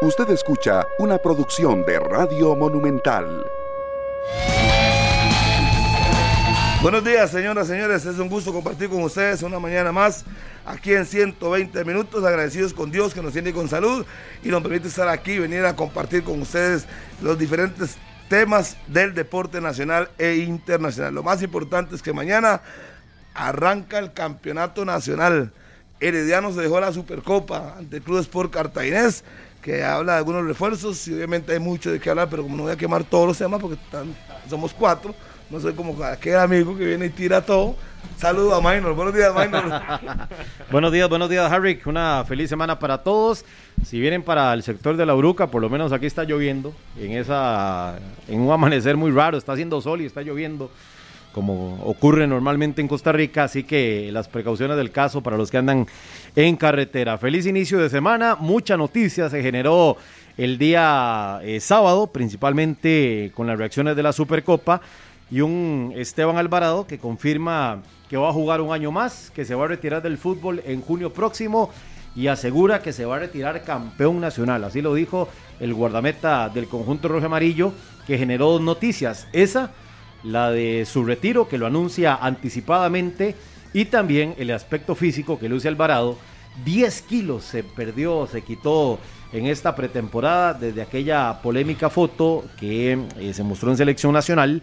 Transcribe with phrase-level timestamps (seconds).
[0.00, 3.44] Usted escucha una producción de Radio Monumental.
[6.80, 8.06] Buenos días, señoras y señores.
[8.06, 10.24] Es un gusto compartir con ustedes una mañana más
[10.64, 12.24] aquí en 120 minutos.
[12.24, 14.06] Agradecidos con Dios que nos tiene con salud
[14.44, 16.86] y nos permite estar aquí y venir a compartir con ustedes
[17.20, 17.96] los diferentes
[18.28, 21.12] temas del deporte nacional e internacional.
[21.12, 22.62] Lo más importante es que mañana
[23.34, 25.52] arranca el campeonato nacional.
[26.00, 29.24] Herediano se dejó la Supercopa ante el Club Sport Cartaginés,
[29.62, 32.62] que habla de algunos refuerzos y obviamente hay mucho de qué hablar, pero como no
[32.64, 33.76] voy a quemar todos los temas porque
[34.48, 35.14] somos cuatro,
[35.50, 37.74] no soy como aquel amigo que viene y tira todo.
[38.18, 38.94] Saludos a Minor.
[38.94, 39.80] Buenos días, Minor.
[40.70, 41.80] buenos días, buenos días, Harry.
[41.84, 43.44] Una feliz semana para todos.
[43.84, 46.74] Si vienen para el sector de la Uruca, por lo menos aquí está lloviendo.
[46.98, 50.70] En esa, en un amanecer muy raro, está haciendo sol y está lloviendo
[51.32, 55.58] como ocurre normalmente en Costa Rica, así que las precauciones del caso para los que
[55.58, 55.86] andan
[56.34, 57.18] en carretera.
[57.18, 59.96] Feliz inicio de semana, mucha noticia se generó
[60.36, 64.80] el día eh, sábado, principalmente con las reacciones de la Supercopa
[65.30, 69.54] y un Esteban Alvarado que confirma que va a jugar un año más, que se
[69.54, 71.70] va a retirar del fútbol en junio próximo
[72.16, 74.64] y asegura que se va a retirar campeón nacional.
[74.64, 75.28] Así lo dijo
[75.60, 77.72] el guardameta del conjunto rojo amarillo
[78.06, 79.28] que generó noticias.
[79.32, 79.70] Esa,
[80.22, 83.34] la de su retiro, que lo anuncia anticipadamente,
[83.72, 86.16] y también el aspecto físico que luce Alvarado.
[86.64, 88.98] 10 kilos se perdió, se quitó
[89.32, 94.62] en esta pretemporada desde aquella polémica foto que eh, se mostró en selección nacional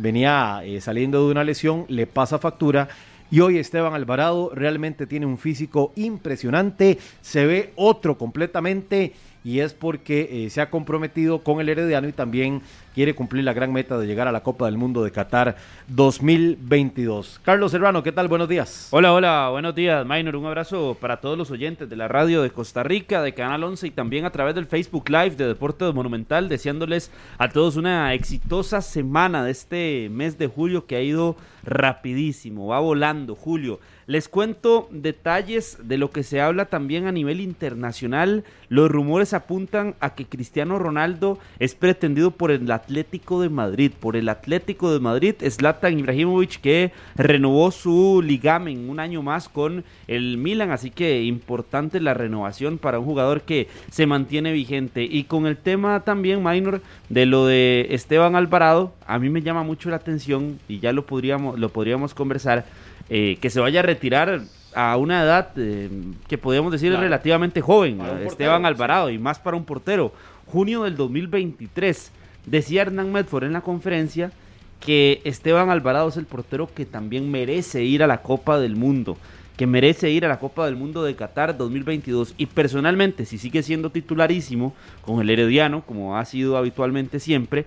[0.00, 2.88] venía eh, saliendo de una lesión, le pasa factura.
[3.30, 9.12] Y hoy Esteban Alvarado realmente tiene un físico impresionante, se ve otro completamente
[9.44, 12.60] y es porque eh, se ha comprometido con el Herediano y también
[12.94, 15.56] quiere cumplir la gran meta de llegar a la Copa del Mundo de Qatar
[15.88, 17.40] 2022.
[17.44, 18.28] Carlos Serrano, ¿qué tal?
[18.28, 18.88] Buenos días.
[18.90, 20.36] Hola, hola, buenos días, Minor.
[20.36, 23.86] Un abrazo para todos los oyentes de la radio de Costa Rica, de Canal 11
[23.86, 28.80] y también a través del Facebook Live de Deportes Monumental, deseándoles a todos una exitosa
[28.80, 33.80] semana de este mes de julio que ha ido rapidísimo, va volando julio.
[34.10, 38.42] Les cuento detalles de lo que se habla también a nivel internacional.
[38.68, 44.16] Los rumores apuntan a que Cristiano Ronaldo es pretendido por el Atlético de Madrid, por
[44.16, 50.38] el Atlético de Madrid, Zlatan Ibrahimovic que renovó su ligamen un año más con el
[50.38, 55.04] Milan, así que importante la renovación para un jugador que se mantiene vigente.
[55.04, 59.62] Y con el tema también, Minor, de lo de Esteban Alvarado, a mí me llama
[59.62, 62.66] mucho la atención y ya lo podríamos, lo podríamos conversar
[63.10, 64.40] eh, que se vaya a retirar
[64.74, 65.90] a una edad eh,
[66.28, 70.12] que podríamos decir es relativamente joven, Esteban Alvarado, y más para un portero.
[70.46, 72.12] Junio del 2023,
[72.46, 74.32] decía Hernán Medford en la conferencia
[74.78, 79.18] que Esteban Alvarado es el portero que también merece ir a la Copa del Mundo,
[79.56, 82.34] que merece ir a la Copa del Mundo de Qatar 2022.
[82.38, 87.66] Y personalmente, si sigue siendo titularísimo con el Herediano, como ha sido habitualmente siempre,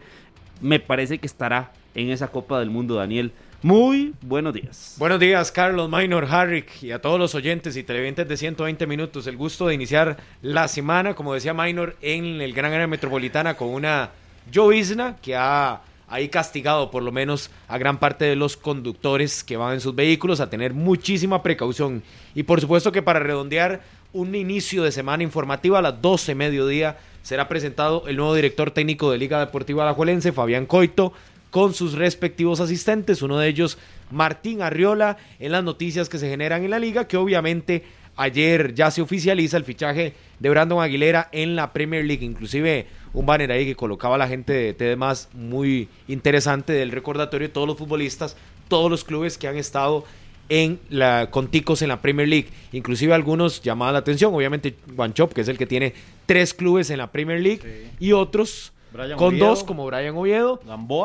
[0.62, 3.32] me parece que estará en esa Copa del Mundo, Daniel.
[3.64, 4.96] Muy buenos días.
[4.98, 9.26] Buenos días, Carlos, Minor, Harrick y a todos los oyentes y televidentes de 120 minutos.
[9.26, 13.70] El gusto de iniciar la semana, como decía Minor, en el Gran Área Metropolitana con
[13.70, 14.10] una
[14.52, 15.80] llovizna que ha
[16.10, 19.96] ahí castigado por lo menos a gran parte de los conductores que van en sus
[19.96, 22.04] vehículos a tener muchísima precaución.
[22.36, 23.82] Y por supuesto que para redondear
[24.12, 29.10] un inicio de semana informativa a las 12 mediodía será presentado el nuevo director técnico
[29.10, 31.14] de Liga Deportiva Alajuelense, Fabián Coito
[31.54, 33.78] con sus respectivos asistentes, uno de ellos
[34.10, 37.84] Martín Arriola, en las noticias que se generan en la liga, que obviamente
[38.16, 43.28] ayer ya se oficializa el fichaje de Brandon Aguilera en la Premier League, inclusive un
[43.28, 47.78] banner ahí que colocaba la gente de TDMás muy interesante del recordatorio de todos los
[47.78, 48.36] futbolistas,
[48.68, 50.06] todos los clubes que han estado
[50.50, 52.48] en la, con ticos en la Premier League.
[52.72, 54.74] Inclusive algunos llamaban la atención, obviamente
[55.14, 55.94] Chop, que es el que tiene
[56.26, 58.73] tres clubes en la Premier League, y otros
[59.18, 60.60] con dos como Brian Oviedo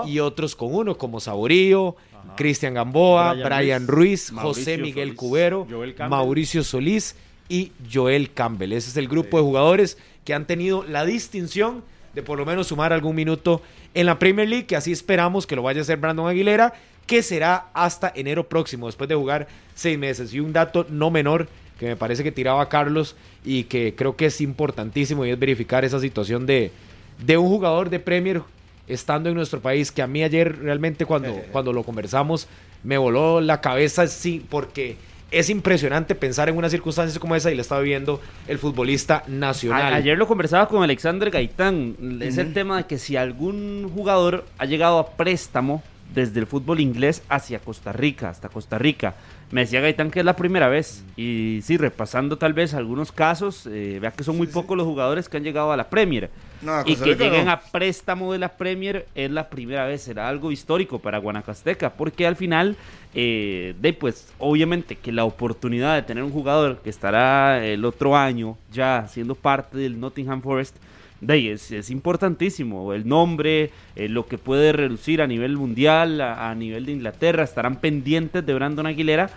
[0.07, 1.97] y otros con uno como Saborío,
[2.37, 5.67] Cristian Gamboa, Brian, Ruiz, José Miguel Cubero,
[6.09, 7.17] Mauricio Solís
[7.49, 8.73] y Joel Campbell.
[8.73, 11.83] Ese es el grupo de jugadores que han tenido la distinción
[12.15, 13.63] de por lo menos sumar algún minuto
[13.95, 16.75] en la Premier League, que así esperamos que lo vaya a hacer Brandon Aguilera,
[17.07, 20.35] que será hasta enero próximo, después de jugar seis meses.
[20.35, 21.49] Y un dato no menor
[21.79, 25.85] que me parece que tiraba Carlos y que creo que es importantísimo y es verificar
[25.85, 26.73] esa situación de,
[27.19, 28.43] de un jugador de Premier
[28.87, 32.49] estando en nuestro país que a mí ayer realmente cuando, cuando lo conversamos
[32.83, 34.97] me voló la cabeza sí porque
[35.31, 39.93] es impresionante pensar en una circunstancia como esa y la estaba viendo el futbolista nacional.
[39.93, 41.97] ayer lo conversaba con Alexander Gaitán.
[42.21, 45.83] Es el tema de que si algún jugador ha llegado a préstamo
[46.15, 49.15] desde el fútbol inglés hacia Costa Rica, hasta Costa Rica.
[49.51, 51.05] Me decía Gaitán que es la primera vez.
[51.17, 55.29] Y sí, repasando tal vez algunos casos, eh, vea que son muy pocos los jugadores
[55.29, 56.31] que han llegado a la Premier.
[56.61, 57.53] No, y que lleguen no.
[57.53, 60.03] a préstamo de la Premier es la primera vez.
[60.03, 61.91] Será algo histórico para Guanacasteca.
[61.95, 62.77] Porque al final,
[63.15, 68.17] eh, de pues, obviamente que la oportunidad de tener un jugador que estará el otro
[68.17, 70.77] año ya siendo parte del Nottingham Forest.
[71.21, 76.21] De ahí es, es importantísimo el nombre, eh, lo que puede reducir a nivel mundial,
[76.21, 79.31] a, a nivel de Inglaterra, estarán pendientes de Brandon Aguilera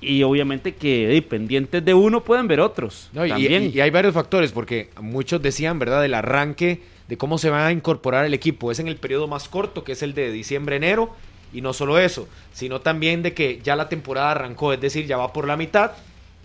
[0.00, 3.64] y obviamente que pendientes de uno pueden ver otros No, y, también.
[3.64, 7.66] y- y hay varios factores, porque muchos decían, ¿verdad?, del arranque de cómo se va
[7.66, 8.70] a incorporar el equipo.
[8.70, 11.14] Es en el periodo más corto, que es el de diciembre-enero,
[11.52, 15.16] y no solo eso, sino también de que ya la temporada arrancó, es decir, ya
[15.16, 15.92] va por la mitad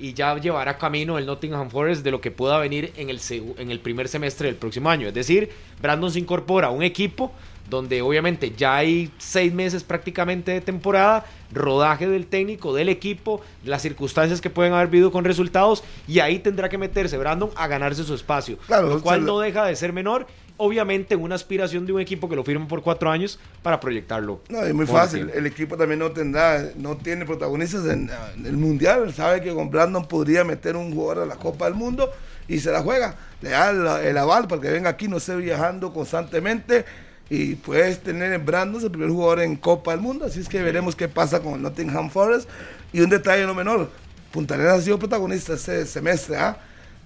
[0.01, 3.21] y ya llevará camino el Nottingham Forest de lo que pueda venir en el,
[3.57, 5.07] en el primer semestre del próximo año.
[5.07, 5.49] Es decir,
[5.81, 7.31] Brandon se incorpora a un equipo
[7.69, 13.81] donde obviamente ya hay seis meses prácticamente de temporada, rodaje del técnico, del equipo, las
[13.81, 18.03] circunstancias que pueden haber habido con resultados, y ahí tendrá que meterse Brandon a ganarse
[18.03, 18.57] su espacio.
[18.67, 20.27] Claro, lo cual no deja de ser menor,
[20.57, 24.41] obviamente una aspiración de un equipo que lo firma por cuatro años para proyectarlo.
[24.49, 25.19] No, es muy fácil.
[25.21, 25.37] tiempo.
[25.37, 29.03] El equipo también no tendrá, no tiene protagonistas en, en el mundial.
[29.03, 32.11] Él sabe que con Brandon podría meter un jugador a la Copa del Mundo
[32.47, 33.15] y se la juega.
[33.41, 36.85] Le da el, el aval para que venga aquí, no esté viajando constantemente.
[37.29, 40.25] Y puedes tener en Brandon el primer jugador en Copa del Mundo.
[40.25, 42.49] Así es que veremos qué pasa con el Nottingham Forest.
[42.91, 43.89] Y un detalle no menor:
[44.31, 46.35] Punta Arenas ha sido protagonista este semestre.
[46.35, 46.57] ¿ah?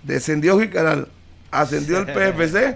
[0.01, 1.07] Descendió Jicaral,
[1.51, 2.75] ascendió el PFC.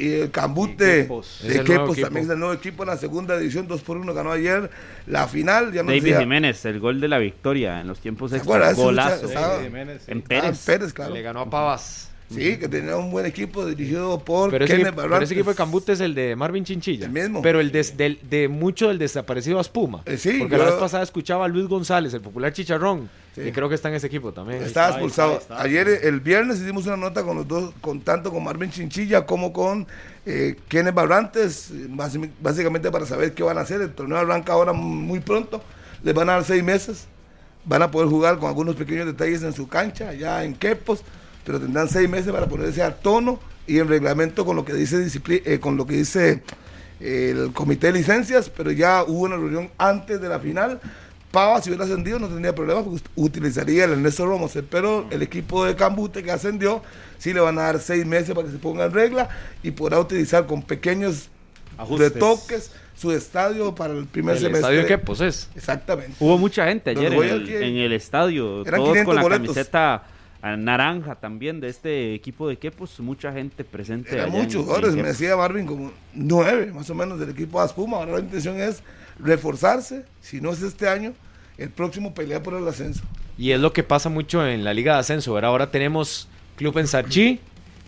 [0.00, 1.40] Y el Cambute Quepos.
[1.42, 2.06] de Es el nuevo Quepos equipo.
[2.06, 4.70] también es el nuevo equipo en la segunda división, 2 por 1 ganó ayer
[5.06, 5.72] la final.
[5.72, 8.70] Ya no David decía- Jiménez, el gol de la victoria en los tiempos ¿Se extra.
[8.70, 9.26] Ese Golazo.
[9.26, 10.64] estaba- En Ah, Pérez.
[10.64, 11.12] Pérez, claro.
[11.14, 12.06] Le ganó a Pavas.
[12.32, 15.50] Sí, que tenía un buen equipo dirigido por Pero ese, Kenneth equipo, pero ese equipo
[15.50, 17.06] de Cambute es el de Marvin Chinchilla.
[17.06, 17.42] El mismo.
[17.42, 20.02] Pero el des- del- de mucho del desaparecido Aspuma.
[20.06, 23.10] Eh, sí, porque yo- la vez pasada escuchaba a Luis González, el popular chicharrón.
[23.34, 23.42] Sí.
[23.42, 24.62] Y creo que está en ese equipo también.
[24.62, 25.38] Estaba está, expulsado.
[25.38, 25.62] está.
[25.62, 29.52] Ayer, el viernes, hicimos una nota con los dos, con tanto con Marvin Chinchilla como
[29.52, 29.86] con
[30.26, 31.86] eh, Kenneth Barrantes, eh,
[32.40, 33.80] básicamente para saber qué van a hacer.
[33.82, 35.62] El torneo arranca ahora muy pronto.
[36.02, 37.06] Les van a dar seis meses.
[37.64, 41.04] Van a poder jugar con algunos pequeños detalles en su cancha, allá en Quepos,
[41.44, 44.96] pero tendrán seis meses para ponerse a tono y en reglamento con lo que dice
[44.96, 46.42] discipli- eh, con lo que dice
[47.00, 50.80] eh, el comité de licencias, pero ya hubo una reunión antes de la final.
[51.30, 54.52] Pava, si hubiera ascendido, no tendría problemas porque utilizaría el Ernesto Ramos.
[54.68, 56.82] Pero el equipo de Cambute que ascendió,
[57.18, 59.28] sí le van a dar seis meses para que se ponga en regla
[59.62, 61.28] y podrá utilizar con pequeños
[61.78, 62.12] Ajustes.
[62.14, 64.60] retoques su estadio para el primer el semestre.
[64.60, 65.48] estadio que pues es.
[65.54, 66.14] Exactamente.
[66.20, 69.46] Hubo mucha gente ayer en el, en el estadio, Eran todos 500 con la boletos.
[69.46, 70.02] camiseta
[70.42, 74.18] naranja también de este equipo de Quepos, mucha gente presente.
[74.20, 77.98] En- muchos jugadores, me decía Marvin, como nueve más o menos del equipo de Aspuma.
[77.98, 78.82] Ahora la intención es
[79.22, 81.12] reforzarse, si no es este año,
[81.58, 83.02] el próximo pelea por el ascenso.
[83.38, 85.32] Y es lo que pasa mucho en la Liga de Ascenso.
[85.34, 85.50] ¿verdad?
[85.50, 87.40] Ahora tenemos club en Sarchi,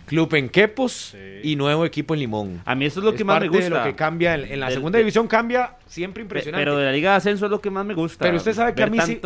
[0.07, 2.61] club en Quepos y nuevo equipo en Limón.
[2.65, 3.63] A mí eso es lo Es que más me gusta.
[3.63, 6.61] de lo que cambia en, en la Del- segunda división cambia siempre impresionante.
[6.63, 8.23] Pero de la Liga de Ascenso es lo que más me gusta.
[8.25, 9.19] Pero usted sabe que a mí sí-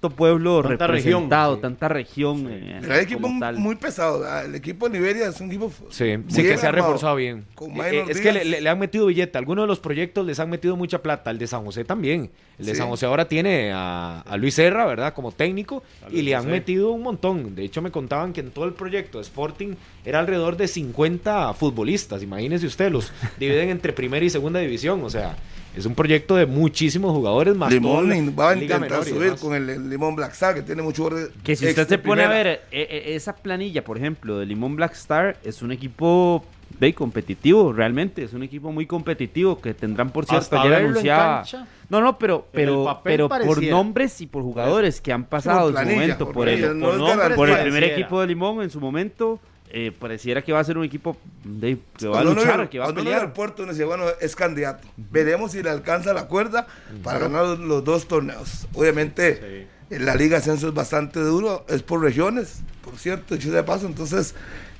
[0.00, 1.62] tanto pueblo Tanta representado, región, sí.
[1.62, 2.46] tanta región.
[2.50, 3.56] eh, Pero el equipo como tal.
[3.58, 4.24] muy pesado.
[4.44, 7.44] El equipo de Liberia es un equipo Sí, muy sí que se ha reforzado bien.
[7.60, 8.46] Eh, eh, es que le, Díaz.
[8.46, 9.36] le- le han metido billete.
[9.38, 11.30] Algunos de los proyectos les han metido mucha plata.
[11.30, 12.30] El de San José también.
[12.58, 12.78] El de Sí.
[12.78, 15.14] San José ahora tiene a, a Luis Serra, ¿verdad?
[15.14, 15.82] Como técnico.
[16.10, 16.52] Y le han José.
[16.52, 17.54] metido un montón.
[17.54, 19.74] De hecho, me contaban que en todo el proyecto de Sporting
[20.04, 22.22] era alrededor de 50 futbolistas.
[22.22, 25.02] Imagínese usted, los dividen entre primera y segunda división.
[25.02, 25.36] O sea,
[25.76, 29.90] es un proyecto de muchísimos jugadores más Limón va a intentar subir con el, el
[29.90, 32.60] Limón Black Star, que tiene mucho jugadores Que si usted se pone a ver eh,
[32.72, 36.44] eh, esa planilla, por ejemplo, de Limón Black Star, es un equipo
[36.78, 38.22] de competitivo, realmente.
[38.22, 41.44] Es un equipo muy competitivo que tendrán, por cierto, Hasta ayer anunciaba.
[41.88, 45.94] No, no, pero, pero, pero por nombres y por jugadores que han pasado en su
[45.94, 47.36] momento, por el, planilla, no por es nombres, garantía.
[47.36, 50.78] por el primer equipo de Limón en su momento, eh, pareciera que va a ser
[50.78, 53.32] un equipo de- que va a Cuando luchar, que va a cuando uno pelear.
[53.34, 54.86] puerto uno decía, bueno, es candidato.
[54.96, 56.66] Veremos si le alcanza la cuerda
[57.02, 58.66] para ganar los, los dos torneos.
[58.74, 63.62] Obviamente, en la Liga Ascenso es bastante duro, es por regiones, por cierto, dicho de
[63.62, 63.86] paso.
[63.86, 64.34] Entonces,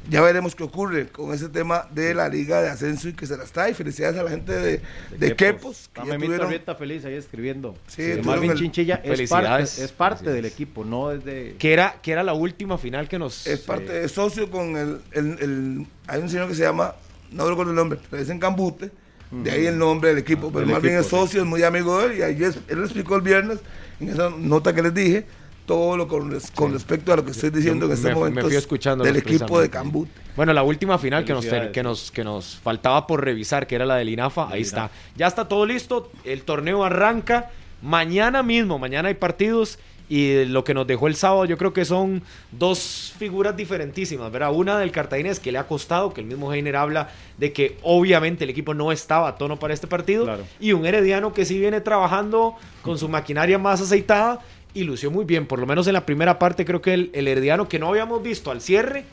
[0.09, 3.37] ya veremos qué ocurre con ese tema de la Liga de Ascenso y que se
[3.37, 3.75] las trae.
[3.75, 4.81] Felicidades a la gente de,
[5.19, 7.77] de Quepos, que Está ya tuvieron- Arrieta feliz ahí escribiendo.
[7.87, 9.79] Sí, tuvieron Marvin el- Chinchilla es parte, Felicidades.
[9.79, 11.57] es parte del equipo, no es de...
[11.59, 13.47] Que era, que era la última final que nos...
[13.47, 16.95] es parte, es socio con el, el- el- hay un señor que se llama,
[17.31, 18.91] no recuerdo el nombre, pero es en Cambute,
[19.31, 21.99] de ahí el nombre del equipo, pero del más bien es socio, es muy amigo
[22.01, 23.59] de él, y ayer él lo explicó el viernes,
[24.01, 25.27] en esa nota que les dije,
[25.69, 28.15] todo lo con, res- con respecto a lo que estoy diciendo Yo en este me-
[28.15, 29.71] me momento fui escuchando del equipo de.
[29.71, 30.11] Cambute.
[30.35, 33.87] Bueno, la última final que nos, que, nos, que nos faltaba por revisar, que era
[33.87, 34.91] la del INAFA, ahí está.
[35.17, 37.51] Ya está todo listo, el torneo arranca
[37.83, 39.79] mañana mismo, mañana hay partidos
[40.11, 44.53] y lo que nos dejó el sábado yo creo que son dos figuras diferentísimas, ¿verdad?
[44.55, 48.45] Una del cartaginés que le ha costado, que el mismo Heiner habla de que obviamente
[48.45, 50.45] el equipo no estaba a tono para este partido, Claro.
[50.61, 54.41] y un herediano que sí viene trabajando con su maquinaria más aceitada
[54.75, 57.27] y lució muy bien, por lo menos en la primera parte creo que el, el
[57.29, 59.05] herediano que no habíamos visto al cierre,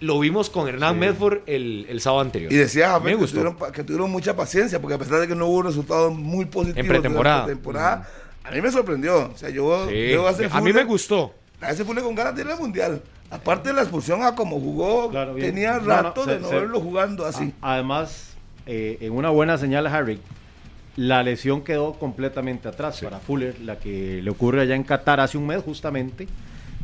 [0.00, 2.52] lo vimos con Hernán Medford el, el sábado anterior.
[2.52, 3.40] Y decía Jafet Me que gustó.
[3.40, 6.78] tuvieron, que tuvieron mucha paciencia, porque a pesar de que no hubo resultados muy positivos
[6.78, 7.44] En pretemporada.
[7.44, 8.08] pretemporada,
[8.44, 9.30] a mí me sorprendió.
[9.34, 11.34] O sea, yo Sí, veo a a mí me gustó.
[11.60, 13.02] a ese Fuller con ganas de ir al mundial.
[13.30, 16.48] Aparte de la expulsión a como jugó, Claro, tenía No, no, rato se- de no
[16.48, 17.52] se- verlo jugando así.
[17.60, 20.20] A- Además, eh, en una buena señal a Harry,
[20.98, 25.38] la lesión quedó completamente atrás para Fuller, la que le ocurre allá en Qatar hace
[25.38, 26.26] un mes justamente.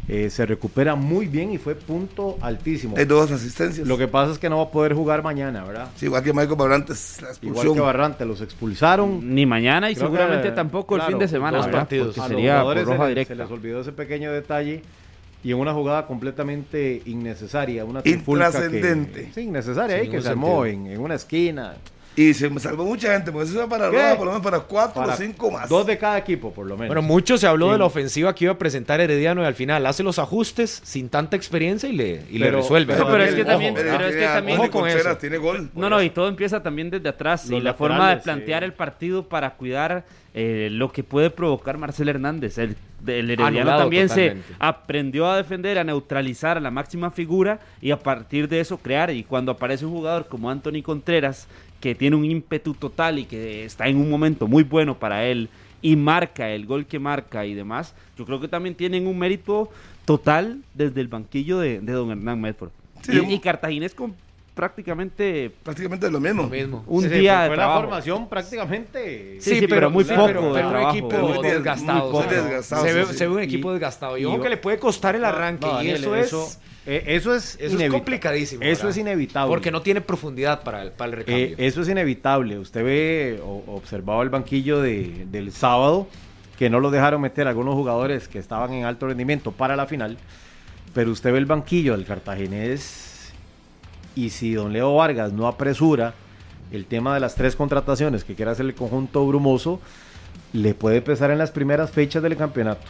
[0.06, 2.94] Eh, se recupera muy bien y fue punto altísimo.
[2.98, 3.88] Hay dos asistencias.
[3.88, 5.88] Lo que pasa es que no va a poder jugar mañana, ¿verdad?
[5.96, 7.74] Sí, igual que Michael Barrantes, la Igual expulsión.
[7.74, 9.34] que Barrante, los expulsaron.
[9.34, 12.08] Ni mañana y Creo seguramente que, tampoco claro, el fin de semana, dos partidos.
[12.08, 13.34] Porque A los sería por jugadores roja se, les- directa.
[13.34, 14.82] se les olvidó ese pequeño detalle
[15.42, 19.30] y en una jugada completamente innecesaria, una que- Intrascendente.
[19.34, 21.76] Sí, innecesaria ahí que se armó en una esquina.
[22.16, 23.90] Y se me salvó mucha gente, porque eso era para.
[23.90, 25.68] Roja, por lo menos para cuatro Para o cinco más.
[25.68, 26.88] Dos de cada equipo, por lo menos.
[26.94, 27.72] Bueno, mucho se habló Sí.
[27.72, 31.08] de la ofensiva que iba a presentar Herediano y al final hace los ajustes sin
[31.08, 32.96] tanta experiencia y le, y le Pero- resuelve.
[32.96, 35.06] No, pero es que Ojo, también- pero pero es que también- Tony Ojo con Contreras,
[35.12, 35.18] eso.
[35.18, 35.70] tiene gol.
[35.74, 37.48] No, no, y todo empieza también desde atrás.
[37.48, 38.66] Los y la forma de plantear sí.
[38.66, 40.04] el partido para cuidar
[40.36, 42.58] eh, lo que puede provocar Marcel Hernández.
[42.58, 44.42] El, el Herediano Anulado también totalmente.
[44.48, 48.78] se aprendió a defender, a neutralizar a la máxima figura y a partir de eso
[48.78, 49.10] crear.
[49.10, 51.46] Y cuando aparece un jugador como Anthony Contreras,
[51.84, 55.50] que tiene un ímpetu total y que está en un momento muy bueno para él
[55.82, 59.68] y marca el gol que marca y demás, yo creo que también tienen un mérito
[60.06, 62.70] total desde el banquillo de, de don Hernán Medford.
[63.02, 64.14] Sí, y, y Cartaginés con
[64.54, 66.44] prácticamente Prácticamente lo mismo.
[66.44, 66.84] Lo mismo.
[66.86, 67.80] un Sí, sí, día fue- de la trabajo.
[67.82, 69.36] formación prácticamente.
[69.42, 72.10] Sí, sí, pero muy sí, poco pero- de pero un equipo muy desgastado.
[72.12, 72.28] muy se,
[72.62, 73.14] sí, ve, sí.
[73.14, 74.16] se ve un Y- equipo desgastado.
[74.16, 75.66] Y y- ojo que le puede costar el arranque.
[75.66, 78.62] No, y Daniel, eso es, eh, eso es, eso es inevita- complicadísimo.
[78.62, 78.90] Eso ¿verdad?
[78.90, 79.48] es inevitable.
[79.48, 81.44] Porque no tiene profundidad para el, para el recambio.
[81.46, 82.58] Eh, eso es inevitable.
[82.58, 86.06] Usted ve o observaba el banquillo de- del sábado
[86.58, 90.18] que no lo dejaron meter algunos jugadores que estaban en alto rendimiento para la final.
[90.94, 93.32] Pero usted ve el banquillo del Cartaginés
[94.14, 96.14] y si don Leo Vargas no apresura
[96.70, 99.80] el tema de las tres contrataciones que quiere hacer el conjunto brumoso,
[100.52, 102.86] le puede pesar en las primeras fechas del campeonato.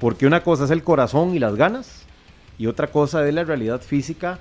[0.00, 2.03] Porque una cosa es el corazón y las ganas
[2.58, 4.38] y otra cosa es la realidad física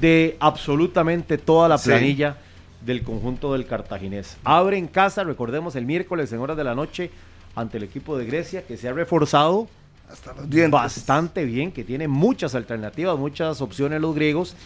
[0.00, 1.90] de absolutamente toda la Sí.
[1.90, 2.36] planilla
[2.84, 4.36] del conjunto del cartaginés.
[4.44, 7.10] Abre en casa, recordemos, el miércoles en horas de la noche
[7.54, 9.68] ante el equipo de Grecia que se ha reforzado
[10.10, 10.72] Hasta los dientes.
[10.72, 14.56] bastante bien, que tiene muchas alternativas, muchas opciones los griegos,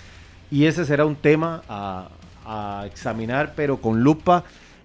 [0.51, 2.09] y ese será un tema a,
[2.47, 4.45] a examinar, pero con lupa,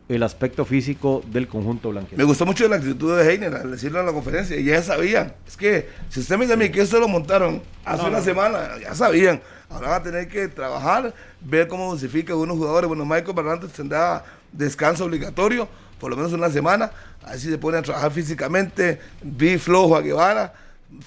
[0.09, 2.25] el aspecto físico del conjunto Me blanqueazul.
[2.25, 4.57] gustó mucho la actitud de Heiner al decirlo en la conferencia.
[4.57, 5.33] Y ya sabían.
[5.47, 8.71] Es que si usted me dice a mí que esto lo montaron hace una semana,
[8.81, 9.39] ya sabían.
[9.69, 12.87] Ahora van a tener que trabajar, ver cómo dosifica algunos jugadores.
[12.87, 15.67] Bueno, Michael Barrantes tendrá descanso obligatorio,
[15.99, 16.91] por lo menos una semana.
[17.23, 18.99] Así se pone a trabajar físicamente.
[19.21, 20.53] Vi flojo a Guevara,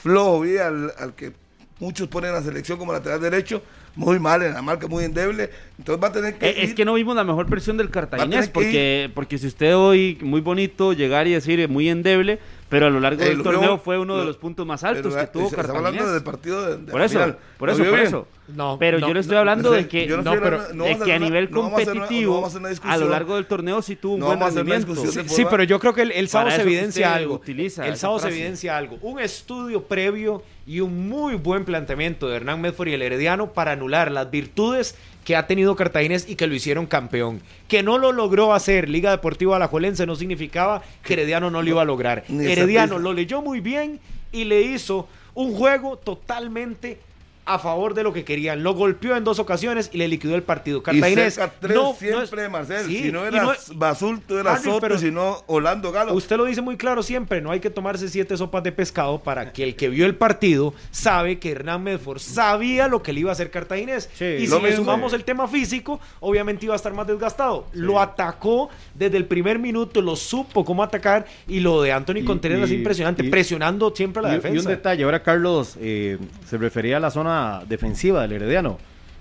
[0.00, 1.32] flojo vi al, al que
[1.80, 3.62] muchos ponen en la selección como lateral derecho.
[3.94, 5.50] Muy mal en la marca, muy endeble.
[5.78, 6.46] Entonces va a tener que.
[6.48, 9.76] Eh, Es ir- que no vimos la mejor versión del cartaginés, porque, porque si usted
[9.76, 12.38] hoy, muy bonito llegar y decir eh, muy endeble,
[12.72, 14.66] pero a lo largo Eh, del lo torneo vio- fue uno de lo- los puntos
[14.66, 16.14] más altos pero, que eh, tuvo estamos hablando Cartaginés.
[16.14, 17.38] del partido de, de Por eso, final.
[17.58, 18.06] por ¿Lo eso, por bien?
[18.06, 18.28] eso.
[18.48, 20.74] No, pero no, yo le estoy no, hablando no de que, no no, pero- hablando-
[20.74, 22.50] no de que a nivel no no competitivo,
[22.84, 24.96] a lo largo del torneo sí tuvo un No buen rendimiento.
[24.96, 27.34] Sí, sí, pero yo creo que el, el sábado se evidencia algo.
[27.34, 28.96] utiliza El sábado se evidencia algo.
[29.02, 33.72] Un estudio previo y un muy buen planteamiento de Hernán Medford y el Herediano para
[33.72, 37.40] anular las virtudes que ha tenido Cartaginés y que lo hicieron campeón.
[37.68, 41.82] Que no lo logró hacer Liga Deportiva Alajuelense no significaba que Herediano no lo iba
[41.82, 42.24] a lograr.
[42.28, 44.00] Herediano lo leyó muy bien
[44.32, 46.98] y le hizo un juego totalmente
[47.44, 48.62] a favor de lo que querían.
[48.62, 50.78] Lo golpeó en dos ocasiones y le liquidó el partido.
[50.78, 52.86] Y Cartaginés cerca tres no- no siempre, es- Marcel.
[52.86, 56.14] Sí, si no era no es- Basulto, era Harry, Soto, pero- si no Orlando Galo.
[56.14, 59.52] Usted lo dice muy claro siempre, no hay que tomarse siete sopas de pescado para
[59.52, 63.30] que el que vio el partido sabe que Hernán Medford sabía lo que le iba
[63.30, 64.08] a hacer Cartaginés.
[64.14, 64.84] Sí, y lo si le mismo.
[64.84, 67.66] sumamos el tema físico, obviamente iba a estar más desgastado.
[67.72, 72.24] Lo atacó desde el primer minuto, lo supo cómo atacar y lo de Anthony Y-
[72.24, 74.54] Contreras y- es impresionante, y- presionando siempre a la Y- defensa.
[74.54, 76.18] Y un detalle, ahora Carlos eh,
[76.48, 77.31] se refería a la zona
[77.68, 78.78] defensiva del Herediano.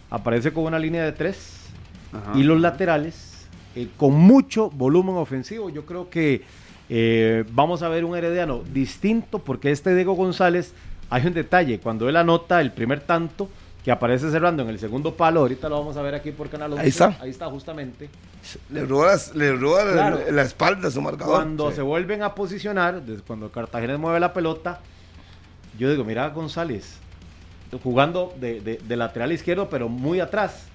[0.09, 1.57] Aparece con una línea de tres
[2.13, 2.37] Ajá.
[2.37, 5.69] y los laterales eh, con mucho volumen ofensivo.
[5.69, 6.43] Yo creo que
[6.93, 10.73] Eh, vamos a ver un Herediano distinto porque este Diego González,
[11.09, 13.47] hay un detalle, cuando él anota el primer tanto,
[13.85, 16.73] que aparece cerrando en el segundo palo, ahorita lo vamos a ver aquí por Canal
[16.73, 17.17] 11, Ahí está.
[17.21, 18.09] Ahí está justamente.
[18.71, 20.19] Le roba, las- le roba la- Claro.
[20.31, 21.33] la, espalda a su marcador.
[21.35, 21.77] Cuando Sí.
[21.77, 24.81] se vuelven a posicionar, desde cuando Cartagena mueve la pelota,
[25.79, 26.97] yo digo, mira González,
[27.83, 30.65] jugando de, de- de lateral izquierdo, pero muy atrás.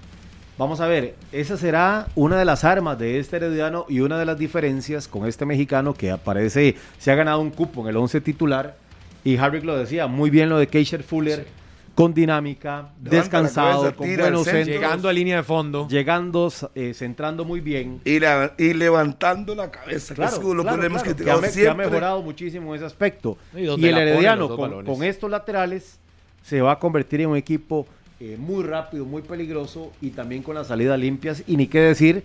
[0.57, 4.25] Vamos a ver, esa será una de las armas de este herediano y una de
[4.25, 8.21] las diferencias con este mexicano que aparece, se ha ganado un cupo en el 11
[8.21, 8.75] titular.
[9.23, 11.45] Y Harvick lo decía, muy bien lo de Keisher Fuller,
[11.93, 14.51] con dinámica, Levanta descansado, cabeza, con buenos centro.
[14.63, 15.87] centros, Llegando a línea de fondo.
[15.89, 18.01] llegando, eh, centrando muy bien.
[18.05, 21.85] Y, la- y levantando la cabeza, que es lo claro, claro, que ha, que siempre.
[21.85, 23.37] ha mejorado muchísimo en ese aspecto.
[23.55, 25.99] Y el pone Herediano con estos laterales
[26.47, 27.85] se va a convertir en un equipo
[28.21, 31.43] eh, muy rápido, muy peligroso y también con las salidas limpias.
[31.45, 32.23] Y ni qué decir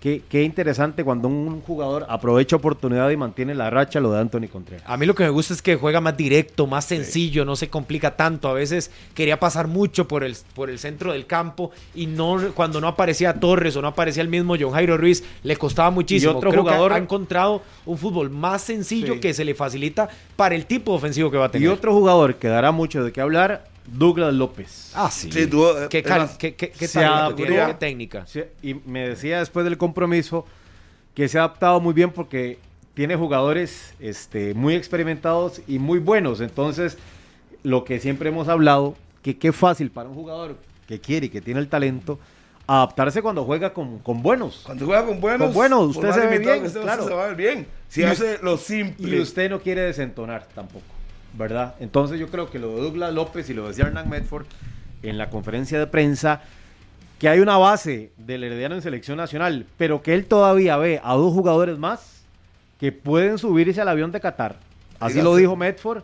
[0.00, 4.48] que qué interesante cuando un jugador aprovecha oportunidad y mantiene la racha lo de Anthony
[4.50, 4.82] Contreras.
[4.86, 7.68] A mí lo que me gusta es que juega más directo, más sencillo, no se
[7.68, 8.48] complica tanto.
[8.48, 12.80] A veces quería pasar mucho por el, por el centro del campo y no cuando
[12.80, 16.32] no aparecía Torres o no aparecía el mismo John Jairo Ruiz, le costaba muchísimo.
[16.32, 19.20] Y otro Creo que jugador- ha encontrado un fútbol más sencillo Sí.
[19.20, 21.68] que se le facilita para el tipo ofensivo que va a Y tener.
[21.68, 24.92] otro jugador que dará mucho de qué hablar, Douglas López.
[24.94, 25.30] Ah, sí.
[25.32, 27.66] Sí, tuvo- ¿Qué, es cal- más, qué- qué- qué se talento tiene?
[27.66, 28.24] ¿Qué técnica?
[28.62, 30.46] Y me decía después del compromiso
[31.14, 32.58] que se ha adaptado muy bien porque
[32.94, 36.40] tiene jugadores este, muy experimentados y muy buenos.
[36.40, 36.98] Entonces,
[37.62, 40.56] lo que siempre hemos hablado, que qué fácil para un jugador
[40.86, 42.18] que quiere y que tiene el talento,
[42.66, 44.62] adaptarse cuando juega con, con buenos.
[44.64, 47.06] Cuando juega con buenos, Con buenos, usted se ve bien, claro.
[47.08, 47.66] se va a ver bien.
[47.88, 49.16] Si Y hace lo simple.
[49.16, 50.84] Y usted no quiere desentonar tampoco,
[51.34, 51.74] ¿verdad?
[51.80, 54.46] Entonces yo creo que lo de Douglas López y lo decía Hernán Medford
[55.02, 56.42] en la conferencia de prensa,
[57.18, 61.14] que hay una base del Herediano en selección nacional, pero que él todavía ve a
[61.14, 62.22] dos jugadores más
[62.78, 64.56] que pueden subirse al avión de Qatar.
[64.98, 65.24] Así Dígase.
[65.24, 66.02] lo dijo Medford.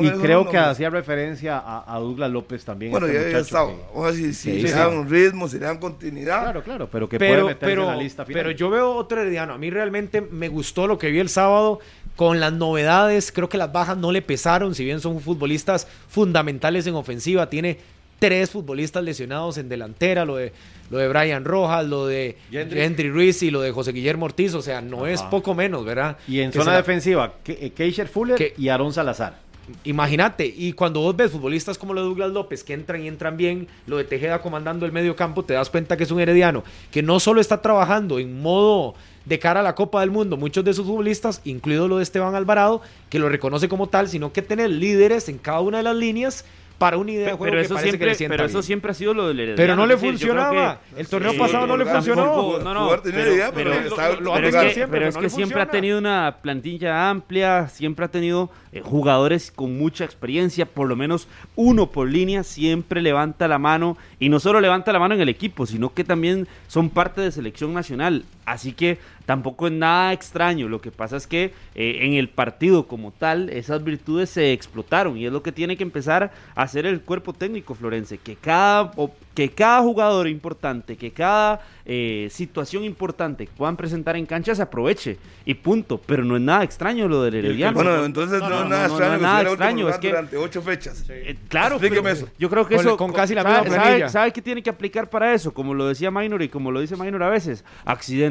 [0.00, 2.90] Y creo que hacía referencia a, a Douglas López también.
[2.90, 3.66] Bueno, este ya, está.
[3.66, 4.74] que- Ojalá si, si Sí, le sí.
[4.74, 6.40] dan un ritmo, si le dan continuidad.
[6.42, 8.42] Claro, claro, pero que puede pero, meterse pero, en la lista final.
[8.42, 9.52] pero yo veo otro herediano.
[9.52, 11.80] A mí realmente me gustó lo que vi el sábado
[12.16, 13.32] con las novedades.
[13.32, 17.48] Creo que las bajas no le pesaron, si bien son futbolistas fundamentales en ofensiva.
[17.50, 17.78] Tiene
[18.18, 20.52] tres futbolistas lesionados en delantera, lo de,
[20.90, 22.36] lo de Brian Rojas, lo de.
[22.50, 24.54] Gendry Ruiz y lo de José Guillermo Ortiz.
[24.54, 26.16] O sea, no es poco menos, ¿verdad?
[26.28, 29.42] Y en zona defensiva, Ke- eh, Keisher Fuller Que- y Aaron Salazar.
[29.84, 33.36] Imagínate, y cuando vos ves futbolistas como lo de Douglas López, que entran y entran
[33.38, 36.62] bien, lo de Tejeda comandando el medio campo, te das cuenta que es un herediano,
[36.90, 40.64] que no solo está trabajando en modo de cara a la Copa del Mundo, muchos
[40.64, 44.42] de sus futbolistas, incluido lo de Esteban Alvarado, que lo reconoce como tal, sino que
[44.42, 46.44] tener líderes en cada una de las líneas
[46.76, 48.58] para una idea de juego Pero que eso, parece que siempre, le sienta pero eso
[48.58, 48.62] bien.
[48.64, 49.56] siempre ha sido lo del Herediano.
[49.56, 50.80] Pero no le funcionaba.
[50.92, 52.58] que- El torneo Sí, pasado no le funcionó.
[52.58, 55.14] No, no, pero- idea, pero, pero- estaba- lo- lo Pero es que, siempre, pero es
[55.14, 59.78] no que le siempre ha tenido una plantilla amplia, siempre ha tenido eh, jugadores con
[59.78, 64.60] mucha experiencia, por lo menos uno por línea, siempre levanta la mano y no solo
[64.60, 68.24] levanta la mano en el equipo, sino que también son parte de selección nacional.
[68.46, 70.68] Así que tampoco es nada extraño.
[70.68, 75.16] Lo que pasa es que eh, en el partido como tal, esas virtudes se explotaron
[75.16, 78.92] y es lo que tiene que empezar a hacer el cuerpo técnico florense, que cada,
[78.96, 84.54] o- que cada jugador importante, que cada eh, situación importante que puedan presentar en cancha
[84.54, 85.98] se aproveche y punto.
[86.04, 87.74] Pero no es nada extraño lo del Herediano.
[87.74, 90.08] Bueno, entonces no, no, es no, nada no, extraño no, que nada extraño, es que-
[90.08, 91.04] durante ocho fechas.
[91.08, 92.28] Eh, claro, Explíqueme pero eso.
[92.38, 94.08] yo creo que Con- eso con casi la ¿sabe- misma sabe-.
[94.08, 95.52] ¿Sabe qué tiene que aplicar para eso?
[95.52, 97.64] Como lo decía Minor y como lo dice Minor a veces,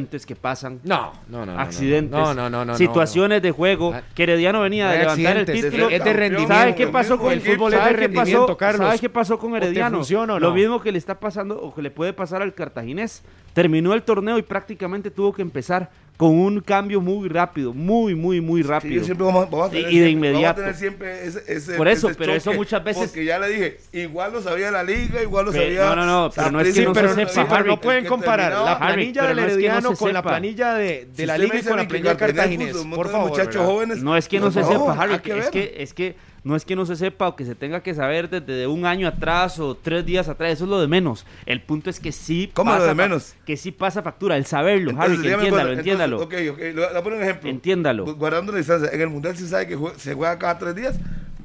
[0.04, 0.80] accidentes que pasan.
[0.84, 5.00] No, no, no, accidentes, No, no, no, situaciones de juego, Ah, que Herediano venía de
[5.00, 5.90] levantar el título.
[5.90, 6.54] es de rendimiento.
[6.54, 8.88] ¿Sabe qué pasó con El fútbol es ¿sabe de qué pasó- rendimiento, Carlos.
[8.88, 10.40] ¿Sabe qué pasó con ¿O te Herediano?
[10.40, 13.24] Lo mismo que le está pasando o que le puede pasar al cartaginés.
[13.54, 18.40] Terminó el torneo y prácticamente tuvo que empezar con un cambio muy rápido, muy, muy,
[18.40, 18.96] muy Sí, rápido.
[18.96, 20.42] yo siempre vamos, vamos a tener Y- y de siempre- inmediato.
[20.44, 23.40] Vamos a tener siempre ese, ese- Por eso, ese pero eso muchas veces- Porque ya
[23.40, 25.84] le dije, igual lo sabía la liga, igual lo Pero- sabía.
[25.86, 27.70] no, no, no, pero no es que Saprissa, no se pero sepa, sí, pero Harry,
[27.70, 30.74] no pueden comparar la planilla del no es que no Herediano se con la planilla
[30.76, 32.96] de, de Si la Liga y con la planilla de Cartagena Cartaginés.
[32.96, 34.04] Por favor, muchachos jóvenes.
[34.04, 36.76] No es que no se No, sepa, Harry, es que, es que no es que
[36.76, 40.06] no se sepa o que se tenga que saber desde un año atrás o tres
[40.06, 41.26] días atrás, eso es lo de menos.
[41.46, 43.36] El punto es que sí ¿Cómo lo pasa de fa- menos?
[43.46, 46.22] Que sí pasa factura, el saberlo, Entonces, Harry, que entiéndalo, entiéndalo.
[46.24, 47.50] entonces, ok, ok, le voy a- un ejemplo.
[47.50, 48.06] Entiéndalo.
[48.08, 48.90] Gu- Guardando la distancia.
[48.92, 50.96] En el mundial sí sabe que se juega cada tres días.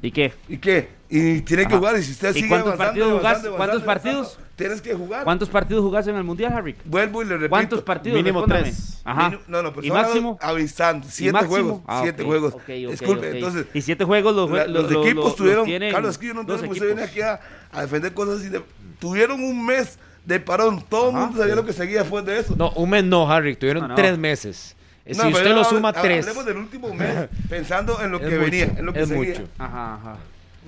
[0.01, 0.33] ¿Y qué?
[0.47, 0.89] ¿Y qué?
[1.09, 1.97] Y tiene que jugar.
[1.97, 3.25] Y si usted ¿Y sigue cuántos avanzando, partidos jugás?
[3.31, 4.39] avanzando, ¿Cuántos partidos?
[4.59, 5.23] Tienes que jugar.
[5.23, 6.75] ¿Cuántos partidos jugaste en el Mundial, Harry?
[6.85, 7.49] Vuelvo y le repito.
[7.49, 8.17] ¿Cuántos partidos?
[8.17, 8.69] Mínimo Respóndame.
[8.71, 9.01] tres.
[9.03, 9.31] Ajá.
[9.31, 10.37] Minu- No, no, pero ¿Y estamos máximo?
[10.41, 11.07] Avisando.
[11.09, 11.51] Siete máximo?
[11.53, 11.81] juegos.
[11.87, 12.53] Ah, siete ok, juegos.
[12.53, 13.65] ok, ok, Disculpe, entonces.
[13.73, 15.57] Y siete juegos los, la- lo- los lo- equipos lo- tuvieron.
[15.59, 17.39] los tienen Carlos, es que yo no entiendo por qué usted viene aquí a,
[17.71, 18.49] a defender cosas así.
[18.49, 18.61] De,
[18.99, 20.83] tuvieron un mes de parón.
[20.89, 22.53] Todo el mundo sabía lo que seguía después de eso.
[22.57, 23.55] No, un mes no, Harry.
[23.55, 23.95] Tuvieron No, no.
[23.95, 24.75] tres meses.
[25.05, 28.37] Si No, pero usted lo suma tres, Hablemos del último mes, pensando en lo que
[28.37, 29.47] venía, en lo que es mucho.
[29.57, 30.17] Ajá, ajá.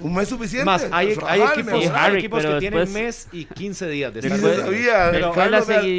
[0.01, 0.65] Un mes suficiente.
[0.65, 1.23] Más, hay, equipos,
[1.65, 1.71] mejorar.
[1.73, 4.35] hay Harry, equipos pero que tienen mes y 15 días de la.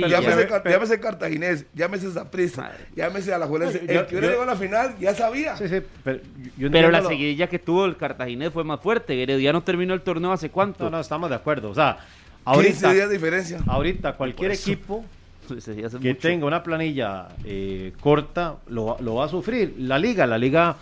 [0.09, 3.83] Llámese, llámese Cartaginés, llámese Zaprisa, llámese Alajuelense.
[3.87, 5.57] Yo- El que hubiera llegado a la final ya sabía.
[5.57, 6.23] Sí, sí, pero yo
[6.57, 9.23] Pero entiendo la lo- seguidilla que tuvo el Cartaginés fue más fuerte.
[9.23, 10.85] Herediano terminó el torneo hace cuánto.
[10.85, 11.71] No, no, estamos de acuerdo.
[11.71, 12.07] O sea, 15
[12.45, 13.59] ahorita, días de diferencia.
[13.67, 15.05] ahorita cualquier equipo
[15.49, 16.19] que mucho.
[16.21, 19.75] tenga una planilla eh, corta lo, va- lo va a sufrir.
[19.79, 20.77] La liga, la liga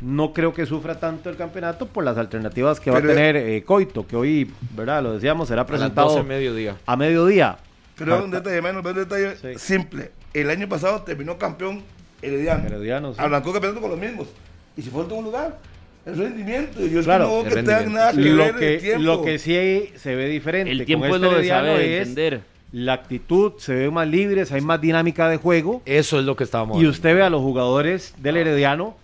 [0.00, 3.36] no creo que sufra tanto el campeonato por las alternativas que va Pero- a tener
[3.36, 5.02] eh, Coito, que hoy, ¿verdad?
[5.02, 6.76] Lo decíamos, será A las 12 presentado de mediodía.
[6.86, 7.58] a mediodía.
[7.96, 9.48] Pero un detalle menos, un detalle Sí.
[9.58, 10.10] simple.
[10.34, 11.82] El año pasado terminó campeón
[12.22, 12.66] Herediano.
[12.66, 13.20] Herediano, sí.
[13.20, 14.28] Arrancó campeonato con los mismos.
[14.76, 15.58] Y si fue en último lugar,
[16.06, 16.84] el rendimiento.
[16.84, 17.98] Y yo es Claro, que no el que tenga rendimiento.
[17.98, 19.02] nada que lo, ver el que, tiempo.
[19.02, 22.08] lo que sí se ve diferente El con tiempo es este lo de saber es
[22.08, 22.40] entender.
[22.72, 25.82] la actitud, se ve más libres, hay más dinámica de juego.
[25.84, 28.96] Eso es lo que estábamos Y usted ve a los jugadores del Herediano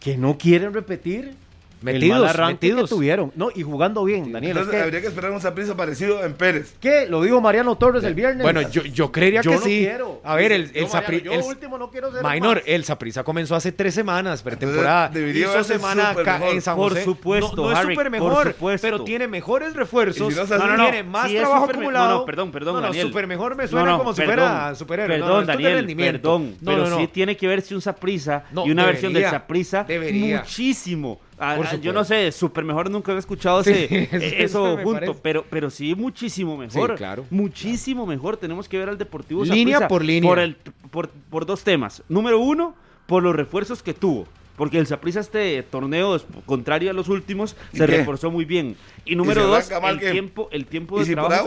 [0.00, 1.34] que no quieren repetir
[1.82, 2.88] Metidos, arranque metidos.
[2.90, 3.32] que tuvieron.
[3.36, 4.52] No, y jugando bien, Daniel.
[4.52, 6.74] es Entonces que- habría que esperar un Saprissa parecido en Pérez.
[6.80, 7.06] ¿Qué?
[7.08, 8.42] Lo dijo Mariano Torres el viernes.
[8.42, 9.78] Bueno, yo, yo creería Yo que no sí.
[9.80, 10.20] quiero.
[10.24, 12.64] A ver, el, Yo, el, Mariano, yo el- último no quiero ser Minor, más.
[12.66, 15.08] el Saprissa comenzó hace tres semanas, pretemporada.
[15.08, 16.54] debería Hizo semana súper acá mejor.
[16.54, 17.04] en San Por José.
[17.04, 18.86] supuesto, no, no es súper por mejor, supuesto.
[18.86, 20.34] pero tiene mejores refuerzos.
[20.34, 22.08] Si no no, tiene más trabajo acumulado.
[22.10, 23.06] no, no, perdón, perdón, No, no, Daniel.
[23.08, 25.18] súper mejor me suena no, como si perdón, fuera superhéroe.
[25.18, 26.56] Perdón, Daniel, perdón.
[26.60, 26.98] No, pero no, no.
[26.98, 30.40] sí tiene que verse un Saprisa No, y una versión del Saprisa debería.
[30.40, 31.20] muchísimo.
[31.42, 34.76] Ah, ah, yo no sé, súper mejor nunca había escuchado Sí, ese, eso- eso eso
[34.76, 35.20] me junto, parece.
[35.22, 36.90] pero, pero sí muchísimo mejor.
[36.90, 38.36] Sí, claro, Muchísimo mejor.
[38.36, 40.28] Tenemos que ver al Deportivo Línea por línea.
[40.28, 40.56] Por, el,
[40.90, 42.02] por, por dos temas.
[42.08, 42.74] Número uno,
[43.06, 44.26] por los refuerzos que tuvo.
[44.56, 47.96] Porque el Saprissa este torneo, contrario a los últimos, ¿Y se qué?
[47.96, 48.76] reforzó muy bien.
[49.06, 51.46] Y número si dos, el tiempo, el tiempo Y de si por trabajo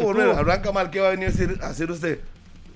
[0.63, 1.29] que mal, ¿qué va a venir
[1.61, 2.19] a hacer usted?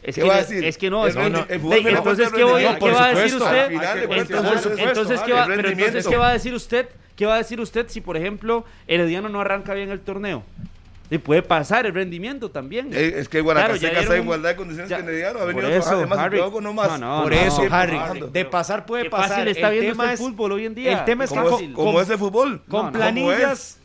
[0.08, 0.64] Es ¿Qué que, va a no- decir?
[0.64, 1.46] es que no, es que no.
[1.50, 3.72] entonces, ¿qué, va a decir usted?
[3.72, 6.10] Entonces, por supuesto, entonces, vale, ¿qué va, el pero entonces, rendimiento.
[6.10, 6.88] ¿qué va a decir usted?
[7.18, 10.44] ¿Qué va a decir usted si, por ejemplo, Herediano no arranca bien el torneo?
[11.10, 12.90] Y puede pasar el rendimiento también.
[12.94, 15.40] Eh, Es que Claro, Guanacasteca ya está en igualdad de condiciones ya- que Herediano.
[15.40, 16.38] Ha venido eso, trabajando, además, Harry.
[16.38, 17.00] quedó con no más.
[17.00, 17.38] No, no, Por no.
[17.40, 18.28] eso, Harry, trabajando.
[18.28, 19.30] de pasar puede Qué pasar.
[19.30, 21.00] fácil está el viendo tema usted es, el fútbol hoy en día.
[21.00, 21.74] El tema es que ¿Cómo, fácil.
[21.74, 22.62] con- cómo es el fútbol?
[22.68, 23.80] Con planillas.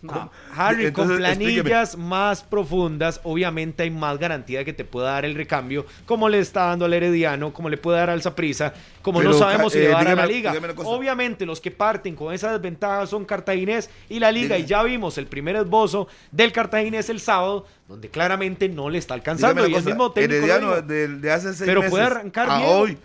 [0.57, 1.63] Harry, Entonces, con explíqueme.
[1.63, 6.29] planillas más profundas, obviamente hay más garantía de que te pueda dar el recambio, como
[6.29, 9.73] le está dando al Herediano, como le puede dar al Zaprisa, como Pero, no sabemos
[9.73, 10.53] si eh, le va a dar a la liga.
[10.85, 15.19] Obviamente los que parten con esa desventaja son Cartaginés y la liga, y ya vimos
[15.19, 19.67] el primer esbozo del Cartaginés el sábado, donde claramente no le está alcanzando.
[19.67, 22.69] Y el mismo técnico de, de hace seis Pero meses puede arrancar a bien.
[22.71, 22.99] hoy,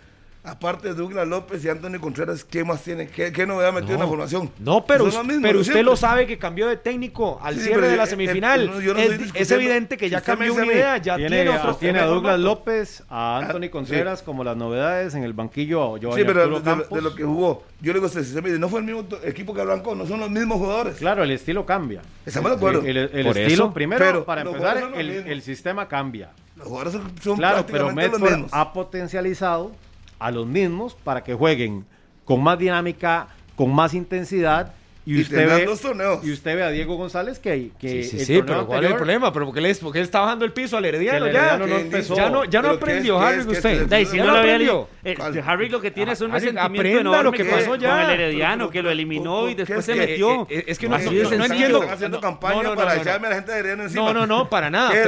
[0.50, 3.08] aparte de Douglas López y Anthony Contreras, ¿qué más tiene?
[3.08, 4.50] ¿Qué, qué novedad metió en la formación?
[4.58, 7.54] No, pero, Son us- los mismos, pero usted lo sabe que cambió de técnico al
[7.56, 8.66] Sí, cierre de la eh, eh, semifinal.
[8.66, 8.98] no, no
[9.34, 12.40] es, evidente que ya usted cambió una idea, ya tiene, tiene otro tiene a Douglas.
[12.40, 13.68] López, a Anthony sí.
[13.68, 15.96] Contreras como las novedades en el banquillo.
[16.14, 18.80] Sí, pero de, de lo- que jugó, yo le digo, si se dice, no fue
[18.80, 20.96] el mismo equipo que arrancó, no son los mismos jugadores.
[20.96, 22.02] Claro, el estilo cambia.
[22.24, 22.82] Estamos de acuerdo.
[22.82, 26.30] El, estilo, eso, primero, pero para empezar, el, sistema cambia.
[26.56, 29.72] Los jugadores son, Claro, pero Medford ha potencializado
[30.18, 31.84] a los mismos para que jueguen
[32.24, 34.74] con más dinámica, con más intensidad.
[35.08, 36.22] Y Y usted, ve, torneos.
[36.22, 38.90] y usted ve a Diego González que, que Sí, sí, el sí, pero ¿cuál es
[38.90, 39.32] el problema?
[39.32, 41.56] Pero porque él, es, porque él está bajando el piso al Herediano, ya.
[41.56, 42.14] No empezó.
[42.14, 43.88] ya no, ya no Pero ¿qué aprendió, es- qué Harry, es- qué es- usted.
[43.88, 44.88] qué si ya no no lo había aprendió.
[45.04, 45.42] eh.
[45.46, 47.90] Harry lo que tiene es un resentimiento enorme lo que pasó ya.
[47.90, 50.42] con el Herediano, Pero- que lo eliminó y ¿qué después es se que- metió.
[50.42, 51.22] eh, eh, es que no, sencillo.
[51.32, 51.78] entiendo.
[51.78, 53.02] Están haciendo No, campaña no, no, para no, no.
[53.02, 54.02] echarme a la gente de Herediano encima.
[54.04, 54.90] No, no, no, para nada.
[54.92, 54.98] ¿Qué?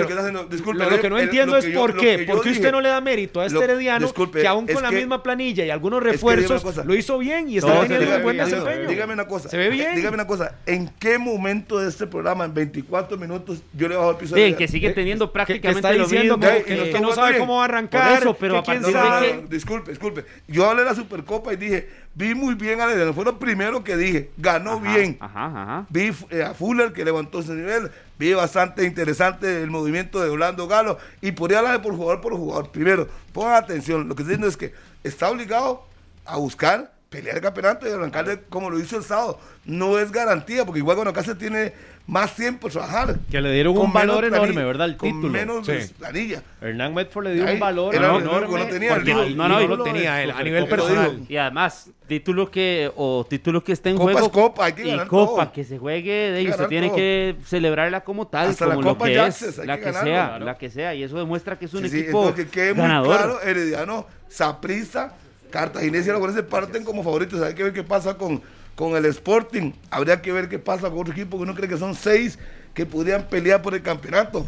[0.50, 2.24] Disculpe, lo, que no entiendo es por qué.
[2.26, 5.22] Porque dije- usted no le da mérito a este Herediano que aún con la misma
[5.22, 8.88] planilla y algunos refuerzos lo hizo bien y está teniendo un buen desempeño.
[8.88, 9.50] Dígame una cosa.
[9.50, 9.89] Se ve bien.
[9.94, 10.54] Dígame una cosa.
[10.66, 14.56] ¿En qué momento de este programa, en 24 minutos, yo le bajo el piso Bien,
[14.56, 16.52] que sigue teniendo que, que prácticamente está lo diciendo mismo.
[16.52, 17.40] que, que que- no sabe bien.
[17.40, 18.08] cómo va a arrancar.
[18.14, 20.24] Por eso, pero a partir de Disculpe, disculpe.
[20.48, 23.12] Yo hablé de la Supercopa y dije, vi muy bien a Herediano.
[23.14, 24.30] Fue lo primero que dije.
[24.36, 25.16] Ganó Ajá, bien.
[25.20, 25.86] Ajá, ajá.
[25.90, 27.90] Vi eh, a Fuller que levantó ese nivel.
[28.18, 30.98] Vi bastante interesante el movimiento de Orlando Galo.
[31.20, 32.70] Y podría hablar de por jugador por jugador.
[32.70, 34.08] Primero, pongan atención.
[34.08, 34.72] Lo que estoy diciendo es que
[35.02, 35.84] está obligado
[36.26, 39.38] a buscar pelear el campeonato y arrancar de- como lo hizo el sábado.
[39.64, 41.72] No es garantía, porque igual Guanacaste tiene
[42.06, 43.16] más tiempo para trabajar.
[43.30, 44.88] Que le dieron un valor enorme, ¿verdad?
[44.88, 45.28] El con título.
[45.32, 45.92] menos Sí.
[45.98, 46.42] planilla.
[46.60, 48.46] Hernán Medford le dio Ahí, un valor era enorme.
[48.48, 51.20] que no tenía, no, no, y no lo tenía él, a nivel personal.
[51.28, 54.30] Y además, título que, o título que esté en Copa es juego.
[54.32, 55.52] copa, hay que y ganar copa, todo.
[55.52, 56.96] que se juegue, de, y usted tiene todo.
[56.96, 60.10] que celebrarla como tal, Hasta la como lo Copa que Jaxes, es, la que ganarlo,
[60.10, 60.44] sea, claro.
[60.44, 60.94] la que sea.
[60.94, 63.16] Y eso demuestra que es un Sí, sí, equipo entonces que quede muy ganador.
[63.16, 65.12] claro, Herediano, Saprissa,
[65.50, 67.42] Cartaginés y Alajuelense parten como favoritos.
[67.42, 68.42] Hay que ver qué pasa con,
[68.74, 69.72] con el Sporting.
[69.90, 72.38] Habría que ver qué pasa con otro equipo que uno cree que son seis
[72.74, 74.46] que podrían pelear por el campeonato.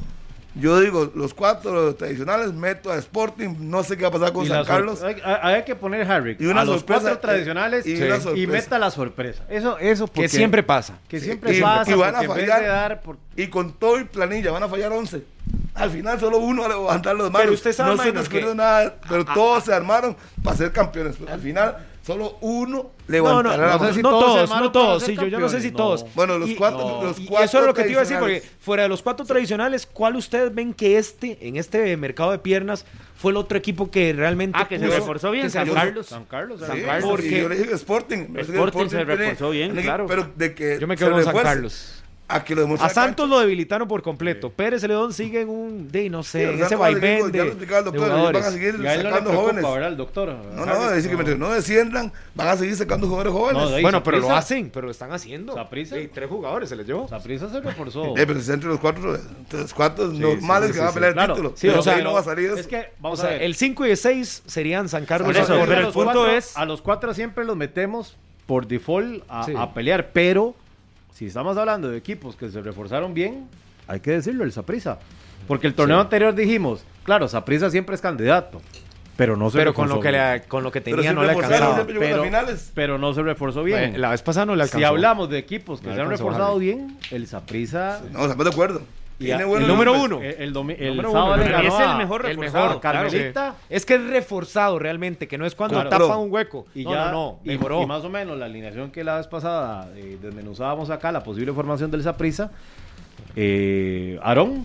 [0.54, 4.44] Yo digo, los cuatro tradicionales, meto a Sporting, no sé qué va a pasar con
[4.44, 5.02] Y San Carlos.
[5.02, 7.86] Hay, que poner Harry Y una a los sorpresa, cuatro eh, tradicionales
[8.36, 9.44] y meta la sorpresa.
[9.48, 10.98] Eso, eso Que porque- siempre pasa.
[11.08, 11.90] que siempre y- pasa.
[11.90, 12.62] y van a fallar.
[12.64, 15.22] dar por- Y con todo y planilla van a fallar 11.
[15.74, 17.40] Al final solo uno va a levantar los demás.
[17.42, 21.16] Pero usted sabe, no se descubrió que- nada, pero todos se armaron para ser campeones.
[21.18, 23.88] Pero al final solo uno levantará no, la no, mano.
[23.88, 26.04] sé si todos todos, no todos, sí, yo, yo no sé si todos.
[26.04, 26.10] no.
[26.14, 27.02] Bueno, los Y- cuatro, no.
[27.04, 29.02] los Y cuatro eso es lo que te iba a decir, porque fuera de los
[29.02, 32.84] cuatro tradicionales, ¿cuál ustedes ven que este, en este mercado de piernas,
[33.16, 36.06] fue el otro equipo que realmente Ah, que se reforzó bien, San yo- Carlos.
[36.06, 36.58] San Carlos.
[36.60, 37.10] Sí, San sí, Carlos.
[37.10, 38.26] porque- yo le dije Sporting.
[38.34, 40.06] Que Sporting se tiene reforzó bien, claro.
[40.08, 42.01] Pero de que Yo me quedo con San Carlos.
[42.34, 42.92] A que lo demuestre A.
[42.94, 44.50] Santos lo debilitaron por completo.
[44.50, 47.38] Pérez Celedón sigue en un, de, no sé, Sí, en ese no, vaivén ya de,
[47.38, 48.44] lo explicaba el de doctor, van a jugadores.
[48.52, 49.72] seguir Y a él no le sacando preocupa, jóvenes.
[49.74, 50.36] ¿verdad, el doctor?
[50.54, 53.62] No, no, dice que mientras no desciendan, van a seguir sacando jugadores jóvenes.
[53.62, 55.54] No, de ahí Bueno, pero lo hacen, pero lo están haciendo.
[55.54, 55.96] ¿Saprissa?
[55.96, 57.06] Sí, tres jugadores se les llevó.
[57.08, 58.16] Saprissa se reforzó.
[58.16, 60.94] Eh, pero es entre los cuatro, entre los cuatro normales sí, que van a sí,
[60.94, 61.56] pelear Claro, el título.
[61.56, 62.50] sí, Pero o sea, no va a salir.
[62.56, 63.42] Es que, O vamos sea, a ver.
[63.42, 65.28] el 5 y el 6 serían San Carlos.
[65.32, 68.16] Pero a el los punto cuatro- es- A los cuatro siempre los metemos
[68.46, 69.52] por default a, Sí.
[69.56, 70.54] a pelear, pero
[71.12, 73.46] si estamos hablando de equipos que se reforzaron bien,
[73.86, 74.98] hay que decirlo, el Saprissa.
[75.46, 76.02] Porque el torneo Sí.
[76.02, 78.60] anterior dijimos, claro, Saprissa siempre es candidato,
[79.16, 81.22] pero no se Pero con reforzó lo que, le, con lo que Pero tenía no
[81.24, 81.84] le alcanzaba.
[81.86, 82.70] Pero, finales.
[82.74, 83.78] pero no se reforzó bien.
[83.80, 84.78] Bueno, La vez pasada no le alcanzó.
[84.78, 88.50] si hablamos de equipos que No se han reforzado bien, el Saprissa No, estamos de
[88.50, 88.82] acuerdo.
[89.22, 90.20] Y a- el número uno.
[90.22, 92.36] el, el domi- el Número sábado uno, le pero ganó es el a- mejor el
[92.36, 92.98] reforzado, mejor, claro.
[93.08, 93.54] Carmelita.
[93.70, 95.90] Es que es reforzado realmente, que no es cuando Claro.
[95.90, 96.66] tapa un hueco.
[96.74, 97.82] Y no, ya, no, no, y- mejoró.
[97.82, 101.52] Y, más o menos la alineación que la vez pasada eh, desmenuzábamos acá, la posible
[101.52, 102.50] formación del Saprissa.
[103.36, 104.64] Eh, Aarón,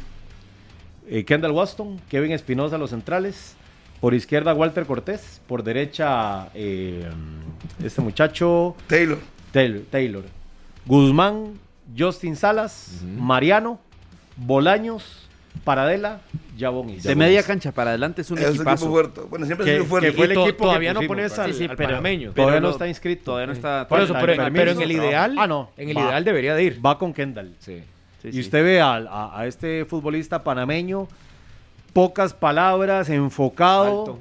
[1.09, 3.55] eh, Kendall Waston, Kevin Espinosa, los centrales.
[4.01, 5.41] Por izquierda, Walter Cortés.
[5.47, 7.09] Por derecha, eh,
[7.83, 9.17] este muchacho, Taylor.
[9.51, 9.81] Taylor.
[9.89, 10.23] Taylor.
[10.85, 11.53] Guzmán,
[11.97, 13.79] Justin Salas, Mariano,
[14.37, 15.27] Bolaños,
[15.63, 16.21] Paradela,
[16.55, 17.09] Yabón Isa.
[17.09, 18.89] De media cancha para adelante es un Es un equipo equipazo.
[18.89, 19.21] fuerte.
[19.29, 20.07] Bueno, siempre Que- sido fuerte.
[20.09, 21.45] que fue el Y to- equipo que todavía no pusimos, pones ¿verdad?
[21.45, 22.31] al, Sí, sí, al pero- panameño.
[22.31, 23.23] Todavía pero no lo- está inscrito.
[23.25, 23.87] Todavía no está.
[23.87, 26.01] Por eso, pero, el pero en el ideal, Ah, no, en el va.
[26.01, 26.85] ideal debería de ir.
[26.85, 27.53] Va con Kendall.
[27.59, 27.81] Sí.
[28.21, 28.39] Sí, y sí.
[28.39, 31.07] usted ve al- a, a este futbolista panameño,
[31.93, 34.19] pocas palabras, enfocado, Alto.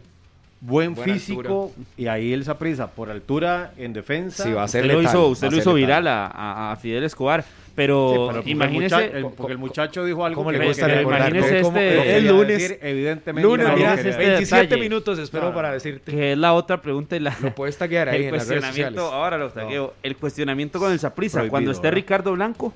[0.61, 4.45] buen Buena físico, y ahí el Saprissa por altura en defensa.
[4.45, 5.81] Sí, va a ser Usted lo letal, hizo, va usted a lo hizo letal.
[6.03, 7.45] viral a, a- a Fidel Escobar.
[7.77, 9.05] Sí, Pero, pero porque el imagínese.
[9.19, 12.33] el- porque el muchacho dijo algo ¿Cómo que le gusta imagínese ¿Cómo- este- el quería
[12.33, 13.47] lunes, decir, evidentemente.
[13.49, 14.81] lunes, no este 27 detalle.
[14.81, 16.11] minutos espero para decirte.
[16.11, 18.63] que es la otra pregunta y la, Lo puedes taguear ahí el en las redes
[18.63, 19.23] cuestionamiento, sociales.
[19.25, 21.95] ahora lo tagueo, el cuestionamiento con el Prohibido, cuando esté ¿verdad?
[21.97, 22.73] Ricardo Blanco,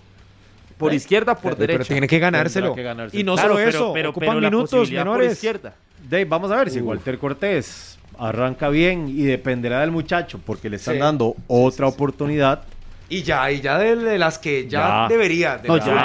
[0.77, 0.97] por ¿Eh?
[0.97, 1.93] izquierda, por Pero derecha.
[1.95, 2.67] tiene que ganárselo.
[2.67, 3.21] Tendrá que ganárselo.
[3.21, 5.33] Y no Claro, solo pero- eso, pero, ocupan pero minutos posibilidad por menores.
[5.33, 5.75] izquierda.
[6.11, 6.81] Dave, vamos a ver si.
[6.81, 11.01] Walter Cortés arranca bien y dependerá del muchacho porque le están Sí.
[11.01, 12.65] dando otra oportunidad.
[13.13, 15.09] Y ya, y ya de, de las que ya, Ya.
[15.09, 15.59] debería.
[15.59, 16.01] de No, ya no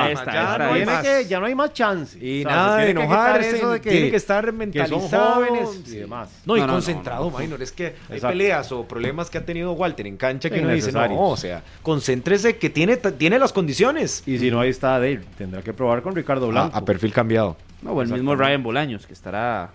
[0.73, 1.03] hay más.
[1.03, 2.17] que- ya no hay más chance.
[2.19, 4.43] Y O sea, nada de tiene que quitar enojarse, eso de que- tiene que estar
[4.43, 5.33] que son mentalizado.
[5.35, 6.29] jóvenes y demás.
[6.45, 7.37] No, y No, concentrado, no.
[7.37, 7.61] minor.
[7.61, 8.27] Es que hay Exacto.
[8.29, 11.61] peleas o problemas que ha tenido Walter en cancha que uno dice, no, o sea,
[11.83, 14.23] concéntrese que tiene, tiene las condiciones.
[14.25, 15.21] Y si no, ahí está Dave.
[15.37, 16.83] Tendrá que probar con Ricardo Blanco.
[16.85, 17.55] perfil cambiado.
[17.83, 19.69] No, o el mismo Ryan Bolaños, que estará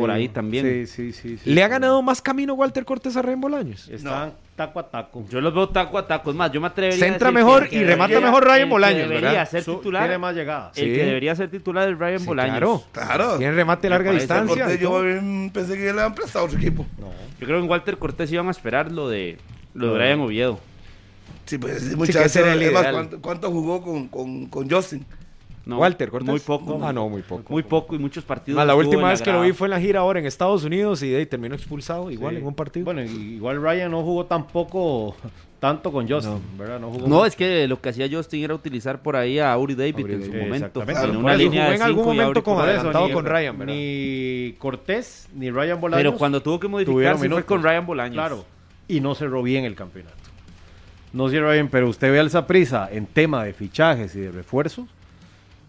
[0.00, 0.66] por ahí también.
[0.66, 1.38] Sí, sí, sí.
[1.38, 1.50] sí.
[1.50, 3.88] ¿Le ha ganado más camino Walter Cortés a Ryan Bolaños?
[3.88, 5.24] Están taco a taco.
[5.30, 6.30] Yo los veo taco a taco.
[6.30, 8.58] Es más, yo me atrevería Centra a decir mejor que y remata debería- mejor Ryan
[8.58, 9.48] el que Bolaños, debería ¿verdad?
[9.50, 10.02] ser Su- titular.
[10.04, 10.76] Tiene más llegadas.
[10.78, 10.92] El Sí.
[10.94, 12.50] que debería ser titular es Ryan Sí, Bolaños.
[12.58, 12.82] claro.
[12.92, 13.38] Claro.
[13.38, 14.64] Tiene remate a larga distancia.
[14.64, 15.02] Cortés, yo
[15.52, 16.86] pensé que le han prestado a otro equipo.
[17.40, 19.38] Yo creo que en Walter Cortés iban a esperar lo de,
[19.74, 20.60] lo de Brian Oviedo.
[21.46, 22.20] Sí, pues ese que muchacho.
[22.20, 22.94] ese era el es más, ideal.
[22.94, 25.04] ¿cuánto, cuánto jugó con, con, con Justin?
[25.66, 26.28] No, Walter Cortés.
[26.30, 26.80] Muy poco.
[26.82, 27.52] Ah, no, muy poco.
[27.52, 28.56] Muy poco y muchos partidos.
[28.56, 31.02] Más, la última vez que lo vi fue en la gira ahora en Estados Unidos
[31.02, 32.40] y de ahí terminó expulsado igual Sí.
[32.40, 32.84] en un partido.
[32.86, 35.14] Bueno, igual Ryan no jugó tampoco
[35.60, 36.80] tanto con Justin, ¿verdad?
[36.80, 39.74] No jugó No, es que lo que hacía Justin era utilizar por ahí a Uri
[39.74, 40.82] David Uri en su momento.
[40.82, 43.74] En una línea de en algún momento con adelantado ni- con Ryan, ¿verdad?
[43.74, 46.02] Ni Cortés ni Ryan Bolaños.
[46.02, 48.14] Pero cuando tuvo que tuvieron modificarse fue con Ryan Bolaños.
[48.14, 48.44] Claro.
[48.88, 50.16] Y no cerró bien el campeonato.
[51.12, 54.88] No cerró bien, pero usted ve al Saprissa en tema de fichajes y de refuerzos,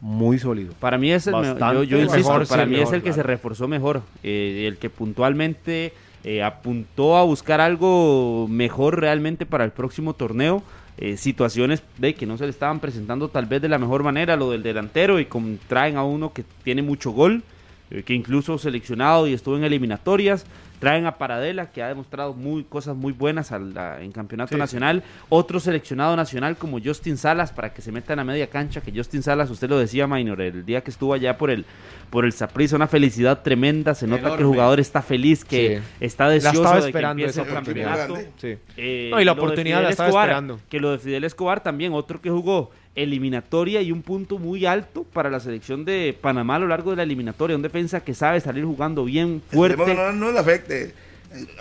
[0.02, 0.74] muy sólido.
[0.80, 3.00] Para mí es el me- yo, yo insisto, mejor, para sí, mí mejor, es el
[3.02, 3.16] que claro.
[3.16, 9.64] se reforzó mejor, eh, el que puntualmente eh, apuntó a buscar algo mejor realmente para
[9.64, 10.64] el próximo torneo.
[10.98, 14.36] eh, situaciones de que no se le estaban presentando tal vez de la mejor manera,
[14.36, 17.42] lo del delantero, y con, traen a uno que tiene mucho gol,
[17.90, 20.46] eh, que incluso seleccionado y estuvo en eliminatorias.
[20.82, 24.56] Traen a Paradela, que ha demostrado muy, cosas muy buenas al- a- en campeonato Sí,
[24.56, 24.60] sí.
[24.60, 25.04] nacional.
[25.30, 29.22] Otro seleccionado nacional como Justin Salas, para que se metan a media cancha, que Justin
[29.24, 31.66] Salas, usted lo decía, Minor, el día que estuvo allá por el
[32.10, 33.96] por el Saprissa, una felicidad tremenda.
[33.96, 35.84] Se nota que el jugador está feliz, que Sí.
[36.02, 38.18] está La deseoso de que empiece el campeonato.
[38.36, 38.58] Sí.
[38.76, 40.60] Eh, No, y la oportunidad la estaba Escobar, esperando.
[40.70, 45.04] Que lo de Fidel Escobar también, otro que jugó eliminatoria y un punto muy alto
[45.14, 47.56] para la selección de Panamá a lo largo de la eliminatoria.
[47.56, 49.94] Un defensa que sabe salir jugando bien fuerte.
[49.96, 50.94] No, no le afecte eh,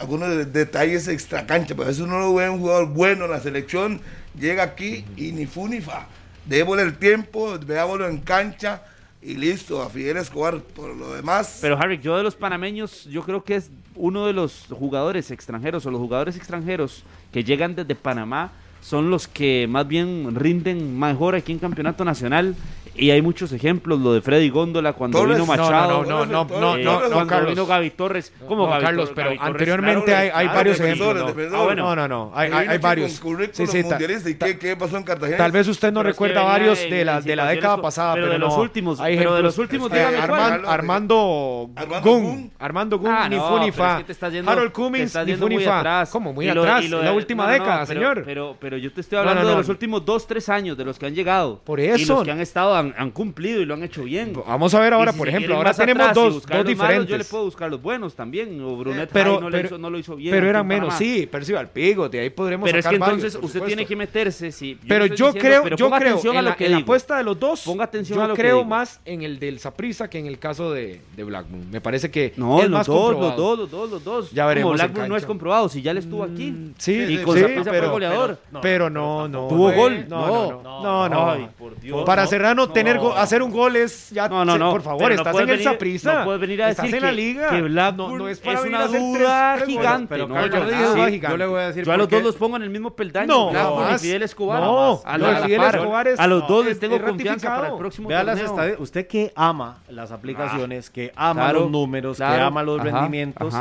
[0.01, 3.41] algunos de- detalles extra cancha, pero eso uno lo ve un jugador bueno en la
[3.41, 4.01] selección,
[4.39, 6.07] llega aquí y ni fu ni fa.
[6.47, 8.83] Démosle el tiempo, veámoslo en cancha
[9.23, 11.59] y listo, a Fidel Escobar por lo demás.
[11.61, 15.85] Pero Harry, yo de los panameños, yo creo que es uno de los jugadores extranjeros
[15.87, 21.35] o los jugadores extranjeros que llegan desde Panamá son los que más bien rinden mejor
[21.35, 22.57] aquí en campeonato nacional
[23.01, 26.27] y hay muchos ejemplos, lo de Freddy Góndola cuando Torres, vino no, no, Machado, no,
[26.27, 27.51] no, Torres, no, eh, no, Torres, no, cuando Carlos.
[27.51, 29.15] vino Gaby Torres, ¿cómo No, Gaby Carlos, Torres?
[29.17, 31.15] pero Gaby Torres, anteriormente claro, hay, hay claro, varios ejemplos.
[31.51, 31.57] ¿no?
[31.59, 31.83] Ah, bueno.
[31.83, 33.13] no, no, no, hay, hay, hay varios.
[33.53, 35.39] Sí, sí, ¿y qué, qué pasó en Cartagena?
[35.39, 38.15] Tal vez usted no Pero es que recuerda varios de la, de la década pasada,
[38.15, 38.63] pero pero, de los no.
[38.63, 40.17] últimos, Hay pero de los últimos, Eh, dígame.
[40.19, 41.71] Armando Armando
[42.03, 42.51] Gun.
[42.59, 43.97] Armando Gun, Ah, ni no, fu ni fa.
[43.97, 46.05] Harold estás ni fu ni fa.
[46.11, 46.33] ¿Cómo?
[46.33, 48.23] Muy Y atrás, y la última no, no, no, década, señor.
[48.25, 49.57] Pero, pero yo te estoy No, no, hablando no.
[49.57, 51.61] de los últimos dos, tres años, de los que han llegado.
[51.65, 52.15] Por Y eso.
[52.17, 54.33] los que han estado han, han cumplido y lo han hecho bien.
[54.47, 56.71] Vamos a ver ahora, si por ejemplo, ahora tenemos dos, dos los malos, yo le
[56.99, 57.29] diferentes.
[57.29, 58.61] puedo buscar los buenos también.
[58.63, 60.33] O Brunet Pero, Jai no, lo pero- hizo, no lo hizo bien.
[60.33, 63.39] pero eran en menos, sí, Percibe al Pigo, de ahí podremos Pero es que entonces
[63.41, 64.51] usted tiene que meterse.
[64.53, 66.73] Sí, yo Pero yo diciendo, creo, pero yo creo a en, lo la, que en
[66.73, 69.59] la apuesta de los dos, Ponga atención yo a lo creo más en el del
[69.61, 71.71] Saprissa que en el caso de, de Blackburn.
[71.71, 73.37] Me parece que No, es los más dos, los comprobado.
[73.37, 74.31] dos, los dos, los dos.
[74.33, 76.51] Ya veremos Como en Blackburn no es comprobado, si ya le estuvo aquí.
[76.51, 78.39] Mm, Sí, y con fue pero, goleador.
[78.63, 79.49] pero no, no.
[79.49, 80.07] Tuvo gol.
[80.09, 80.83] No, no, no.
[80.83, 81.31] no, no.
[81.31, 82.05] Ay, por Dios.
[82.05, 82.75] Para no, Serrano no.
[82.75, 84.71] tener go- hacer un gol es ya No, no, no.
[84.73, 86.15] por favor, pero no estás en el venir- Saprissa.
[86.21, 87.51] No puedes venir a estás decir en la liga.
[87.51, 90.07] que No, no es es, para venir una duda tres gigante.
[90.09, 91.29] Pero, no, yo le digo sí, gigante.
[91.29, 93.27] yo le voy a decir Yo a los dos los pongo en el mismo peldaño.
[93.53, 94.01] No, más.
[94.01, 94.61] Fidel Escobar.
[94.63, 95.61] No, a la, Fidel.
[95.63, 98.37] Escobar es- a los dos es- les tengo es confianza para el próximo Vea las
[98.37, 98.51] torneo.
[98.53, 98.83] estadísticas.
[98.83, 103.55] Usted que ama las aplicaciones, que ama los números, que ama los rendimientos.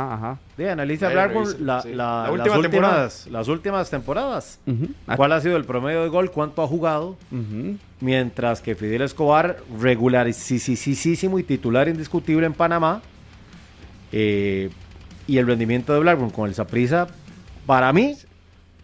[0.56, 1.36] De analiza La las,
[2.56, 4.60] últimas, las últimas temporadas.
[5.16, 6.30] ¿Cuál ha sido el promedio de gol?
[6.30, 7.16] ¿Cuánto ha jugado?
[8.00, 13.02] Mientras que Fidel Escobar, regularísimo y titular indiscutible en Panamá.
[14.12, 14.70] eh,
[15.26, 17.06] y el rendimiento de Blackburn con el Saprissa,
[17.66, 18.16] para mí,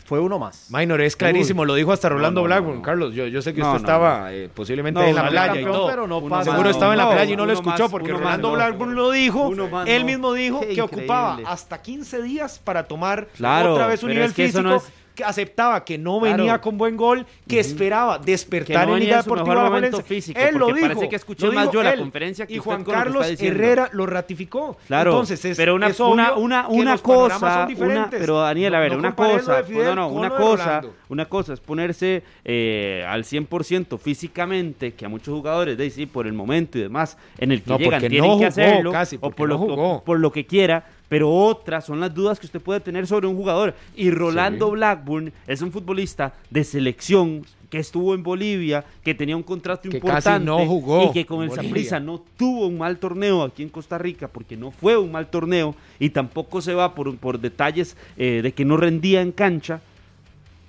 [0.05, 0.69] fue uno más.
[0.71, 2.77] Minor, es clarísimo, lo dijo hasta Rolando no, no, Blackburn.
[2.77, 2.83] no.
[2.83, 5.47] Carlos, yo, yo sé que No, usted no, estaba eh, posiblemente No, en la playa
[5.47, 5.87] y campeón, todo.
[5.89, 8.31] pero Uno Seguro estaba en la no, playa y no lo escuchó más, porque Rolando
[8.31, 8.53] más, no.
[8.53, 9.51] Blackburn lo dijo.
[9.69, 10.07] Más, él no.
[10.07, 14.27] mismo dijo Qué que ocupaba hasta 15 días para tomar Claro, otra vez un nivel
[14.27, 14.71] es que eso físico.
[14.71, 16.37] no es- Que aceptaba que no Claro.
[16.37, 20.67] venía con buen gol, que esperaba que despertar no en Liga Deportiva físico, él lo
[20.67, 20.81] dijo.
[20.89, 21.99] parece que escuché lo más yo la él.
[22.01, 23.59] conferencia que y Juan lo que Carlos diciendo.
[23.63, 24.77] Herrera lo ratificó.
[24.87, 28.79] Claro, Entonces es, pero una, es una, una, que una cosa, una, pero Daniel, a
[28.79, 31.61] No- ver, no una compares lo cosa, no, no, una lo cosa, una cosa es
[31.61, 36.83] ponerse eh, al 100% físicamente, que a muchos jugadores, de, sí, por el momento y
[36.83, 39.49] demás, en el que No, llegan, tienen no que jugó hacerlo, casi, o porque por
[39.49, 39.93] no lo, jugó.
[39.95, 43.27] o por lo que quiera, pero otras son las dudas que usted puede tener sobre
[43.27, 43.75] un jugador.
[43.95, 44.73] Y Rolando Sí.
[44.73, 50.01] Blackburn es un futbolista de selección que estuvo en Bolivia, que tenía un contrato Que
[50.01, 51.51] casi importante no jugó y que con el.
[51.51, 55.29] Saprissa no tuvo un mal torneo aquí en Costa Rica porque no fue un mal
[55.29, 59.81] torneo y tampoco se va por, por detalles eh, de que no rendía en cancha.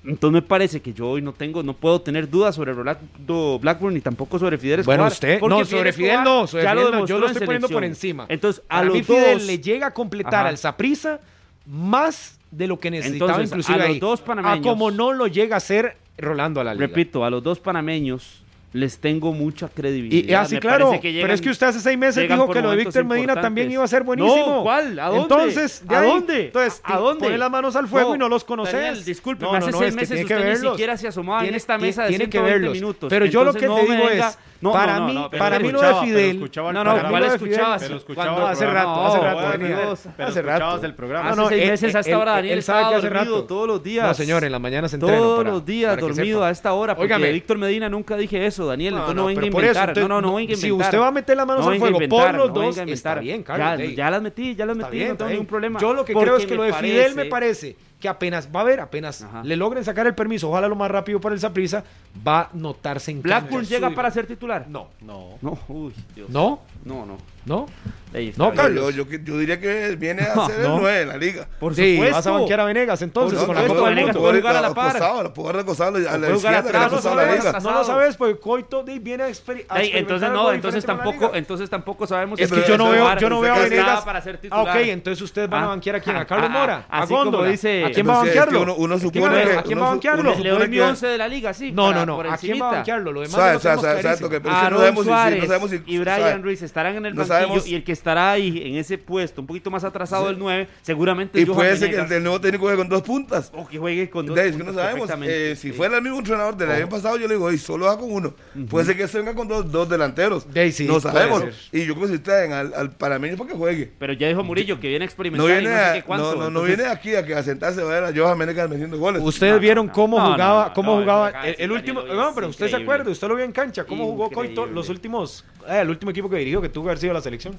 [0.05, 3.93] Entonces me parece que yo hoy no tengo, no puedo tener dudas sobre Rolando Blackburn
[3.93, 4.99] ni tampoco sobre Fidel Escobar.
[4.99, 7.83] Bueno, usted, no, sobre Fidel no, sobre ya Fidel no, yo lo estoy poniendo por
[7.83, 8.25] encima.
[8.29, 10.49] Entonces, a Para los mí Fidel dos, le llega a completar Ajá.
[10.49, 11.19] al Saprissa
[11.65, 13.99] más de lo que necesitaba Entonces, inclusive a los ahí.
[13.99, 16.87] dos panameños- a como no lo llega a hacer Rolando a la liga.
[16.87, 20.27] repito, a los dos panameños les tengo mucha credibilidad.
[20.29, 22.77] y así, Me claro, pero es que usted hace seis meses dijo que lo de
[22.77, 24.45] Víctor Medina también iba a ser buenísimo.
[24.57, 24.99] No, ¿cuál?
[24.99, 25.21] ¿A dónde?
[25.23, 26.45] Entonces, ¿A ahí, dónde?
[26.47, 27.25] Entonces, ¿A dónde?
[27.25, 28.73] Pone las manos al fuego No, y no los conoces.
[28.73, 31.55] Daniel, disculpe, No, hace seis que meses que usted ni siquiera se asomaba Tiene- en
[31.55, 32.73] esta mesa de tiene que 120 verlos.
[32.73, 33.09] minutos.
[33.09, 35.71] Pero yo lo que te digo venga- es, no, para no, mí, no, para mí
[35.71, 37.09] lo de Fidel, escuchaba No, no, programa.
[37.09, 37.81] ¿cuál escuchabas?
[37.83, 39.91] Pero escuchaba Cuando- hace rato, hace rato, venía.
[40.27, 40.85] Hace rato.
[40.85, 41.29] el programa.
[41.29, 43.43] Hace No, no, seis meses a esta hora, Daniel él sabe que hace rato.
[43.43, 44.07] todos los días.
[44.07, 44.97] No, señor, en la mañana se.
[44.97, 46.95] Todos para- los días para dormido a esta hora.
[46.95, 48.93] Porque Víctor Medina nunca dije eso, Daniel.
[48.95, 49.97] No, entonces no, no, venga a inventar.
[49.97, 50.87] no, no, no venga a si inventar.
[50.87, 53.95] usted va a meter las manos No al fuego por los dos, está bien, Carlos,
[53.95, 55.79] Ya, las metí, ya las metí, no tengo ningún problema.
[55.79, 58.63] Yo lo que creo es que lo de Fidel me parece que apenas va a
[58.63, 59.43] ver, apenas Ajá.
[59.43, 61.83] le logren sacar el permiso, ojalá lo más rápido para el Saprissa,
[62.27, 64.67] va a notarse en ¿Blackburn llega Su- para ser titular?
[64.67, 64.89] No.
[65.01, 65.29] No.
[65.41, 66.29] No, uy, Dios.
[66.29, 66.59] ¿No?
[66.85, 67.17] No, no.
[67.47, 67.65] ¿No?
[68.13, 68.53] Ahí está No.
[68.53, 68.95] Carlos.
[68.95, 70.75] Yo, yo, yo diría que viene a ser no.
[70.77, 71.45] el 9 de la liga.
[71.59, 72.15] Por Sí, supuesto.
[72.15, 74.61] vas a banquear a Venegas entonces Por con la supuesto, del Venegas puede jugar a
[74.61, 74.87] la par.
[74.87, 77.59] Acostado, lo puedo recostar a la puede izquierda, No lo la sabes, liga.
[77.59, 80.95] no lo sabes porque Coito viene a, exper- a Ey, experimentar entonces no, entonces la
[80.95, 84.01] tampoco, entonces tampoco sabemos Es que yo no veo, yo no veo a Venegas.
[84.05, 84.77] para ser Ah, titular.
[84.77, 86.99] ok, entonces ustedes van a Ah, banquear a quién, ah, a Carlos ah, Mora, a
[86.99, 87.49] así como Góndola.
[87.49, 88.61] dice- ¿A quién va a banquearlo?
[88.61, 90.33] uno- uno ¿A quién supone que- ¿A quién va a banquearlo?
[90.35, 91.71] Le doy mi que- 11 de la liga, sí.
[91.73, 93.11] No, no, no, ¿a quién va a banquearlo?
[93.11, 96.41] Lo demás no sabemos si- y Brian.
[96.41, 99.47] Ruiz estarán en el banquillo sabemos- y el que estará ahí en ese puesto, un
[99.47, 102.11] poquito más atrasado del 9, seguramente Y Johan puede ser que el, Venegas.
[102.17, 103.51] el nuevo técnico juegue con dos puntas.
[103.53, 105.09] O que juegue con dos De que no puntas sabemos.
[105.23, 105.73] Eh, si Sí.
[105.73, 108.33] fuera el mismo entrenador del año pasado, yo le digo, y solo va con uno.
[108.69, 110.51] Puede ser que se venga con dos, dos delanteros.
[110.53, 111.43] De sí, no sabemos.
[111.71, 113.91] Y yo creo que si traen al, al panameño para que juegue.
[113.99, 116.03] Pero ya dijo Murillo que viene a No experimentar viene, y no sé a- qué
[116.03, 116.35] cuánto.
[116.35, 118.97] no, no, no viene aquí a, que a sentarse a ver a Johan Menegas metiendo
[118.97, 119.21] goles.
[119.23, 122.67] Ustedes No, vieron no, cómo no, jugaba, cómo no, jugaba el, último, no, pero usted
[122.69, 126.11] se acuerda, usted lo vio en cancha, cómo jugó Coito los últimos, eh, el último
[126.11, 127.57] equipo que dirigió que tuvo que haber sido la selección.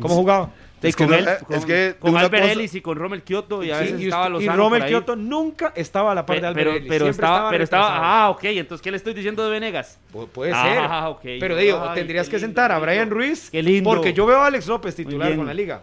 [0.00, 0.50] ¿Cómo jugaba?
[0.80, 2.96] Sí, Es que con no- es con, que con una Albert cosa- Ellis y con
[2.96, 4.86] Rommel Kioto y a Sí, veces y, estaba usted- y Lozano Rommel.
[4.86, 8.22] Kioto nunca estaba a la par de Albert pero, Ellis, pero siempre estaba, pero estaba,
[8.22, 9.98] ah, ok, entonces ¿qué le estoy diciendo de Venegas?
[10.14, 11.40] Pu- Puede Ah, ser.
[11.40, 13.10] Pero digo, Ay, tendrías que lindo, sentar a Brian.
[13.10, 13.50] Ruiz.
[13.50, 13.90] Qué lindo.
[13.90, 15.80] Porque yo veo a Alex López titular con la liga.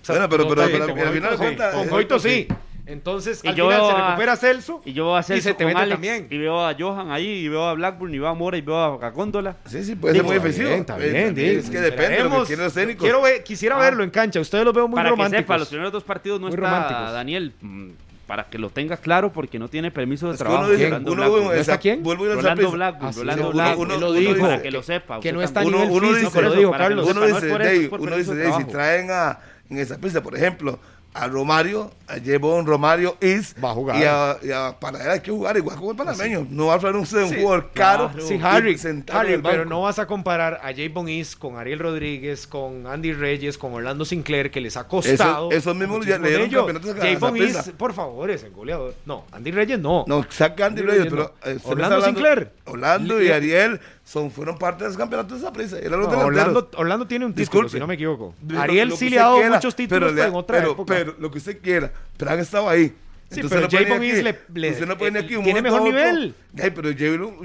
[0.00, 1.56] O sea, Bueno, pero- pero- totalmente, pero al con final de Coito sí.
[1.56, 2.48] cuentas, Con eh, Coito sí.
[2.90, 4.82] Entonces, Y al yo final veo se a- recupera Celso.
[4.84, 6.26] Y yo veo a Celso se te con mete Alex, también.
[6.30, 8.76] y veo a Johan ahí, y veo a Blackburn, y veo a Mora, y veo
[9.02, 9.56] a, Góndola.
[9.66, 10.68] Sí, sí, puede ser muy Está efectivo.
[10.68, 13.02] bien, está Eh, bien, Es que depende de lo que los técnicos.
[13.04, 13.80] Quiero ver- quisiera Ah.
[13.80, 14.40] verlo en cancha.
[14.40, 15.38] Ustedes lo veo muy para románticos.
[15.38, 17.12] que sepa, los primeros dos partidos no Muy está románticos.
[17.12, 17.88] Daniel, mm,
[18.26, 20.62] para que lo tenga claro, porque no tiene permiso de Es trabajo.
[20.64, 21.42] uno dice, Rolando uno, Blackburn.
[21.46, 22.02] uno, ¿No está quién?
[22.02, 22.70] vuelvo a ir al Rolando.
[22.70, 23.90] Blackburn, Ah, sí, Rolando uno- Blackburn.
[23.92, 24.40] uno- lo uno dijo.
[24.40, 25.20] para que lo sepa.
[25.20, 27.16] que no está uno físico, dice- lo dijo eso, para que lo Carlos.
[27.16, 29.38] Uno dice, uno si traen a,
[29.68, 30.78] en esa pista, por ejemplo,
[31.12, 34.00] a Romario, a Jebon Romario Is, Va a jugar.
[34.00, 34.76] y a, y a
[35.12, 36.46] hay que jugar igual como el panameño.
[36.50, 38.10] No va a traer un, Sí, jugador caro.
[38.20, 38.78] Sí, Harry,
[39.12, 43.58] Harry, pero no vas a comparar a Javon Is con Ariel Rodríguez, con Andy Reyes,
[43.58, 45.48] con Orlando Sinclair, que les ha costado.
[45.50, 48.94] Eso- esos mismos muchísimo ya le dieron Javon Is, por favor, es el goleador.
[49.04, 50.04] No, Andy Reyes no.
[50.06, 51.50] No, saca Andy Andy Reyes, Reyes pero no.
[51.52, 52.52] eh, Orlando Sinclair.
[52.66, 53.80] Orlando y Ariel
[54.10, 55.78] son, fueron parte de los campeonatos de esa prisa.
[55.78, 56.18] Eran los No.
[56.18, 57.70] Orlando, Orlando tiene un título, Disculpe.
[57.70, 58.34] si no me equivoco.
[58.48, 60.72] Lo- Ariel lo que sí le ha dado quiera, muchos títulos, pero, en otra pero,
[60.72, 60.94] época.
[60.94, 61.92] pero lo que usted quiera.
[62.16, 62.88] Pero han estado ahí.
[62.88, 62.94] Sí,
[63.40, 65.82] Entonces pero no Is aquí- le- le- usted no puede venir aquí un tiene mejor
[65.82, 66.34] nivel.
[66.60, 66.88] Ay, pero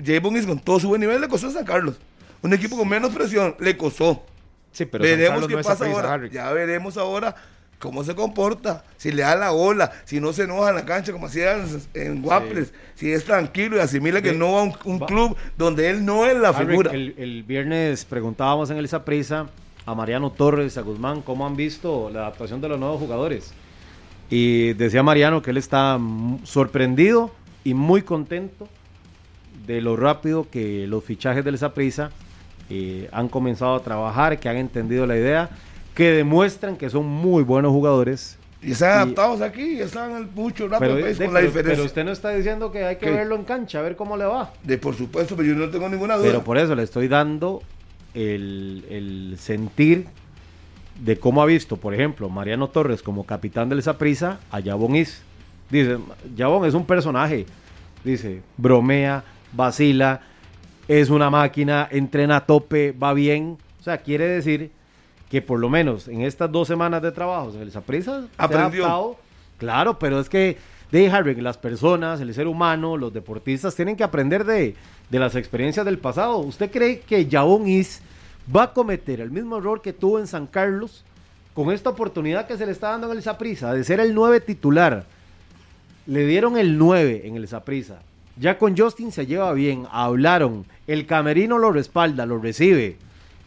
[0.03, 1.97] Javon Is con todo su buen nivel le costó a San Carlos.
[2.41, 4.25] Un equipo con menos presión le costó.
[4.71, 6.13] sí, pero veremos qué no pasa Saprissa, ahora.
[6.13, 6.29] Harry.
[6.31, 7.35] Ya veremos ahora
[7.85, 8.83] cómo se comporta.
[8.97, 11.81] Si le da la ola, si no se enoja en la cancha como hacía en,
[11.93, 15.37] en Guaples, si es tranquilo y asimila que no va a un, un Va- club
[15.57, 16.91] donde él no es la Harry, figura.
[16.91, 19.47] El, el viernes preguntábamos en el Saprissa
[19.85, 23.53] a Mariano Torres, a Guzmán, cómo han visto la adaptación de los nuevos jugadores.
[24.29, 25.99] Y decía Mariano que él está
[26.43, 27.31] sorprendido
[27.63, 28.67] y muy contento
[29.67, 32.09] de lo rápido que los fichajes del Saprissa
[32.69, 35.49] eh, han comenzado a trabajar, que han entendido la idea,
[35.95, 38.37] que demuestran que son muy buenos jugadores.
[38.61, 41.75] Y están adaptados aquí están el mucho rato Pero, pues, de- con la pero- diferencia.
[41.75, 43.11] pero usted no está diciendo que hay que ¿Qué?
[43.11, 44.51] verlo en cancha, a ver cómo le va.
[44.63, 46.27] De por supuesto, pero yo no tengo ninguna duda.
[46.27, 47.61] Pero por eso le estoy dando
[48.13, 50.05] el, el sentir
[50.99, 55.21] de cómo ha visto, por ejemplo, Mariano Torres como capitán del Saprissa a Yabón Is.
[55.69, 55.97] Dice,
[56.35, 57.45] Yabón es un personaje.
[58.03, 59.23] Dice, bromea,
[59.53, 60.21] vacila,
[60.87, 63.57] es una máquina, entrena a tope, va bien.
[63.79, 64.71] O sea, quiere decir
[65.29, 67.79] que por lo menos en estas dos semanas de trabajo en el ha
[68.43, 68.85] Aprendió.
[68.85, 69.17] adaptado.
[69.57, 70.57] Claro, pero es que
[70.91, 74.75] de Harry, las personas, el ser humano, los deportistas tienen que aprender de,
[75.09, 76.37] de las experiencias del pasado.
[76.37, 78.01] ¿Usted cree que Jabón Is
[78.55, 81.03] va a cometer el mismo error que tuvo en San Carlos
[81.53, 84.41] con esta oportunidad que se le está dando en el Saprissa de ser el 9
[84.41, 85.05] titular?
[86.05, 87.99] Le dieron el 9 en el Saprissa.
[88.37, 92.97] Ya con Justin se lleva bien, hablaron, el camerino lo respalda, lo recibe.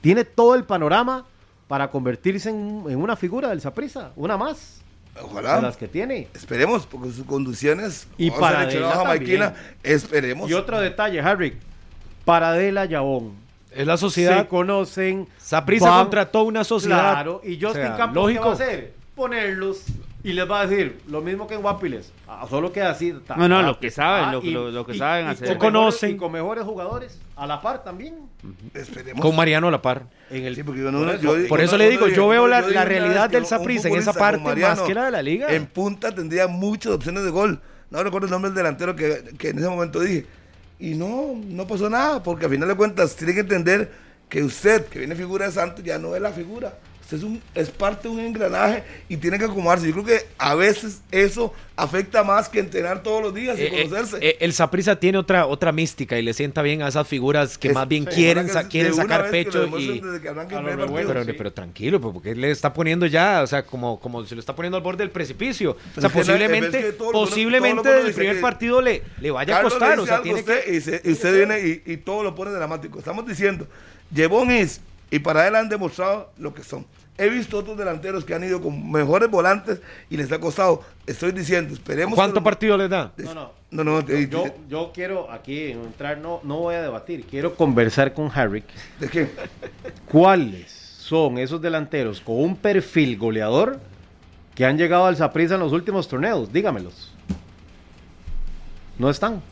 [0.01, 1.27] Tiene todo el panorama
[1.69, 4.81] para convertirse en, en una figura del Saprissa, una más
[5.15, 5.61] de Ojalá.
[5.61, 6.29] las que tiene.
[6.35, 8.09] Esperemos, porque sus condiciones.
[8.17, 9.77] Y para Adela jamaiquina, también.
[9.83, 10.51] esperemos.
[10.51, 11.59] Y otro detalle, Harry.
[12.25, 13.33] Paradela Yabón.
[13.73, 14.43] Es la sociedad.
[14.43, 15.29] Se conocen.
[15.39, 17.13] Saprissa van- contrató una sociedad.
[17.13, 18.43] Claro, y Justin O sea, Campos lógico.
[18.43, 18.93] ¿qué va a hacer?
[19.15, 19.83] Ponerlos
[20.25, 22.13] y les va a decir lo mismo que en Guapiles.
[22.27, 23.13] Ah, solo que así.
[23.27, 24.99] ta- No, no, ta- lo que saben, ah, lo que- y- lo- lo que y-
[24.99, 25.47] saben y hacer.
[25.49, 26.09] con Se conocen.
[26.11, 28.17] mejores- con mejores jugadores a la par también.
[28.75, 29.23] Esperemos.
[29.23, 30.05] Con Mariano a la par.
[30.31, 31.37] En el, Sí, porque yo no- por eso.
[31.37, 34.43] yo- Por eso uno- le digo, yo veo la, realidad del Saprissa en esa parte
[34.43, 35.53] Mariano más que la de la liga.
[35.55, 37.61] En punta tendría muchas opciones de gol.
[37.91, 40.27] No recuerdo el nombre del delantero que, que en ese momento dije.
[40.81, 43.91] Y no, no pasó nada, porque al final de cuentas tiene que entender
[44.29, 46.75] que usted, que viene figura de Santos, ya no es la figura.
[47.09, 49.87] Usted es, un, es parte de un engranaje y tiene que acomodarse.
[49.87, 53.71] Yo creo que a veces eso afecta más que entrenar todos los días y Eh,
[53.73, 54.19] eh, conocerse.
[54.21, 57.69] eh, el Saprissa tiene otra otra mística y le sienta bien a esas figuras que
[57.69, 60.03] Es- más bien sí, quieren, sa- quieren sacar pecho y...
[60.03, 61.33] Pero, sí.
[61.33, 64.77] pero tranquilo, porque le está poniendo ya, o sea, como, como se lo está poniendo
[64.77, 65.79] al borde del precipicio.
[65.97, 69.03] o sea, es posiblemente, es que todo lo- posiblemente todo desde el primer partido le,
[69.21, 69.99] le vaya Carlos a costar.
[70.01, 70.77] O sea, tiene usted que...
[70.77, 72.99] y, se- y usted viene y, y todo lo pone dramático.
[72.99, 73.67] Estamos diciendo,
[74.15, 76.85] Jebón is y para él han demostrado lo que son.
[77.19, 80.83] He visto otros delanteros que han ido con mejores volantes y les ha costado.
[81.07, 82.15] Estoy diciendo, esperemos.
[82.15, 83.13] ¿Cuánto que lo- partido les da?
[83.19, 83.59] No, no.
[83.71, 88.15] No, no, eh, Yo, yo quiero aquí entrar, no, no voy a debatir, quiero conversar
[88.15, 88.63] con Harry.
[88.99, 89.29] ¿De qué?
[90.11, 93.79] ¿Cuáles son esos delanteros con un perfil goleador
[94.55, 96.51] que han llegado al Saprissa en los últimos torneos?
[96.51, 97.13] Dígamelos.
[98.99, 99.43] No están.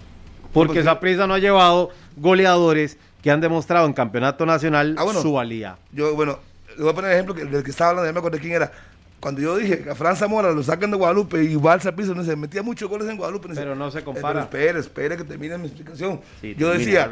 [0.52, 5.20] Porque Pues, Saprissa no ha llevado goleadores que han demostrado en campeonato nacional Ah, bueno.
[5.20, 5.76] su valía.
[5.92, 6.38] Yo, bueno,
[6.76, 8.54] le voy a poner el ejemplo que, del que estaba hablando, ya me acordé quién
[8.54, 8.72] era.
[9.20, 12.22] Cuando yo dije que a Fran Zamora lo sacan de Guadalupe y al Zapriza, no
[12.22, 13.48] se metía muchos goles en Guadalupe.
[13.54, 14.48] Pero no se compara.
[14.50, 16.20] pero espere, espere que termine mi explicación.
[16.40, 17.10] Sí, yo decía,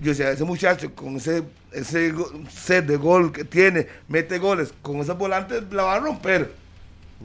[0.00, 2.14] yo decía, ese muchacho con ese, ese
[2.50, 6.63] set de gol que tiene, mete goles, con esos volantes la va a romper.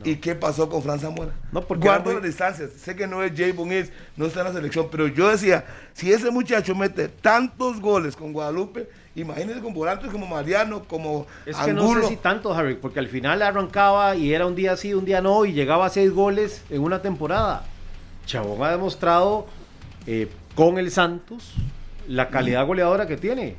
[0.03, 1.31] ¿Y qué pasó con Fran Zamora?
[1.51, 2.71] No, porque Guardo era las muy- distancias.
[2.71, 6.11] Sé que no es Jay Bonís, no está en la selección, pero yo decía, si
[6.13, 11.73] ese muchacho mete tantos goles con Guadalupe, imagínense con volantes como Mariano, como Es que
[11.73, 12.03] no Angulo.
[12.03, 15.21] sé si tanto, Harry, porque al final arrancaba y era un día sí, un día
[15.21, 17.65] no, y llegaba a seis goles en una temporada.
[18.25, 19.47] Chabón ha demostrado
[20.07, 21.53] eh, con el Santos
[22.07, 23.57] la calidad goleadora que tiene.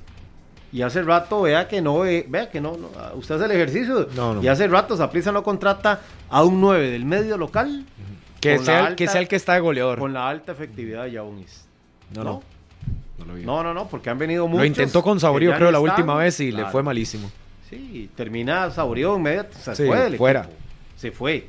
[0.73, 4.09] Y hace rato vea que no, ve- vea que no, no, usted hace el ejercicio.
[4.15, 4.43] No, no.
[4.43, 7.85] Y hace rato Saprissa no contrata a un 9 del medio local
[8.41, 9.99] Que sea, el- que alta- sea el que está de goleador.
[9.99, 11.67] con la alta efectividad de Yabonis.
[12.15, 12.43] No, no.
[13.27, 13.37] No.
[13.37, 14.61] No, no, no, porque han venido muchos.
[14.61, 15.91] Lo intentó con Saborío, creo, la están.
[15.95, 17.31] última vez y le fue malísimo.
[17.69, 19.57] Sí, termina Saborío inmediato.
[19.59, 20.41] Se Sí, fue del fuera.
[20.41, 20.57] equipo.
[20.97, 21.47] Se fue.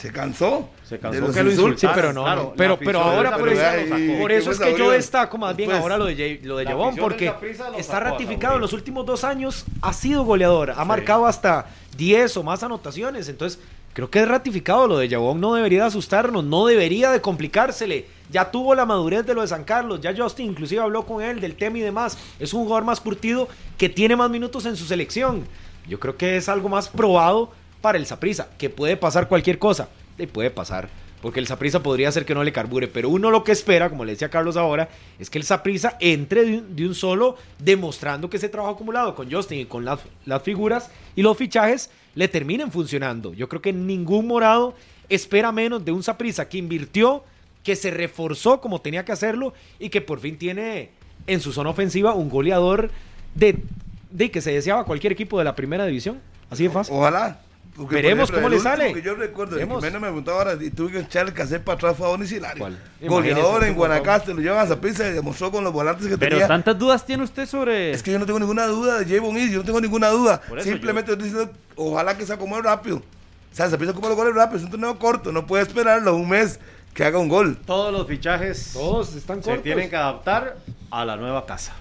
[0.00, 0.70] Se cansó.
[0.82, 1.80] Se de cansó los que lo insultos.
[1.80, 4.18] Sí, pero no, Claro, Pero, pero ahora por sacó.
[4.20, 5.82] por ¿qué eso es que yo destaco más bien Después.
[5.82, 7.32] ahora lo de, lo de del porque
[7.76, 11.66] está ratificado en los últimos dos años, ha sido goleador, ha marcado hasta
[11.98, 13.60] 10 o más anotaciones, entonces
[13.92, 18.06] creo que es ratificado lo de Yabón, no debería de asustarnos, no debería de complicársele,
[18.30, 21.40] ya tuvo la madurez de lo de San Carlos, ya Justin inclusive habló con él
[21.40, 24.86] del tema y demás, es un jugador más curtido que tiene más minutos en su
[24.86, 25.44] selección,
[25.86, 27.50] yo creo que es algo más probado
[27.80, 30.88] para el Saprissa, que puede pasar cualquier cosa, le puede pasar.
[31.20, 34.04] Porque el Saprissa podría ser que no le carbure, pero uno lo que espera, como
[34.04, 38.48] le decía Carlos ahora, es que el Saprissa entre de un, solo, demostrando que ese
[38.48, 43.34] trabajo acumulado con Justin y con las, las figuras y los fichajes le terminen funcionando.
[43.34, 44.74] Yo creo que ningún morado
[45.10, 47.22] espera menos de un Saprissa que invirtió,
[47.62, 50.90] que se reforzó como tenía que hacerlo y que por fin tiene
[51.26, 52.90] en su zona ofensiva un goleador
[53.34, 53.62] de,
[54.10, 56.18] de que se deseaba cualquier equipo de la primera división.
[56.48, 56.94] Así de fácil.
[56.96, 57.40] Ojalá.
[57.80, 58.92] Porque, Veremos cómo el le sale.
[58.92, 59.78] Que yo recuerdo, Veremos.
[59.80, 62.10] que Jimena me preguntaba ahora y tuve que echar el cassette para atrás fue a
[62.10, 62.68] Donis Hilario.
[63.00, 66.46] Goleador en Guanacaste, lo llevan a Zaprisa y demostró con los volantes que Pero tenía.
[66.46, 67.92] tantas dudas tiene usted sobre.
[67.92, 70.42] Es que yo no tengo ninguna duda de Jay Bonís, yo no tengo ninguna duda.
[70.62, 72.96] Simplemente estoy diciendo, ojalá que se acomode rápido.
[72.98, 76.28] O sea, Zaprisa ocupa los goles rápido, es un torneo corto, no puede esperarlo un
[76.28, 76.60] mes
[76.92, 77.56] que haga un gol.
[77.64, 79.62] Todos los fichajes Todos están se cortos.
[79.64, 80.58] tienen que adaptar
[80.90, 81.72] a la nueva casa.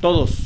[0.00, 0.36] Todos.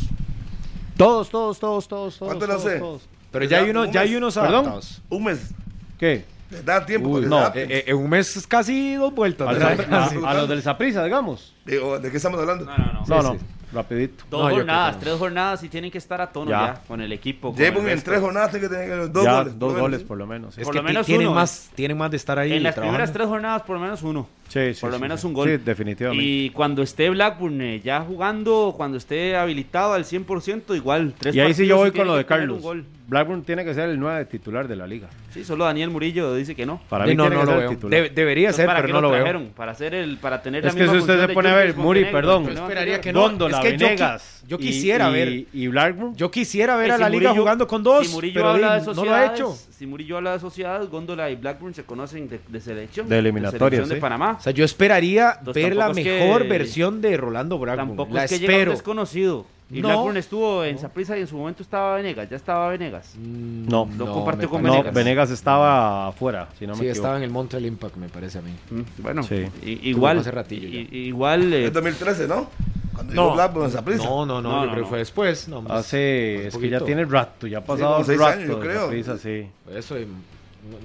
[0.97, 2.29] Todos, todos, todos, todos, todos.
[2.31, 2.79] ¿Cuánto todos, sé?
[2.79, 3.03] todos.
[3.33, 4.53] Pero ya hay, uno, ya hay unos ¿Perdón?
[4.55, 5.03] adaptados.
[5.09, 5.51] Un mes.
[5.99, 6.24] ¿Qué?
[6.51, 7.70] Les da tiempo Uy, no, adapten.
[7.70, 9.49] Eh, eh, en un mes es casi dos vueltas.
[9.49, 11.55] A, a los del Saprisa, digamos.
[11.64, 12.66] ¿De, o- ¿de qué estamos hablando?
[12.66, 12.93] No, no, no.
[13.22, 13.39] no, sí.
[13.72, 14.24] no, rapidito.
[14.28, 16.74] Dos No, jornadas, tres jornadas y tienen que estar a tono Ya.
[16.74, 17.49] ya, con el equipo.
[17.49, 19.59] con Jay el Bonís en tres jornadas tiene que tener dos ya, goles.
[19.59, 20.03] dos goles menos.
[20.09, 20.59] por lo menos.
[20.59, 22.53] Es Por que lo menos tienen uno, más, tienen más de estar ahí.
[22.53, 22.97] En las trabajando.
[22.99, 24.28] primeras tres jornadas, por lo menos uno.
[24.53, 25.27] Sí, sí, por lo sí, menos sí.
[25.27, 25.49] un gol.
[25.49, 26.23] Sí, definitivamente.
[26.25, 31.15] Y cuando esté Blackburn eh, ya jugando, cuando esté habilitado al 100%, igual.
[31.19, 32.63] Tres Y ahí sí yo voy con lo de que Carlos.
[33.09, 35.09] Blackburn tiene que ser el 9 titular de la liga.
[35.33, 36.81] Sí, solo Daniel Murillo dice que no.
[36.89, 37.89] Para mí no, tiene no que lo ser veo.
[37.91, 39.19] De- debería Entonces, ser, ¿para pero no lo veo.
[39.21, 39.49] trajeron?
[39.57, 41.75] Para hacer el, para tener la Es que misma si usted se pone a ver,
[41.77, 42.47] Muri, perdón.
[42.47, 43.21] que Yo esperaría que no.
[43.23, 44.41] Góndola, es que Venegas.
[44.49, 46.14] Yo quisiera y- ver- Y Blackburn.
[46.16, 48.95] Yo quisiera ver Eh, a la liga jugando con dos, si Murillo pero habla de
[48.95, 49.57] no lo ha hecho.
[49.70, 53.09] Si Murillo habla de sociedades, Góndola y Blackburn se conocen de, de selección.
[53.09, 53.95] De eliminatoria, selección sí.
[53.95, 54.36] de Panamá.
[54.38, 57.88] O sea, yo esperaría Entonces, ver la que- mejor versión de Rolando Blackburn.
[57.88, 58.70] Tampoco la es que llega un espero.
[58.72, 59.47] desconocido.
[59.70, 59.88] Y No.
[59.88, 62.28] Blackburn estuvo en Saprissa y en su momento estaba Venegas.
[62.28, 63.14] Ya estaba Venegas.
[63.18, 64.90] No, Lo compartió con no, parece.
[64.90, 66.97] Venegas estaba afuera, si no me sí, equivoco.
[66.97, 68.51] estaba en el Montreal Impact, me parece a mí.
[68.70, 69.47] Mm, Bueno, Sí.
[69.64, 70.18] igual.
[70.18, 70.80] hace ratillo ya.
[70.95, 71.55] igual.
[71.55, 72.51] eh, Es 2013, ¿no?
[72.95, 74.05] Cuando llegó Blackburn en Saprissa.
[74.05, 74.82] no, no, no, No, yo no, creo no.
[74.84, 75.49] que fue después.
[75.49, 78.32] No, Hace, hace es que ya tiene rato, ya ha pasado seis rato.
[78.38, 78.80] años, yo creo.
[78.82, 79.47] Saprissa, sí.
[79.74, 80.09] Eso, em,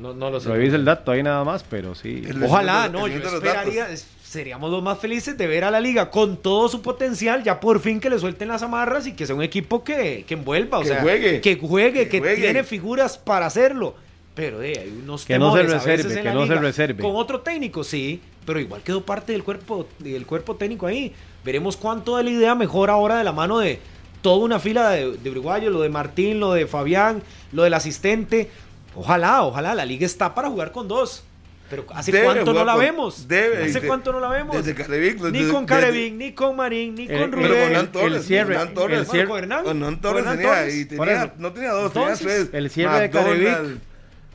[0.02, 0.50] No, no, lo sé.
[0.50, 2.24] Revisa el dato ahí nada más, pero sí.
[2.28, 5.80] El- Ojalá, el no, yo esperaría, es- seríamos los más felices de ver a la
[5.80, 9.26] liga con todo su potencial, ya por fin que le suelten las amarras y que
[9.28, 11.42] sea un equipo que, que envuelva, o Que sea, juegue.
[11.42, 12.42] que juegue, Que que, juegue.
[12.42, 13.94] tiene figuras para hacerlo.
[14.34, 16.56] Pero eh, hay unos Que no se a reserve, veces en que la no se
[16.56, 17.04] reserve.
[17.04, 21.14] Con otro técnico, sí, pero igual quedó parte del cuerpo, del cuerpo técnico ahí.
[21.48, 23.80] Veremos cuánto de la idea mejora ahora de la mano de
[24.22, 27.24] toda una fila de, de uruguayos, lo de Martín, lo de Fabián,
[27.54, 28.50] lo del asistente.
[28.98, 31.24] Ojalá, ojalá, la liga está para jugar con dos.
[31.70, 33.28] Pero ¿hace Debe cuánto no la con- vemos?
[33.30, 34.58] debe, ¿Hace cuánto no la vemos?
[34.58, 37.48] desde Carevic, ni desde- con desde- Carevic, ni con Marín, ni El- con pero Pero
[37.48, 37.62] Rubén.
[37.64, 39.00] con Hernán Torres, el cierre- con Hernán Torres.
[39.00, 39.64] el cierre- con Hernán.
[39.64, 40.76] Con Hernán Torres Con Hernán tenía, Torres.
[40.76, 42.50] y Por tenía, no tenía dos, Entonces, tenía tres.
[42.54, 43.10] el cierre de.
[43.10, 43.58] Carevic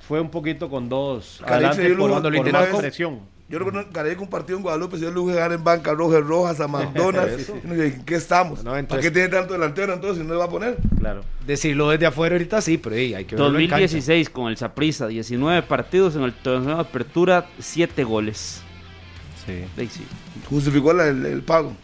[0.09, 1.43] fue un poquito con dos.
[1.45, 3.21] Adelante por, por cuando más presión.
[3.53, 6.59] Yo recuerdo que Carevic un partido en Guadalupe, lujo de jugar en banca Rojas Rojas
[6.61, 7.51] a McDonald's.
[7.51, 8.61] ¿En qué estamos?
[8.65, 10.79] No, ¿Para entonces- qué tiene tanto delantero entonces si no le va a poner?
[10.99, 11.23] Claro.
[11.47, 13.75] Decirlo desde afuera ahorita sí, pero ey, hay que verlo en cancha.
[13.83, 18.63] 2016 con el Saprissa, 19 partidos en el torneo de apertura, 7 goles.
[19.45, 19.53] Sí.
[19.77, 20.03] Ahí sí,
[20.49, 21.75] Justificó la- el, el pago.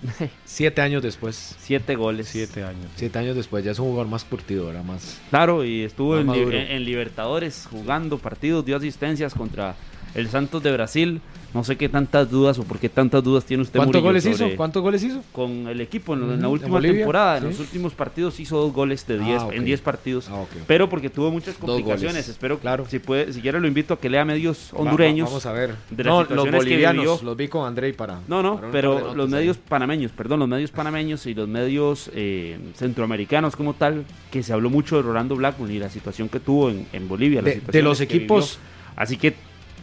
[0.44, 1.56] Siete años después.
[1.58, 2.28] 7 goles.
[2.28, 2.86] Siete años.
[2.94, 5.18] Siete años después, ya es un jugador más curtido, era más.
[5.30, 6.56] Claro, y estuvo Más en, li- maduro.
[6.56, 9.74] en- en Libertadores jugando partidos, dio asistencias contra
[10.18, 11.20] el Santos de Brasil.
[11.54, 14.22] No sé qué tantas dudas o por qué tantas dudas tiene usted ¿Cuántos Murillo, goles
[14.38, 14.56] sobre- hizo?
[14.58, 15.22] ¿Cuántos goles hizo?
[15.32, 18.58] Con el equipo en, en la última en Bolivia, temporada, en los últimos partidos hizo
[18.58, 19.52] dos goles de Ah, 10 ok.
[19.54, 20.28] en 10 partidos.
[20.30, 20.44] Ah.
[20.66, 22.28] Pero porque tuvo muchas complicaciones.
[22.28, 22.84] Espero, Claro.
[22.86, 25.24] si puede, si quiere lo invito a que lea medios hondureños.
[25.28, 25.74] va- vamos a ver.
[25.90, 28.20] de las no, los bolivianos, los vi con Andrei para.
[28.28, 29.32] No, no, para pero notas los ahí.
[29.38, 34.52] medios panameños, perdón, los medios panameños y los medios eh, centroamericanos como tal, que se
[34.52, 37.40] habló mucho de Rolando Blackburn y la situación que tuvo en, en Bolivia.
[37.40, 38.68] De- de los equipos- vivió.
[38.96, 39.34] Así que,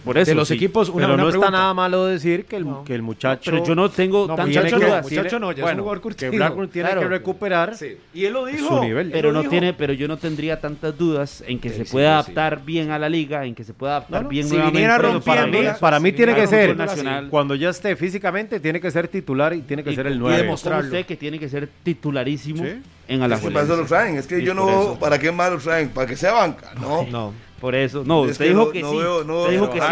[0.05, 0.31] por eso.
[0.31, 0.53] de los sí.
[0.53, 1.47] equipos, una, Pero una no pregunta.
[1.47, 2.83] está nada malo decir que el, No.
[2.85, 3.51] que el muchacho.
[3.51, 5.03] Pero yo no tengo No, tantas muchacho que- dudas.
[5.03, 6.31] muchacho no, ya es un bueno, jugador que curtido.
[6.31, 7.01] Blackburn tiene Claro.
[7.01, 7.97] que recuperar Sí.
[8.13, 8.67] Y él lo dijo.
[8.77, 9.11] su nivel.
[9.11, 9.49] Pero lo no dijo.
[9.51, 12.91] tiene, pero yo no tendría tantas dudas en que Sí, se sí, pueda adaptar bien
[12.91, 14.77] a la liga, en que se pueda adaptar No, no, bien si nuevamente.
[14.77, 17.27] viniera Pero para mí, para mí si tiene que ser nacional.
[17.29, 20.19] cuando ya esté físicamente tiene que ser titular y tiene que Y- ser el y
[20.19, 20.37] 9.
[20.37, 20.85] demostró demostrarlo.
[20.99, 23.87] usted que tiene que ser titularísimo en Es que para eso lo Alajuelense.
[23.87, 24.17] traen.
[24.17, 24.97] Es que Y yo no.
[24.99, 25.89] ¿Para qué más lo traen?
[25.89, 26.71] ¿Para que sea banca?
[26.79, 27.05] No.
[27.09, 27.33] No.
[27.66, 28.86] Por eso, no, usted dijo que sí.
[28.86, 29.88] usted dijo que sí.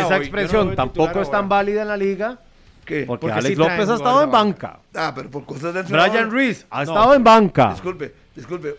[0.00, 2.40] esa, expresión tampoco es tan válida en la liga
[2.84, 3.04] ¿Qué?
[3.06, 4.68] porque, Porque Alex sí López ha estado en banca.
[4.68, 5.08] banca.
[5.08, 5.82] Ah, pero por cosas de.
[5.82, 6.90] Brian Reese ha No.
[6.90, 7.70] estado en banca.
[7.70, 8.74] Disculpe, disculpe.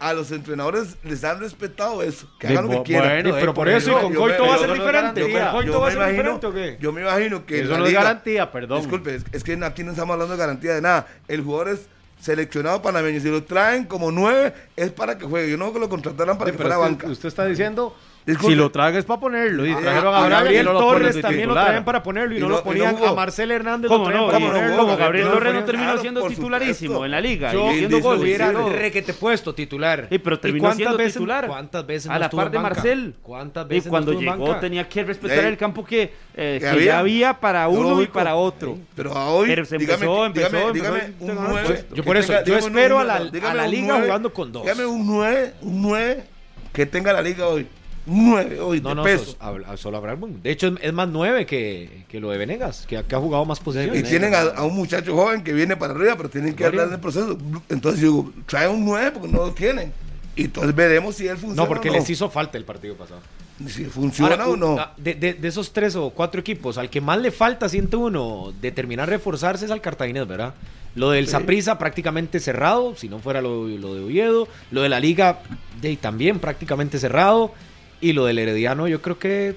[0.00, 2.28] A los entrenadores les han respetado eso.
[2.38, 3.08] Que De hagan lo que quieran.
[3.08, 4.92] bueno, Sí, pero eh, por eso, y con Coito va a ser diferente.
[5.22, 5.44] garantía.
[5.50, 6.76] ¿Con Coito Yo va a me ser imagino- diferente o qué?
[6.82, 8.78] Yo me imagino que Eso no es garantía, perdón.
[8.80, 11.06] Disculpe, es, es que aquí no estamos hablando de garantía de nada.
[11.28, 11.88] El jugador es
[12.20, 13.20] seleccionado panameño.
[13.20, 15.50] Si lo traen como nueve, es para que juegue.
[15.50, 17.06] Yo no que lo contrataran para Sí, que fuera que banca.
[17.08, 17.94] usted está diciendo
[18.26, 18.52] Disculpe.
[18.52, 19.64] si lo traen es para ponerlo.
[19.66, 22.02] Y Ah, trajeron a a y Gabriel no lo Torres de también lo traen para
[22.02, 22.96] ponerlo y, Y no, no- lo y no ponían.
[22.96, 23.08] jugó.
[23.08, 24.26] a Marcel Hernández ¿Cómo lo no?
[24.26, 24.76] para Y- ponerlo.
[24.76, 27.04] como Gabriel Torres no no terminó claro, siendo titularísimo supuesto.
[27.06, 30.08] en la liga Yo y y hubiera requete puesto titular.
[30.10, 31.46] Sí, pero ¿Y terminó siendo veces- titular.
[31.46, 32.58] ¿Cuántas veces a no la par de?
[32.58, 33.14] Marcel.
[33.22, 37.32] ¿Cuántas Y veces no cuando llegó tenía que respetar el campo que, eh, ya había
[37.40, 38.76] para uno y para otro.
[38.94, 41.84] Pero hoy, Pero se empezó, empezó, dígame, y un tenga- 9.
[41.94, 43.16] Yo por eso, yo espero a la-
[43.48, 44.62] a la liga jugando con dos.
[44.64, 46.24] Dígame un 9, un 9
[46.72, 47.66] que tenga la liga hoy.
[48.08, 49.36] Un 9 hoy No, de no, peso.
[49.76, 53.14] solo habrá algún- De hecho, es- más nueve que, que lo de Venegas, que, que
[53.14, 54.08] ha jugado más Y posiciones.
[54.08, 56.80] tienen a, a un muchacho joven que viene para arriba, pero tienen que Gloria.
[56.80, 57.36] darle el proceso.
[57.68, 59.92] Entonces digo, trae un 9 porque no lo tienen.
[60.34, 61.62] Y entonces veremos si él funciona.
[61.62, 61.98] No, porque o no.
[61.98, 63.20] les hizo falta el partido pasado.
[63.66, 64.76] Si funciona Ahora, o no.
[64.78, 67.96] ah, De, de- de esos tres o cuatro equipos, al que más le falta, siente
[67.96, 70.54] uno, de terminar reforzarse es al Cartaginés, ¿verdad?
[70.94, 74.48] Lo del Saprissa prácticamente cerrado, si no fuera lo, lo de Oviedo.
[74.70, 75.40] Lo de la Liga
[75.80, 77.52] de, también prácticamente cerrado.
[78.00, 79.56] Y lo del Herediano, yo creo que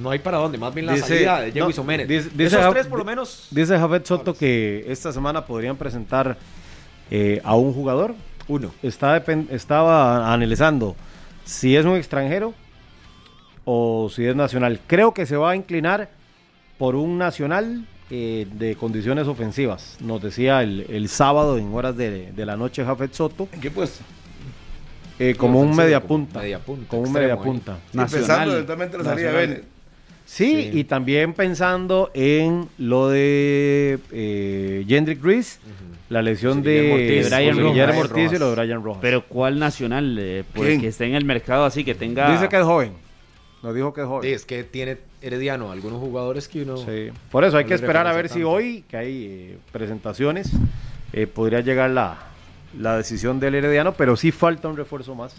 [0.00, 0.58] no hay para dónde.
[0.58, 3.48] Más bien la Dice- salida de Diego no, dice- dice Esos tres, por lo menos.
[3.50, 6.36] Dice Javed Soto que esta semana podrían presentar
[7.10, 8.14] eh, a un jugador.
[8.48, 8.72] Uno.
[8.82, 10.96] Está estaba analizando
[11.44, 12.54] si es un extranjero
[13.64, 14.80] o si es nacional.
[14.86, 16.08] Creo que se va a inclinar
[16.78, 19.96] por un nacional eh, de condiciones ofensivas.
[20.00, 23.70] Nos decía el, el sábado en horas de, de la noche Jafet Soto, ¿En qué
[23.70, 24.02] puesto?
[25.18, 26.40] Eh, como un media como punta.
[26.40, 27.78] media punta, Como un media punta.
[27.92, 29.36] Pensando eventualmente la salida de.
[29.36, 29.64] Bennett.
[30.24, 30.78] Sí, Sí.
[30.78, 35.58] y también pensando en lo de eh, Jendrick Reese,
[36.08, 38.10] la lesión de, Guillermo Ortiz, de Brian Guillermo Rojas.
[38.10, 39.02] Ortiz y lo de Brian Rojas.
[39.02, 40.16] Pero ¿cuál nacional?
[40.18, 40.80] eh, pues, ¿Quién?
[40.80, 42.30] que esté en el mercado así, que tenga...
[42.32, 42.92] Dice que es joven.
[43.62, 44.22] Nos dijo que es joven.
[44.22, 46.76] Sí, es que tiene Herediano algunos jugadores que uno.
[46.78, 47.10] Sí.
[47.30, 50.50] Por eso hay No que esperar a ver si hoy, que hay eh, presentaciones,
[51.12, 52.16] eh, podría llegar la,
[52.78, 55.34] la decisión del Herediano, pero sí falta un refuerzo más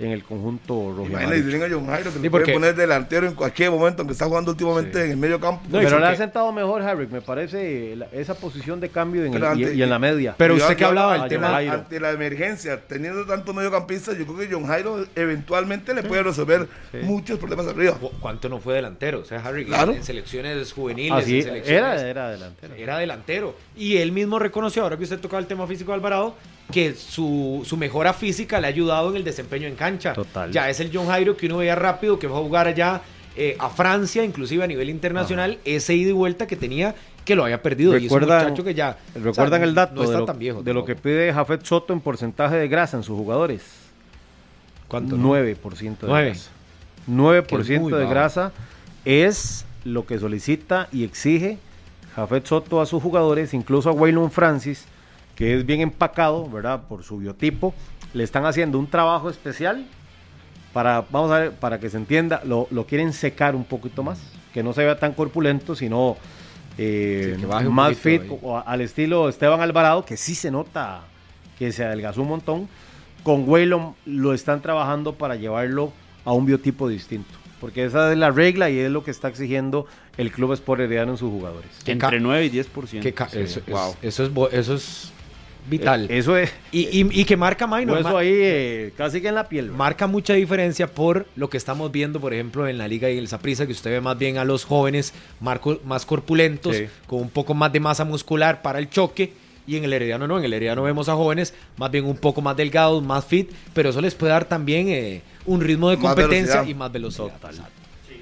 [0.00, 1.06] en el conjunto rojo.
[1.08, 4.12] Imagínate, a John Jairo que Sí, lo porque- puede poner delantero en cualquier momento, aunque
[4.12, 5.62] está jugando últimamente en el medio campo.
[5.70, 9.28] No, Pero le ha sentado mejor, Harry, me parece, la- esa posición de cambio en
[9.32, 10.34] el- Pero y, ante- y en la media.
[10.36, 11.48] Pero usted que hablaba ante del tema...
[11.52, 11.72] Jairo.
[11.74, 16.66] Ante la emergencia, teniendo tantos mediocampistas, yo creo que John Jairo eventualmente le puede resolver
[16.90, 16.98] Sí.
[17.04, 17.92] muchos problemas arriba.
[17.94, 19.20] ¿Cu- ¿Cuánto no fue delantero?
[19.20, 19.92] O sea, Harry, Claro.
[19.92, 22.00] en selecciones juveniles, Así, en selecciones...
[22.02, 22.74] era, era delantero.
[22.74, 23.54] Era delantero.
[23.76, 26.34] Y él mismo reconoció, ahora que usted tocaba el tema físico de Alvarado,
[26.72, 30.12] que su, su mejora física le ha ayudado en el desempeño en cancha.
[30.14, 30.50] Total.
[30.50, 33.02] Ya es el John Jairo que uno veía rápido, que fue a jugar allá
[33.36, 36.94] eh, a Francia, inclusive a nivel internacional, ese ida y vuelta que tenía,
[37.24, 37.92] que lo había perdido.
[37.98, 38.96] y es un ¿Recuerdan, muchacho que ya...
[39.14, 40.62] ¿recuerdan o sea, el dato No está de, lo, tan viejo.
[40.62, 43.62] de lo que pide Jafet Soto en porcentaje de grasa en sus jugadores?
[44.88, 45.16] ¿Cuánto?
[45.16, 45.34] no?
[45.34, 46.50] 9% de grasa.
[47.08, 48.10] 9% Que es muy de bajo.
[48.10, 48.52] grasa
[49.04, 51.58] es lo que solicita y exige
[52.16, 54.86] Jafet Soto a sus jugadores, incluso a Waylon Francis,
[55.34, 56.82] que es bien empacado, ¿verdad?
[56.88, 57.74] Por su biotipo.
[58.12, 59.86] Le están haciendo un trabajo especial
[60.72, 64.18] para, vamos a ver, para que se entienda, lo, lo quieren secar un poquito más,
[64.52, 66.16] que no se vea tan corpulento, sino
[66.78, 71.02] eh, Sí, que más fit, o al estilo Esteban Alvarado, que sí se nota
[71.58, 72.68] que se adelgazó un montón.
[73.22, 75.92] Con Waylon lo están trabajando para llevarlo
[76.24, 77.30] a un biotipo distinto.
[77.60, 79.86] Porque esa es la regla y es lo que está exigiendo
[80.18, 81.70] el Club Sport Herediano en sus jugadores.
[81.86, 83.00] Entre ca- 9 y 10%.
[83.00, 83.94] Que ca- Sí, eso, es- wow.
[84.02, 85.12] eso, es, eso es
[85.68, 86.06] vital.
[86.10, 86.52] Eh, Eso es.
[86.72, 87.98] y, y- y que marca minor.
[87.98, 89.66] Eso ahí eh, casi que en la piel.
[89.66, 89.78] ¿verdad?
[89.78, 93.28] marca mucha diferencia por lo que estamos viendo, por ejemplo, en la Liga y el
[93.28, 96.86] Saprissa, que usted ve más bien a los jóvenes marco- más corpulentos, Sí.
[97.06, 99.32] con un poco más de masa muscular para el choque.
[99.66, 102.42] Y en el Herediano no, en el Herediano vemos a jóvenes más bien un poco
[102.42, 106.64] más delgados, más fit, pero eso les puede dar también eh, un ritmo de competencia
[106.64, 107.28] y más velocidad.
[107.32, 107.50] Total.
[107.54, 107.72] Exacto.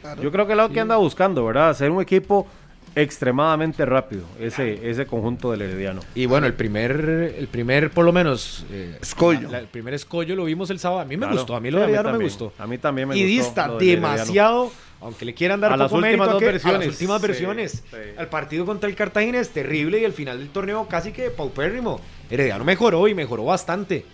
[0.02, 0.22] Claro.
[0.22, 1.70] Yo creo que es lo que anda buscando, ¿verdad?
[1.70, 2.46] Hacer un equipo
[2.94, 6.00] extremadamente rápido, ese, ese conjunto del Herediano.
[6.14, 8.64] Y bueno, el primer, el primer por lo menos...
[8.70, 9.50] eh, Escollo.
[9.50, 11.00] la- el primer escollo lo vimos el sábado.
[11.00, 11.36] A mí me Claro.
[11.38, 12.28] gustó, a mí Sí, lo de Herediano me también.
[12.30, 12.52] gustó.
[12.58, 13.44] A mí también me y gustó.
[13.46, 14.08] dista del Herediano.
[14.12, 16.86] demasiado, aunque le quieran dar A las poco últimas mérito dos a, que- versiones.
[16.86, 17.72] las últimas Sí, versiones.
[17.90, 17.96] sí.
[18.18, 22.00] Al partido contra el Cartagena es terrible y al final del torneo casi que paupérrimo.
[22.30, 24.04] Herediano mejoró y mejoró bastante.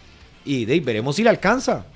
[0.45, 1.87] Y de, veremos si le alcanza.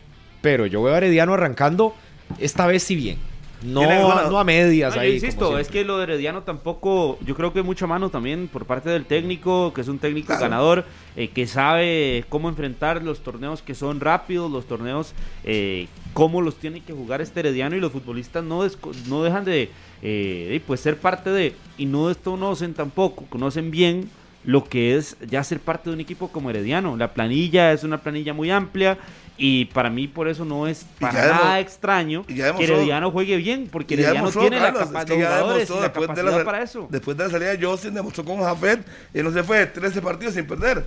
[0.41, 1.95] Pero yo veo a Herediano arrancando
[2.41, 3.18] esta vez sí bien.
[3.65, 5.15] No, alguna- no a medias No, yo ahí.
[5.15, 8.65] insisto, es que lo de Herediano tampoco, yo creo que hay mucha mano también por
[8.67, 10.41] parte del técnico, que es un técnico Claro.
[10.43, 10.85] ganador,
[11.17, 16.57] eh, que sabe cómo enfrentar los torneos que son rápidos, los torneos, eh, cómo los
[16.57, 18.63] tiene que jugar este Herediano y los futbolistas no,
[19.09, 19.71] no dejan de,
[20.03, 24.11] eh, de, pues, ser parte de, y no desconocen tampoco, conocen bien
[24.45, 26.97] lo que es ya ser parte de un equipo como Herediano.
[26.97, 28.99] La planilla es una planilla muy amplia
[29.38, 32.34] y para mí por eso no es para nada extraño que
[32.64, 35.80] Herediano juegue bien, porque Herediano demostró, tiene la Carlos, capa- es que jugadores demostró y
[35.80, 36.88] la después de capacidad la, para eso.
[36.90, 40.03] Después de la salida de Justin, demostró con Jafet y no se fue de 13
[40.03, 40.84] partidos sin perder.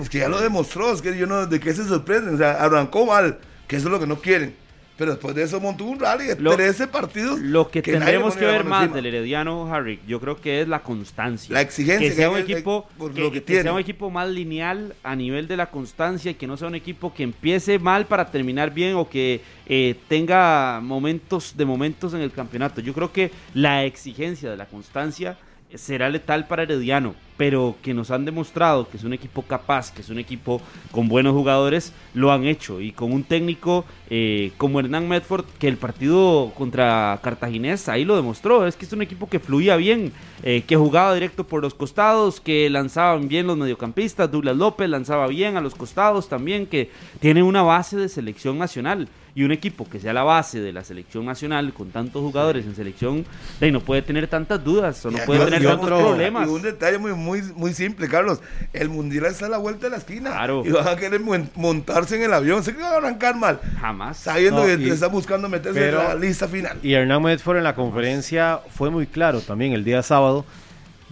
[0.00, 2.34] es que ya lo demostró, es que yo no, de qué se sorprenden.
[2.34, 4.54] O sea, arrancó mal, que eso es lo que no quieren.
[4.98, 7.38] Pero después de eso montó un rally de Lo- 13 partidos.
[7.40, 8.96] Lo que, tendremos que ver más encima.
[8.96, 11.52] del Herediano, Harry, yo creo que es la constancia.
[11.54, 13.62] La exigencia Que sea un equipo que, lo que que tiene.
[13.62, 16.74] sea un equipo más lineal a nivel de la constancia y que no sea un
[16.74, 22.20] equipo que empiece mal para terminar bien o que eh, tenga momentos de momentos en
[22.20, 22.80] el campeonato.
[22.80, 25.38] Yo creo que la exigencia de la constancia
[25.74, 30.00] será letal para Herediano, pero que nos han demostrado que es un equipo capaz, que
[30.00, 30.60] es un equipo
[30.90, 32.80] con buenos jugadores, lo han hecho.
[32.80, 38.16] Y con un técnico eh, como Hernán Medford, que el partido contra Cartaginés ahí lo
[38.16, 40.12] demostró, es que es un equipo que fluía bien,
[40.42, 45.26] eh, que jugaba directo por los costados, que lanzaban bien los mediocampistas, Douglas López lanzaba
[45.26, 46.90] bien a los costados también, que
[47.20, 49.08] tiene una base de selección nacional
[49.38, 52.74] y un equipo que sea la base de la selección nacional con tantos jugadores en
[52.74, 53.24] selección,
[53.60, 56.48] ahí no puede tener tantas dudas o no puede tener tantos otro- problemas.
[56.48, 58.40] Y un detalle muy, muy, muy simple, Carlos.
[58.72, 60.30] El mundial está a la vuelta de la esquina.
[60.30, 60.64] Claro.
[60.66, 62.64] Y van a querer mon- montarse en el avión.
[62.64, 63.60] Se que van a arrancar mal.
[63.80, 64.16] Jamás.
[64.18, 66.76] Sabiendo No, que y- están buscando meterse pero- en la lista final.
[66.82, 70.44] Y Hernán Medford en la conferencia fue muy claro también el día sábado,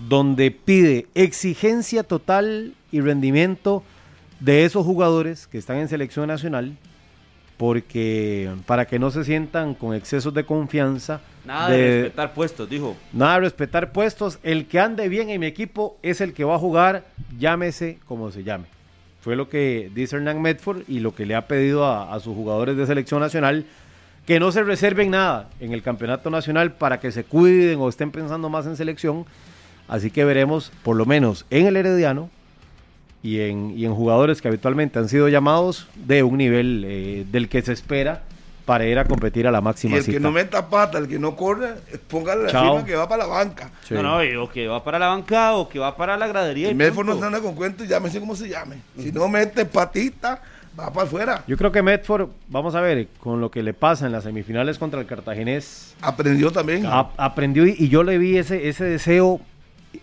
[0.08, 3.84] donde pide exigencia total y rendimiento
[4.40, 6.76] de esos jugadores que están en selección nacional,
[7.56, 12.96] porque para que no se sientan con excesos de confianza, Nada de, respetar puestos, dijo.
[13.12, 16.56] nada de respetar puestos, el que ande bien en mi equipo es el que va
[16.56, 17.04] a jugar,
[17.38, 18.64] llámese como se llame.
[19.20, 22.34] Fue lo que dice Hernán Medford y lo que le ha pedido a, a sus
[22.34, 23.64] jugadores de selección nacional,
[24.26, 28.10] que no se reserven nada en el campeonato nacional para que se cuiden o estén
[28.10, 29.24] pensando más en selección.
[29.88, 32.28] Así que veremos, por lo menos en el Herediano
[33.26, 37.48] y en, y en jugadores que habitualmente han sido llamados de un nivel eh, del
[37.48, 38.22] que se espera
[38.64, 41.18] para ir a competir a la Y máxima el que no meta pata, el que
[41.18, 41.74] no corre,
[42.08, 42.64] póngale la Chao.
[42.74, 43.70] firma que va para la banca.
[43.86, 43.94] Sí.
[43.94, 46.68] No, no, y- o que va para la banca o que va para la gradería.
[46.68, 48.76] Y y Medford no se anda con cuentos, llámese como se llame.
[48.98, 50.40] Si no mete patita,
[50.78, 51.44] va para afuera.
[51.46, 54.78] Yo creo que Medford, vamos a ver, con lo que le pasa en las semifinales
[54.78, 56.84] contra el Cartaginés, Aprendió también.
[56.86, 59.40] a- aprendió y, y yo le vi ese, ese deseo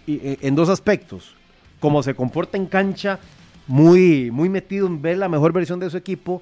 [0.07, 1.35] y- y- en dos aspectos.
[1.83, 3.19] Como se comporta en cancha,
[3.67, 6.41] muy, muy metido en ver la mejor versión de su equipo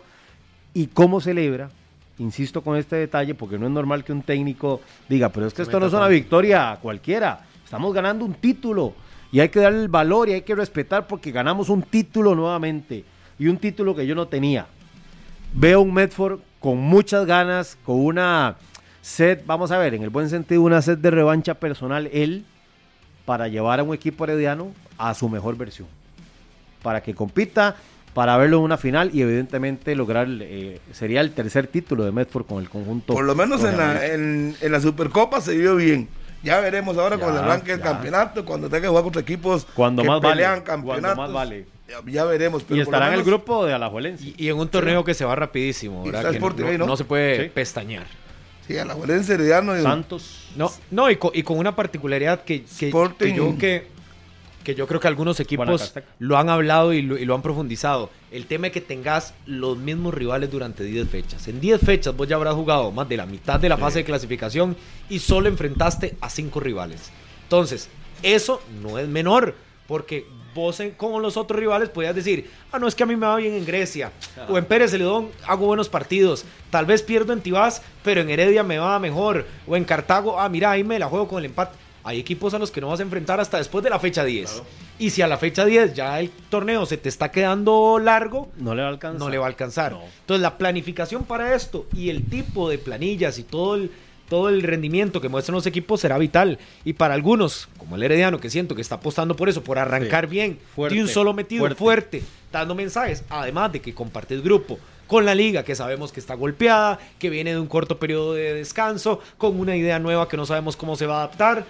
[0.72, 1.72] y cómo celebra.
[2.20, 5.64] Insisto con este detalle porque no es normal que un técnico diga, pero es que
[5.64, 8.94] esto no es una victoria cualquiera, estamos ganando un título
[9.32, 13.04] y hay que darle el valor y hay que respetar porque ganamos un título nuevamente
[13.40, 14.68] y un título que yo no tenía
[15.56, 18.58] veo un Medford con muchas ganas, con una
[19.02, 22.46] sed, vamos a ver, en el buen sentido, una sed de revancha personal, él,
[23.26, 25.88] para llevar a un equipo herediano a su mejor versión.
[26.84, 27.76] Para que compita,
[28.14, 32.46] para verlo en una final y evidentemente lograr, eh, sería el tercer título de Medford
[32.46, 33.14] con el conjunto.
[33.14, 36.08] Por lo menos en la, en, en la Supercopa se vio bien.
[36.44, 37.86] Ya veremos ahora Ya, con el arranque del ya.
[37.86, 41.18] campeonato, cuando tenga que jugar contra equipos Cuando que más vale, pelean cuando campeonatos.
[41.18, 41.66] más vale.
[41.88, 42.64] Ya, ya veremos.
[42.64, 44.24] pero Y estará en el grupo de Alajuelense.
[44.26, 46.22] Y, y en un torneo que se va rapidísimo, ¿verdad?
[46.22, 46.86] Que no, Sporting no- ahí, ¿no?
[46.88, 47.52] no se puede Sí.
[47.54, 48.08] pestañear.
[48.68, 49.78] Sí, a la Valencia Herediano.
[49.78, 50.48] y- Santos.
[50.56, 52.92] No, no y, con, y con una particularidad que, que,
[53.36, 53.88] yo que,
[54.64, 58.10] que yo creo que algunos equipos lo han hablado y lo, y lo han profundizado.
[58.32, 61.48] El tema es que tengas los mismos rivales durante 10 fechas.
[61.48, 64.06] En 10 fechas vos ya habrás jugado más de la mitad de la fase de
[64.06, 64.78] clasificación
[65.10, 67.10] y solo enfrentaste a 5 rivales.
[67.44, 67.90] Entonces,
[68.24, 69.56] eso no es menor,
[69.88, 73.16] porque vos en- con los otros rivales podías decir, ah, no, es que a mí
[73.16, 74.12] me va bien en Grecia,
[74.50, 78.64] o en Pérez Celedón hago buenos partidos, tal vez pierdo en Tibás, pero en Heredia
[78.64, 81.78] me va mejor, o en Cartago, ah, mira, ahí me la juego con el empate.
[82.04, 84.64] Hay equipos a los que no vas a enfrentar hasta después de la fecha 10.
[84.98, 88.74] Y si a la fecha 10 ya el torneo se te está quedando largo, No
[88.74, 89.20] le va a alcanzar.
[89.20, 89.92] no le va a alcanzar.
[89.92, 90.02] No.
[90.22, 93.92] Entonces la planificación para esto y el tipo de planillas y todo el,
[94.32, 96.58] todo el rendimiento que muestran los equipos será vital.
[96.86, 100.24] Y para algunos, como el Herediano, que siento que está apostando por eso, por arrancar
[100.24, 100.32] Sí.
[100.32, 101.76] bien, Fuerte, de un solo metido, fuerte.
[101.78, 102.24] fuerte.
[102.50, 106.98] dando mensajes, además de que compartes grupo con la liga, que sabemos que está golpeada,
[107.20, 110.78] que viene de un corto periodo de descanso, con una idea nueva que no sabemos
[110.78, 111.66] cómo se va a adaptar.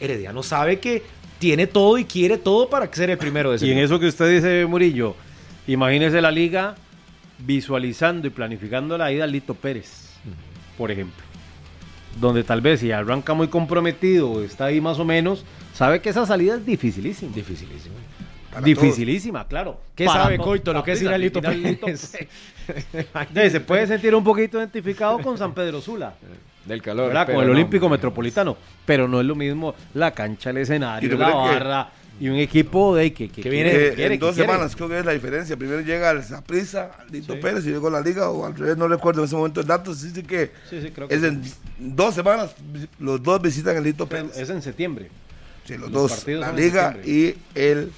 [0.00, 1.02] Herediano sabe que
[1.38, 4.06] tiene todo y quiere todo para ser el primero de ese Y en eso que
[4.06, 5.14] usted dice, Murillo,
[5.66, 6.76] imagínese la liga
[7.40, 10.12] visualizando y planificando la ida a Lito Pérez,
[10.78, 11.25] por ejemplo.
[12.20, 15.44] Donde tal vez si arranca muy comprometido está ahí más o menos,
[15.74, 17.32] sabe que esa salida es dificilísima.
[17.34, 17.94] Dificilísimo.
[18.50, 19.78] Para dificilísima, claro.
[19.94, 22.16] ¿Qué Para sabe to- Coito lo que es ir a Lito Pérez?
[23.52, 26.14] Se puede sentir un poquito identificado con San Pedro Sula,
[26.64, 27.12] Del calor.
[27.26, 27.88] Con el no, Olímpico.
[27.88, 28.56] Metropolitano.
[28.86, 31.88] Pero no es lo mismo la cancha, el escenario, la barra
[32.18, 34.50] y un equipo de que, que, Que viene- Que quiere, en dos quiere.
[34.50, 35.56] semanas creo que es la diferencia.
[35.56, 39.20] Primero llega el Zaprisa, Lito Pérez, y luego la liga, o al revés, no recuerdo
[39.20, 39.94] en ese momento el dato.
[39.94, 41.42] Sí, sí que Sí, sí, creo es en
[41.78, 42.54] dos semanas,
[42.98, 44.36] los dos visitan el Lito Pérez.
[44.36, 45.10] es en septiembre.
[45.66, 47.90] Sí, los, los dos, la liga y el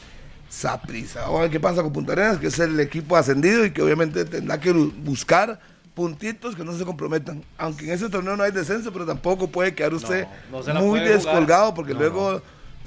[0.48, 1.20] Saprissa.
[1.22, 3.82] Vamos a ver qué pasa con Punta Arenas, que es el equipo ascendido y que
[3.82, 5.60] obviamente tendrá que bu- buscar
[5.94, 7.44] puntitos que no se comprometan.
[7.58, 11.74] Aunque en ese torneo no hay descenso, pero tampoco puede quedar usted no muy descolgado
[11.74, 12.42] porque No, luego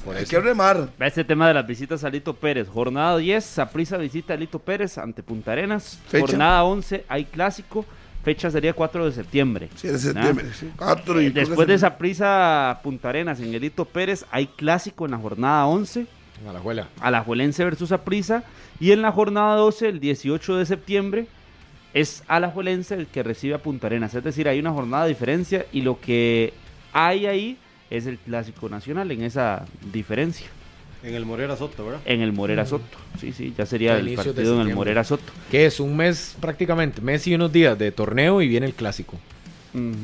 [0.05, 0.29] Por hay eso.
[0.31, 0.89] que remar.
[0.99, 2.67] Este tema de las visitas a Lito Pérez.
[2.67, 5.99] Jornada 10, Saprisa visita a Lito Pérez ante Punta Arenas.
[6.07, 6.25] Fecha.
[6.27, 7.85] Jornada 11, hay clásico.
[8.23, 9.69] Fecha sería 4 de septiembre.
[9.75, 9.99] Sí, en ¿Ah?
[9.99, 10.45] septiembre.
[10.53, 10.69] sí.
[10.77, 15.05] Cuatro y Eh, Después de es- Saprisa Punta Arenas en el Lito Pérez, hay clásico
[15.05, 16.05] en la jornada 11.
[16.47, 16.87] A la abuela.
[16.99, 18.43] Alajuelense versus Aprisa.
[18.79, 21.27] Y en la jornada 12, el 18 de septiembre,
[21.93, 24.13] es Alajuelense el que recibe a Punta Arenas.
[24.15, 26.53] Es decir, hay una jornada de diferencia y lo que
[26.93, 27.57] hay ahí
[27.91, 30.47] es el clásico nacional en esa diferencia.
[31.03, 32.01] En el Morera Soto, ¿verdad?
[32.05, 32.97] En el Morera Soto.
[33.19, 34.75] Sí, sí, ya sería el de partido en el.
[34.75, 35.31] Morera Soto.
[35.49, 39.17] Que es un mes prácticamente, mes y unos días de torneo y viene el clásico.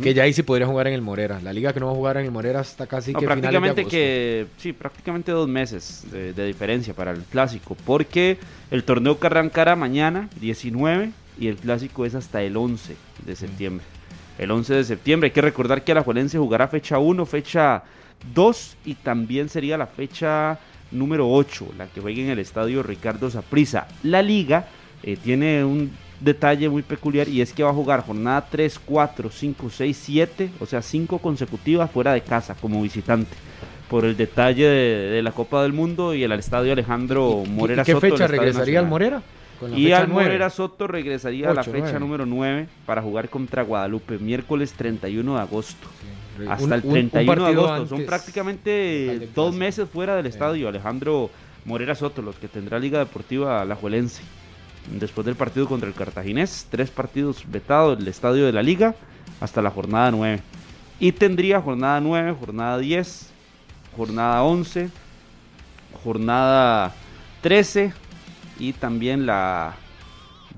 [0.01, 1.41] Que ya ahí sí podría jugar en el Morera.
[1.41, 3.41] La liga que no va a jugar en el Morera hasta casi No, que finales
[3.41, 3.91] de prácticamente agosto.
[3.97, 8.37] que sí, prácticamente dos meses de, de diferencia para el clásico, porque
[8.71, 13.85] el torneo que arrancará mañana, 19, y el clásico es hasta el 11 de septiembre.
[14.37, 17.83] El 11 de septiembre, hay que recordar que Alajuelense jugará fecha 1, fecha
[18.33, 20.59] 2 y también sería la fecha
[20.91, 23.87] número 8, la que juegue en el estadio Ricardo Saprissa.
[24.03, 24.67] La liga
[25.03, 29.29] eh, tiene un detalle muy peculiar y es que va a jugar jornada 3, 4,
[29.31, 33.35] 5, 6, 7, o sea, 5 consecutivas fuera de casa como visitante.
[33.89, 37.51] Por el detalle de, de la Copa del Mundo y el estadio Alejandro ¿Y- y-
[37.51, 38.01] Morera ¿Y qué Soto.
[38.01, 38.87] fecha regresaría al.
[38.87, 39.21] Morera?
[39.75, 40.23] Y fecha al nueve.
[40.29, 45.41] Morera Soto regresaría a la fecha número 9 para jugar contra Guadalupe, miércoles 31 de
[45.41, 45.87] agosto.
[46.47, 47.87] Hasta el un- un 31 de agosto.
[47.87, 50.67] Son prácticamente dos meses fuera del estadio.
[50.69, 51.29] Alejandro
[51.65, 54.21] Morera Soto, los que tendrá Liga Deportiva Alajuelense.
[54.99, 58.95] Después del partido contra el Cartaginés, tres partidos vetados del estadio de la Liga
[59.41, 60.41] hasta la jornada 9.
[60.99, 63.29] Y tendría jornada 9, jornada 10,
[63.97, 64.89] jornada 11,
[66.03, 66.93] jornada
[67.41, 67.93] 13
[68.59, 69.75] y también la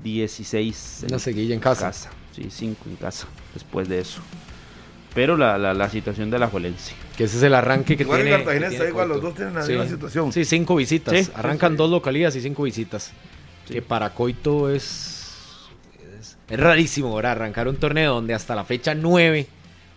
[0.03, 1.91] 16 Una seguilla en casa.
[1.91, 4.21] Sí, 5 en casa después de eso.
[5.13, 6.93] Pero la, la, la situación de la Juelense.
[7.17, 8.35] Que ese es el arranque que Igual tiene.
[8.35, 9.27] en Cartagena está igual, los Coito.
[9.27, 9.71] dos tienen la Sí.
[9.73, 10.31] misma situación.
[10.31, 11.25] Sí, cinco visitas.
[11.25, 11.31] Sí.
[11.35, 13.11] Arrancan dos localías y cinco visitas.
[13.67, 15.67] Que para Coito es,
[16.19, 17.33] es, es rarísimo, ¿verdad?
[17.33, 19.47] Arrancar un torneo donde hasta la fecha 9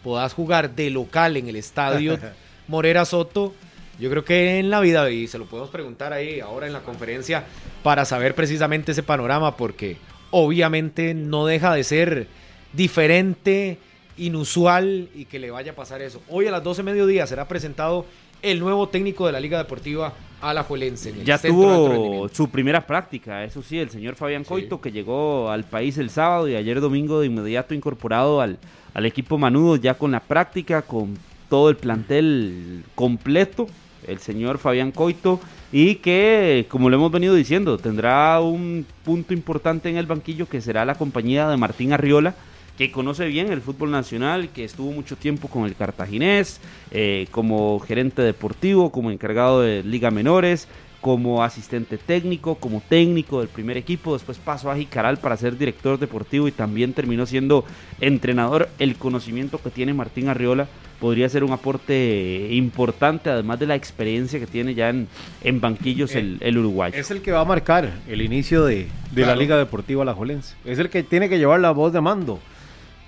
[0.02, 2.18] puedas jugar de local en el estadio
[2.68, 3.54] Morera Soto.
[4.02, 6.80] Yo creo que en la vida, y se lo podemos preguntar ahí ahora en la
[6.80, 7.44] conferencia,
[7.84, 9.96] para saber precisamente ese panorama, porque
[10.32, 12.26] obviamente no deja de ser
[12.72, 13.78] diferente,
[14.16, 16.20] inusual y que le vaya a pasar eso.
[16.28, 18.04] Hoy a las 12 mediodía será presentado
[18.42, 21.10] el nuevo técnico de la Liga Deportiva Alajuelense.
[21.10, 24.90] en el Ya de tuvo su primera práctica, eso sí, el señor Fabián Coito, que
[24.90, 28.58] llegó al país el sábado y ayer domingo de inmediato incorporado al,
[28.94, 31.16] al equipo Manudo, ya con la práctica, con
[31.48, 33.68] todo el plantel completo,
[34.06, 35.40] el señor Fabián Coito,
[35.72, 40.60] y que, como lo hemos venido diciendo, tendrá un punto importante en el banquillo que
[40.60, 42.34] será la compañía de Martín Arriola,
[42.76, 47.78] que conoce bien el fútbol nacional, que estuvo mucho tiempo con el cartaginés, eh, como
[47.80, 50.68] gerente deportivo, como encargado de Liga Menores,
[51.02, 55.98] como asistente técnico, como técnico del primer equipo, después pasó a Jicaral para ser director
[55.98, 57.66] deportivo y también terminó siendo
[58.00, 58.70] entrenador.
[58.78, 60.68] El conocimiento que tiene Martín Arriola
[61.00, 65.08] podría ser un aporte importante, además de la experiencia que tiene ya en,
[65.42, 66.96] en banquillos el, el uruguayo.
[66.96, 69.34] Es el que va a marcar el inicio de, de la.
[69.34, 70.54] Liga Deportiva Alajuelense.
[70.64, 72.38] Es el que tiene que llevar la voz de mando.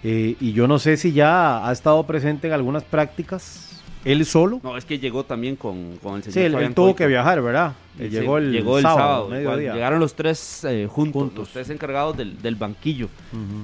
[0.02, 3.73] Eh, y yo no sé si ya ha estado presente en algunas prácticas,
[4.04, 4.60] él solo.
[4.62, 6.96] No, es que llegó también con, con el señor Sí, él, tuvo Coito.
[6.96, 7.72] que viajar, ¿verdad?
[7.98, 11.38] Llegó el, llegó el sábado, llegaron los tres eh, juntos, Juntos.
[11.38, 13.08] los tres encargados del, del banquillo,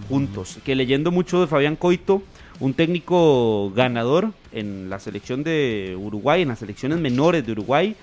[0.09, 0.59] juntos.
[0.65, 2.23] Que leyendo mucho de Fabián Coito,
[2.61, 7.97] un técnico ganador en la selección de Uruguay, en las selecciones menores de Uruguay,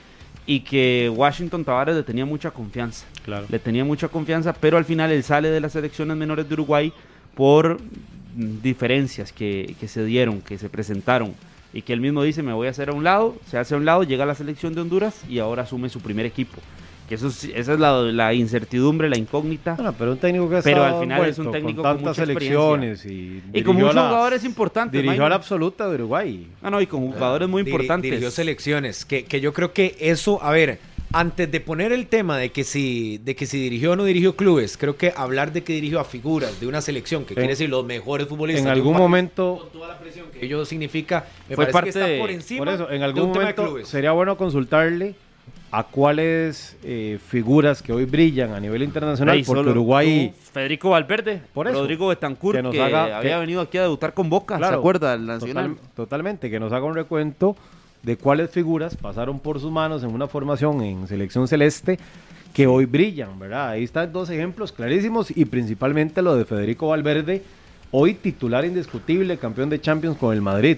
[0.45, 3.05] y que Washington Tavares le tenía mucha confianza.
[3.25, 3.45] Claro.
[3.49, 6.93] Le tenía mucha confianza, pero al final él sale de las selecciones menores de Uruguay
[7.35, 7.79] por
[8.35, 11.33] mm, diferencias que, que se dieron, que se presentaron.
[11.77, 13.77] Y que él mismo dice, me voy a hacer a un lado, se hace a
[13.77, 16.57] un lado, llega a la selección de Honduras y ahora asume su primer equipo.
[17.07, 19.75] Que eso, es- esa es la, la incertidumbre, la incógnita.
[19.75, 23.05] Bueno, pero un técnico que Pero al final es un técnico con con tantas selecciones
[23.05, 24.99] y, y con muchos jugadores importantes.
[25.03, 26.47] Dirigió a la absoluta de Uruguay.
[26.63, 28.09] Ah, no, y con jugadores muy importantes.
[28.09, 29.05] Dirigió selecciones.
[29.05, 30.79] Que, que yo creo que eso, a ver,
[31.13, 34.35] antes de poner el tema de que si, de que si dirigió o no dirigió
[34.35, 37.49] clubes, creo que hablar de que dirigió a figuras de una selección, que En- quiere
[37.49, 38.65] decir los mejores futbolistas.
[38.65, 41.91] En algún país, momento, Con toda la presión que ello significa, me Fue parece parte
[41.91, 43.87] que está por encima por eso, en de algún un tema de momento clubes.
[43.87, 45.15] sería bueno consultarle
[45.71, 50.33] a cuáles eh, figuras que hoy brillan a nivel internacional, Ey, porque Uruguay...
[50.33, 51.79] tú, Federico Valverde, Por eso.
[51.81, 54.75] Rodrigo Betancourt, Que que, nos haga- había que- venido aquí a debutar con Boca, Claro,
[54.75, 55.13] ¿se acuerda?
[55.13, 55.75] El Nacional.
[55.75, 57.57] Total- totalmente, que nos haga un recuento
[58.07, 61.99] de cuáles figuras pasaron por sus manos en una formación en selección celeste
[62.53, 63.71] que hoy brillan, ¿verdad?
[63.71, 67.43] Ahí están dos ejemplos clarísimos y principalmente lo de Federico Valverde,
[67.91, 70.77] hoy titular indiscutible, campeón de Champions con el Madrid.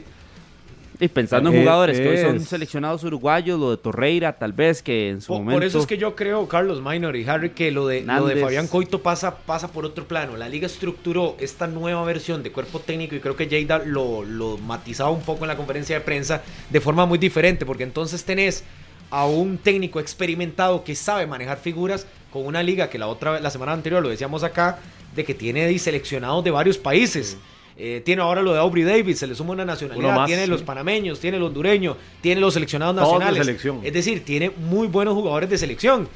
[1.02, 4.84] Y pensando en Es- jugadores que hoy son seleccionados uruguayos, lo de Torreira, tal vez,
[4.84, 5.56] que en su Por, momento...
[5.56, 8.36] por eso es que yo creo, Carlos Minor y Harry, que lo de, lo de.
[8.36, 10.36] Fabián Coito pasa, pasa por otro plano.
[10.36, 14.58] La liga estructuró esta nueva versión de cuerpo técnico y creo que Jada lo, lo
[14.58, 18.66] matizaba un poco en la conferencia de prensa de forma muy diferente, porque entonces tenés
[19.10, 23.50] a un técnico experimentado que sabe manejar figuras con una liga que la otra la
[23.50, 24.80] semana anterior lo decíamos acá,
[25.16, 27.38] de que tiene seleccionados de varios países.
[27.82, 30.50] Eh, tiene ahora lo de Aubrey Davis, se le suma una nacionalidad, más, tiene sí.
[30.50, 33.66] los panameños, tiene el hondureño, tiene los seleccionados Todos nacionales.
[33.84, 36.10] Es decir, tiene muy buenos jugadores de selección.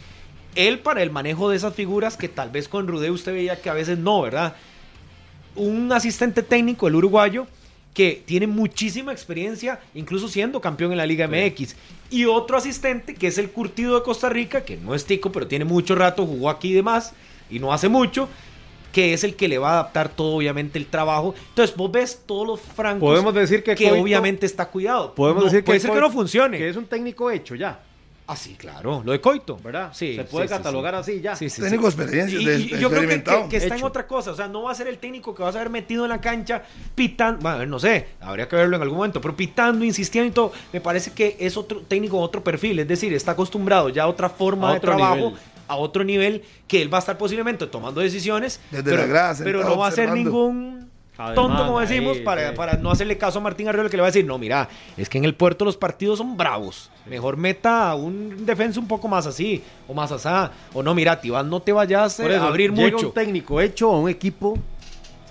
[0.56, 3.70] Él para el manejo de esas figuras que tal vez con Rude usted veía que
[3.70, 4.56] a veces no, ¿verdad?
[5.56, 7.48] Un asistente técnico, el uruguayo,
[7.94, 11.76] que tiene muchísima experiencia, incluso siendo campeón en la Liga MX.
[12.10, 15.48] Y otro asistente, que es el curtido de Costa Rica, que no es tico, pero
[15.48, 17.14] tiene mucho rato, jugó aquí y demás,
[17.50, 18.28] y no hace mucho,
[18.94, 21.36] que es el que le va a adaptar todo, obviamente, el trabajo.
[21.50, 25.14] Entonces, vos ves todos los francos Podemos decir que que Coito- obviamente está cuidado.
[25.14, 26.58] Podemos No, decir que puede ser que no funcione.
[26.60, 27.80] Que es un técnico hecho ya,
[28.26, 29.02] Ah, sí, claro.
[29.06, 29.58] Lo de Coito.
[29.62, 29.90] ¿verdad?
[29.94, 30.16] Sí.
[30.16, 31.00] Se puede sí, catalogar sí.
[31.12, 31.36] así ya.
[31.36, 34.08] Sí, sí, Técnico experiencia, Y, de- y yo creo que, que- que está en otra
[34.08, 34.32] cosa.
[34.32, 36.22] O sea, no va a ser el técnico que vas a ver metido en la
[36.22, 36.64] cancha
[36.96, 37.42] pitando.
[37.42, 39.20] Bueno, no sé, habría que verlo en algún momento.
[39.20, 40.54] Pero pitando, insistiendo y todo.
[40.72, 42.80] Me parece que es otro técnico, otro perfil.
[42.80, 45.16] Es decir, está acostumbrado ya a otra forma A de trabajo.
[45.16, 45.34] nivel.
[45.68, 48.60] A otro nivel que él va a estar posiblemente tomando decisiones.
[48.72, 52.18] Desde pero, la grada, pero no va a ser ningún Además, tonto, como ahí, decimos,
[52.20, 52.56] para, sí.
[52.56, 55.10] para no hacerle caso a Martín Arriola que le va a decir, no, mira, es
[55.10, 56.90] que en el puerto los partidos son bravos.
[57.06, 60.52] Mejor meta a un defensa un poco más así, o más asá.
[60.74, 63.08] O no, mira, Tibán, no te vayas Por eh, eso, a abrir llega mucho.
[63.10, 64.58] un técnico hecho a un equipo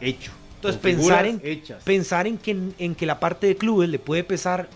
[0.00, 0.30] hecho.
[0.56, 1.82] Entonces, pensar en, hechas.
[1.82, 4.68] pensar en que, en que la parte de clubes le puede pesar.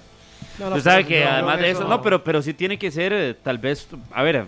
[0.58, 1.88] No, no, Usted sabe pero que no, además de eso, no.
[1.90, 4.44] no, pero, pero sí tiene que ser, eh, tal vez, a ver,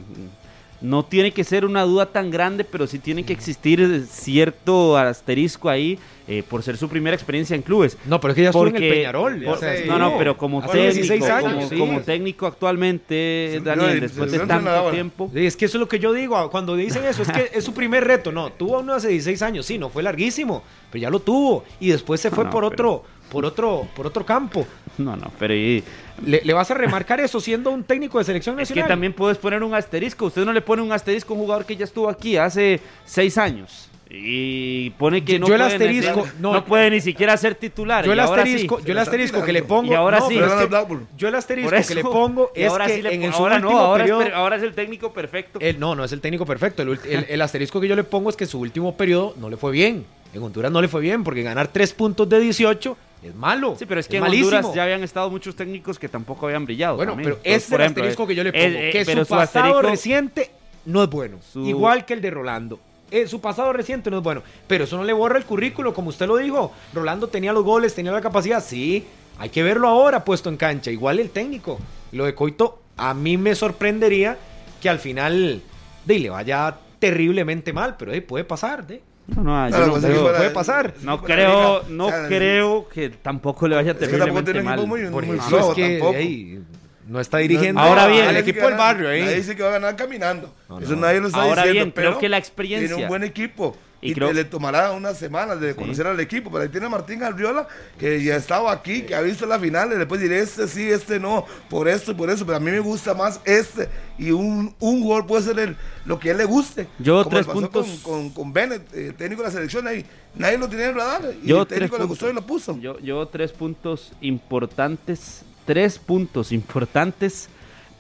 [0.81, 5.69] no tiene que ser una duda tan grande, pero sí tiene que existir cierto asterisco
[5.69, 5.99] ahí
[6.29, 7.97] eh, por ser su primera experiencia en clubes.
[8.05, 9.43] No, pero es que ya estuvo en el Peñarol.
[9.43, 11.79] por- no, no, pero como técnico, 16 años, como, sí.
[11.79, 15.31] como técnico actualmente, Sí, Daniel, no, después de tanto tiempo.
[15.35, 16.51] Sí, es que eso es lo que yo digo.
[16.51, 18.31] Cuando dicen eso, es que es su primer reto.
[18.31, 19.67] No, tuvo uno hace 16 años.
[19.67, 20.63] Sí, no fue larguísimo,
[20.93, 21.65] pero ya lo tuvo.
[21.81, 24.67] Y después se fue no, por pero- otro por otro por otro campo.
[24.99, 25.83] No, no, pero y-
[26.27, 28.89] ¿Le, le vas a remarcar eso siendo un técnico de selección es que nacional?
[28.89, 30.27] también puedes poner un asterisco.
[30.27, 33.39] Usted no le pone un asterisco a un jugador que ya estuvo aquí hace seis
[33.39, 33.89] años.
[34.11, 37.37] Y pone que Yo- no, yo el puede, asterisco- ni- no, no puede ni siquiera
[37.37, 38.05] ser titular.
[38.05, 38.85] Yo el asterisco, sí.
[38.87, 39.93] yo el asterisco que le pongo.
[39.93, 40.39] Y ahora no, sí.
[40.39, 40.69] es que
[41.17, 43.67] yo el asterisco que le pongo es ahora que sí le en su ahora no,
[43.69, 44.23] último ahora, periodo.
[44.23, 45.59] es, ahora es el técnico perfecto.
[45.61, 46.83] el- no, no es el técnico perfecto.
[46.83, 49.57] El, el- el asterisco que yo le pongo es que su último periodo no le
[49.59, 50.07] fue bien.
[50.35, 53.75] En Honduras no le fue bien porque ganar 3 puntos de 18 es malo.
[53.79, 54.49] Sí, pero es que en malísimo.
[54.57, 56.97] Honduras ya habían estado muchos técnicos que tampoco habían brillado.
[56.97, 57.25] Bueno, también.
[57.31, 58.79] pero Entonces, ese es por el ejemplo, asterisco que yo le eh, pongo.
[58.79, 60.51] eh, que pero su pasado asterisco- reciente
[60.85, 61.39] no es bueno.
[61.53, 62.79] Su- Igual que el de Rolando.
[63.11, 64.43] Eh, su pasado reciente no es bueno.
[64.67, 66.73] Pero eso no le borra el currículo, como usted lo dijo.
[66.93, 68.63] Rolando tenía los goles, tenía la capacidad.
[68.63, 69.07] Sí,
[69.39, 70.91] hay que verlo ahora puesto en cancha.
[70.91, 71.79] Igual el técnico.
[72.13, 74.37] Lo de Coito, a mí me sorprendería
[74.81, 75.63] que al final
[76.05, 77.97] de, le vaya terriblemente mal.
[77.99, 78.87] Pero eh, puede pasar.
[78.87, 79.03] de.
[79.37, 80.95] No, no, yo no pues, creo- si fuera- puede pasar.
[81.03, 84.65] No creo, no o sea, creo que tampoco le vaya Es que terriblemente tiene un
[84.67, 84.79] mal.
[84.79, 86.15] equipo muy, Por muy flojo es que tampoco.
[86.19, 86.61] ey,
[87.07, 89.09] no está dirigiendo Ahora bien, al equipo que del barrio.
[89.11, 89.21] ahí.
[89.23, 90.55] Nadie dice que va a ganar caminando.
[90.69, 91.03] No, Eso no.
[91.03, 91.73] nadie lo está Ahora diciendo.
[91.85, 93.77] bien, creo pero que la experiencia- Tiene un buen equipo.
[94.01, 96.51] Y Y, creo- le tomará unas semanas de conocer al equipo.
[96.53, 97.67] Pero ahí tiene a Martín Arriola,
[97.99, 99.93] que ya estaba aquí, que ha visto la final.
[99.93, 102.47] Y después diré, este sí, este no, por esto y por eso.
[102.47, 103.89] Pero a mí me gusta más este.
[104.17, 106.87] Y un, un jugador puede ser el, lo que a él le guste.
[107.01, 109.87] Yo Como tres pasó puntos- Con, con, con Bennett, eh, técnico de la selección.
[109.89, 110.05] Ahí
[110.37, 111.23] nadie lo tenía en el radar.
[111.43, 112.79] Y Yo el técnico le gustó y lo puso.
[112.79, 117.49] Yo, yo tres puntos importantes, tres puntos importantes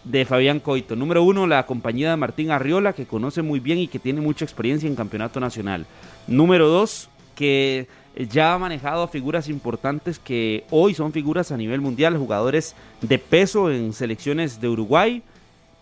[0.09, 0.97] de Fabián Coito.
[0.97, 4.45] Número uno, la compañía de Martín Arriola, que conoce muy bien y que tiene mucha
[4.45, 5.87] experiencia en campeonato nacional.
[6.27, 7.87] Número dos, que
[8.17, 13.71] ya ha manejado figuras importantes que hoy son figuras a nivel mundial, jugadores de peso
[13.71, 15.23] en selecciones de Uruguay.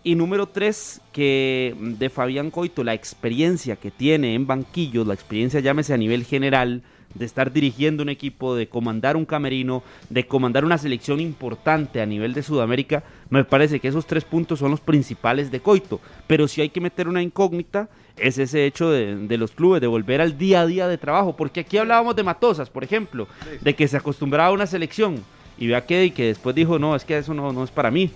[0.02, 5.60] Y número tres, que de Fabián Coito, la experiencia que tiene en banquillos, la experiencia
[5.60, 6.82] llámese a nivel general,
[7.18, 12.06] de estar dirigiendo un equipo, de comandar un camerino, de comandar una selección importante a
[12.06, 16.00] nivel de Sudamérica, me parece que esos tres puntos son los principales de Coito.
[16.26, 20.20] Pero si hay que meter una incógnita, es ese hecho de, los clubes, de volver
[20.20, 21.36] al día a día de trabajo.
[21.36, 23.28] Porque aquí hablábamos de Matosas, por ejemplo,
[23.60, 25.22] de que se acostumbraba a una selección
[25.58, 27.90] y vea que, y que después dijo, no, es que eso no, no es para
[27.90, 28.10] mí.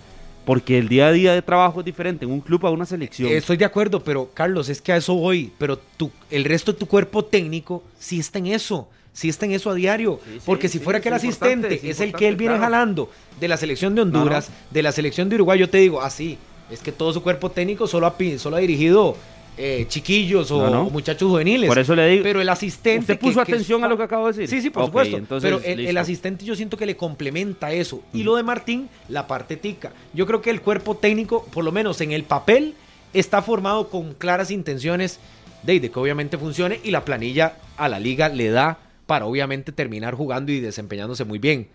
[0.45, 3.31] Porque el día a día de trabajo es diferente en un club a una selección.
[3.31, 5.53] Estoy de acuerdo, pero Carlos, es que a eso voy.
[5.59, 8.89] Pero tu, el resto de tu cuerpo técnico sí está en eso.
[9.13, 10.21] Sí está en eso a diario.
[10.25, 12.65] Sí, sí, Porque si fuera que el asistente es es, el que él viene claro.
[12.73, 16.39] jalando de la selección de Honduras, de la selección de Uruguay, yo te digo, así,
[16.71, 19.17] es que todo su cuerpo técnico solo ha, solo ha dirigido
[19.63, 20.83] eh, chiquillos o, No, no.
[20.87, 21.69] o muchachos juveniles.
[21.69, 22.23] Por eso le digo.
[22.23, 23.01] Pero el asistente.
[23.13, 24.49] ¿Usted puso que- atención a lo que acabo de decir?
[24.49, 25.19] Sí, sí, por supuesto.
[25.19, 28.03] entonces, pero el, asistente yo siento que le complementa eso.
[28.15, 29.93] Y lo de Martín, la parte tica.
[30.15, 32.75] Yo creo que el cuerpo técnico, por lo menos en el papel,
[33.13, 35.21] está formado con claras intenciones
[35.63, 39.73] de, de que obviamente funcione y la planilla a la liga le da para obviamente
[39.73, 41.69] terminar jugando y desempeñándose muy bien.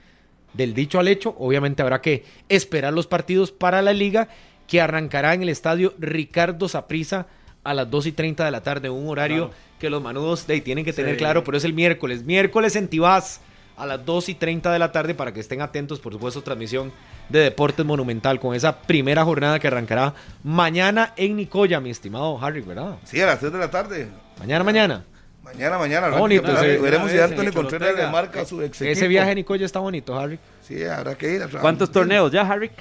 [0.53, 4.29] Del dicho al hecho, obviamente habrá que esperar los partidos para la liga
[4.67, 7.27] que arrancará en el estadio Ricardo Saprissa
[7.65, 10.61] a las 2 y 30 de la tarde, un horario que los manudos de, ahí
[10.61, 11.17] tienen que tener Sí.
[11.17, 12.23] claro, pero es el miércoles.
[12.23, 13.41] Miércoles en Tibás
[13.75, 16.93] a las 2 y 30 de la tarde para que estén atentos, por supuesto, transmisión
[17.27, 20.13] de Deportes Monumental con esa primera jornada que arrancará
[20.43, 22.95] mañana en Nicoya, mi estimado Harry, ¿verdad?
[23.03, 24.07] Sí, a las 3 de la tarde.
[24.39, 25.03] Mañana, mañana.
[25.43, 26.07] Mañana, mañana.
[26.09, 26.65] Bonito, sí.
[26.81, 29.09] Veremos si en Contreras le marca a su ex Ese equipo.
[29.09, 30.39] viaje a Nicoya está bonito, Harry.
[30.61, 31.43] Sí, habrá que ir.
[31.43, 32.71] a- ¿Cuántos torneos ya, Harry?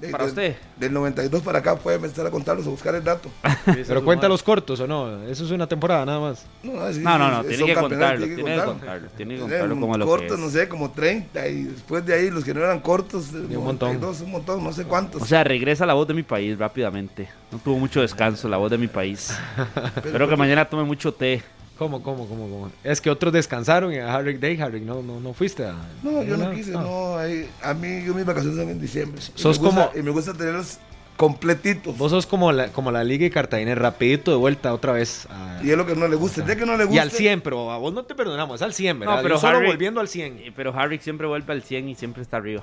[0.00, 0.56] De- para de- usted?
[0.76, 3.28] Del 92 para acá puede empezar a contarlos, a buscar el dato.
[3.64, 6.46] Pero cuenta los cortos o no, eso es una temporada nada más.
[6.62, 9.08] No, sí, No, no, no, tiene que contarlo, tiene que tiene que contarlo.
[9.16, 10.38] tiene que contarlo como lo que cortos, es.
[10.38, 13.64] no sé, como 30 y después de ahí los que no eran cortos, Y un
[13.64, 13.88] montón.
[14.00, 15.20] 92, un montón, no sé cuántos.
[15.22, 17.28] O sea, regresa la voz de mi país rápidamente.
[17.52, 19.34] No tuvo mucho descanso la voz de mi país.
[19.96, 21.42] Espero que mañana tome mucho té.
[21.80, 22.70] ¿Cómo, cómo, cómo, cómo?
[22.84, 25.74] Es que otros descansaron y a Harry Day, Harry, no, no, no fuiste a...
[26.02, 29.18] no, yo no quise, no, ahí- a mí yo mis vacaciones son en diciembre.
[29.34, 30.78] Y Sos me gusta- como- Y me gusta tenerlos
[31.16, 31.96] completitos.
[31.96, 35.26] Vos sos como la, como la Liga y Cartagena, rapidito de vuelta otra vez.
[35.30, 36.42] a- Y es lo que no le gusta.
[36.42, 36.96] Día que no le gusta.
[36.96, 39.16] y al 100, pero a vos no te perdonamos, es al 100, ¿verdad?
[39.16, 40.36] No, pero solo Harry- volviendo al 100.
[40.38, 42.62] Eh, Pero Harry siempre vuelve al 100 y siempre está arriba.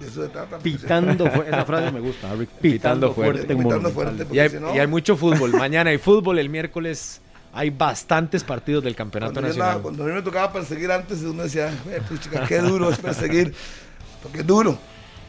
[0.00, 0.58] De eso se trata.
[0.60, 1.50] Pitando fuerte.
[1.50, 2.46] Esa frase me gusta, Harry.
[2.46, 3.54] Pitando Pitando fuerte.
[3.54, 5.52] Pitando fuerte, Y hay, si no- y hay mucho fútbol.
[5.52, 7.20] Mañana hay fútbol, el miércoles
[7.58, 9.68] hay bastantes partidos del Campeonato Cuando, yo Nacional.
[9.70, 12.88] andaba- cuando a mí me tocaba perseguir antes, uno decía, "Eh, pues, chica, qué duro
[12.90, 13.52] es perseguir,
[14.22, 14.78] porque es duro.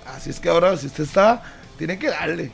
[0.06, 1.42] Así es que ahora, si usted está,
[1.78, 2.52] tiene que darle.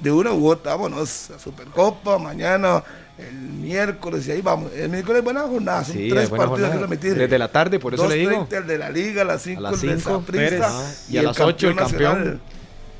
[0.00, 2.82] de una u otra, vámonos a Supercopa, mañana,
[3.18, 4.72] el miércoles, y ahí vamos.
[4.72, 7.14] El miércoles es buena jornada, son Sí, tres partidos que repetir.
[7.14, 8.32] Desde la tarde, por eso le digo.
[8.48, 10.60] 2:30 el de la Liga, a las 5 A las el de Pérez.
[10.64, 12.14] Ah, y a las ocho el campeón.
[12.18, 12.40] nacional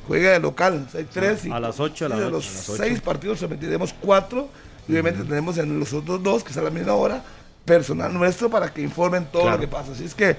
[0.07, 1.51] Juega de local, 6-3.
[1.53, 2.83] A las ocho, a las de ocho, los a las ocho.
[2.85, 4.49] seis partidos repetiremos cuatro.
[4.89, 7.23] Y obviamente tenemos en los otros dos, que es a la misma hora,
[7.65, 9.57] personal nuestro para que informen todo Claro.
[9.59, 9.93] lo que pasa.
[9.93, 10.37] Así es que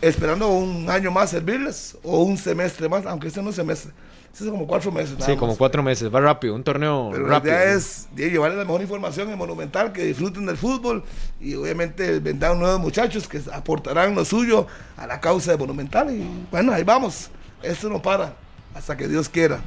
[0.00, 3.92] esperando un año más servirles o un semestre más, aunque este no es semestre,
[4.32, 5.14] este es como cuatro meses.
[5.24, 5.58] Sí, como más.
[5.58, 6.12] cuatro meses.
[6.12, 7.54] Va rápido, un torneo Pero la rápido.
[7.54, 11.04] idea es llevarles la mejor información en Monumental, que disfruten del fútbol
[11.40, 14.66] y obviamente vendrán nuevos muchachos que aportarán lo suyo
[14.96, 16.10] a la causa de Monumental.
[16.12, 17.30] Y bueno, ahí vamos.
[17.62, 18.34] Esto no para
[18.74, 19.60] hasta que Dios quiera.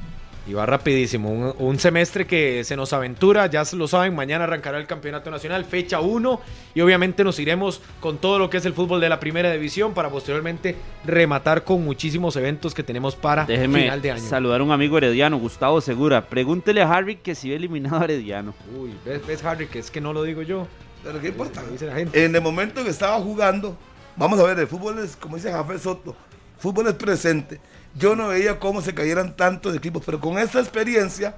[0.47, 1.29] Y va rapidísimo.
[1.29, 5.29] Un, un semestre que se nos aventura, ya se lo saben, mañana arrancará el Campeonato
[5.29, 6.41] Nacional, fecha 1.
[6.73, 9.93] Y obviamente nos iremos con todo lo que es el fútbol de la primera división
[9.93, 14.21] para posteriormente rematar con muchísimos eventos que tenemos para Déjeme final de año.
[14.21, 16.27] saludar a un amigo herediano, Gustavo Segura.
[16.29, 18.53] Pregúntele a Harry que si ve eliminado a Herediano.
[18.79, 20.65] Uy, ¿ves, ves, Harry, que es que no lo digo yo.
[21.03, 21.61] Pero qué importa.
[21.69, 22.23] Dice la gente.
[22.23, 23.75] En el momento que estaba jugando,
[24.15, 26.15] vamos a ver, el fútbol es, como dice Jafé Soto,
[26.57, 27.59] fútbol es presente.
[27.97, 31.35] Yo no veía cómo se cayeran tantos equipos, pero con esta experiencia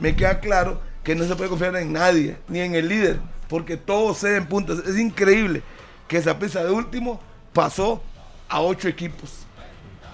[0.00, 3.76] me queda claro que no se puede confiar en nadie, ni en el líder, porque
[3.76, 4.86] todos se den puntos.
[4.86, 5.62] Es increíble
[6.08, 7.20] que esa prisa de último
[7.52, 8.02] pasó
[8.48, 9.46] a ocho equipos.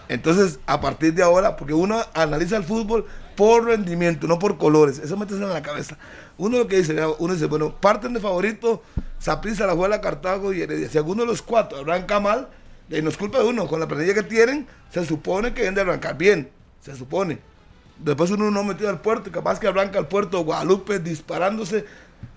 [0.09, 4.99] Entonces, a partir de ahora, porque uno analiza el fútbol por rendimiento, no por colores,
[4.99, 5.99] eso metes en la cabeza.
[6.39, 8.83] Uno lo que dice, uno dice, bueno, parten de favorito,
[9.19, 10.89] Saprissa, la Juela, Cartago y Heredia.
[10.89, 12.49] Si alguno de los cuatro arranca mal,
[12.91, 15.75] eh, no es culpa de uno, con la planilla que tienen, se supone que deben
[15.75, 16.51] de arrancar bien,
[16.81, 17.39] se supone.
[17.99, 21.85] Después uno no metido al puerto, y capaz que arranca al puerto Guadalupe disparándose,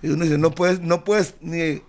[0.02, 1.82] y uno dice, no puedes, no puedes ni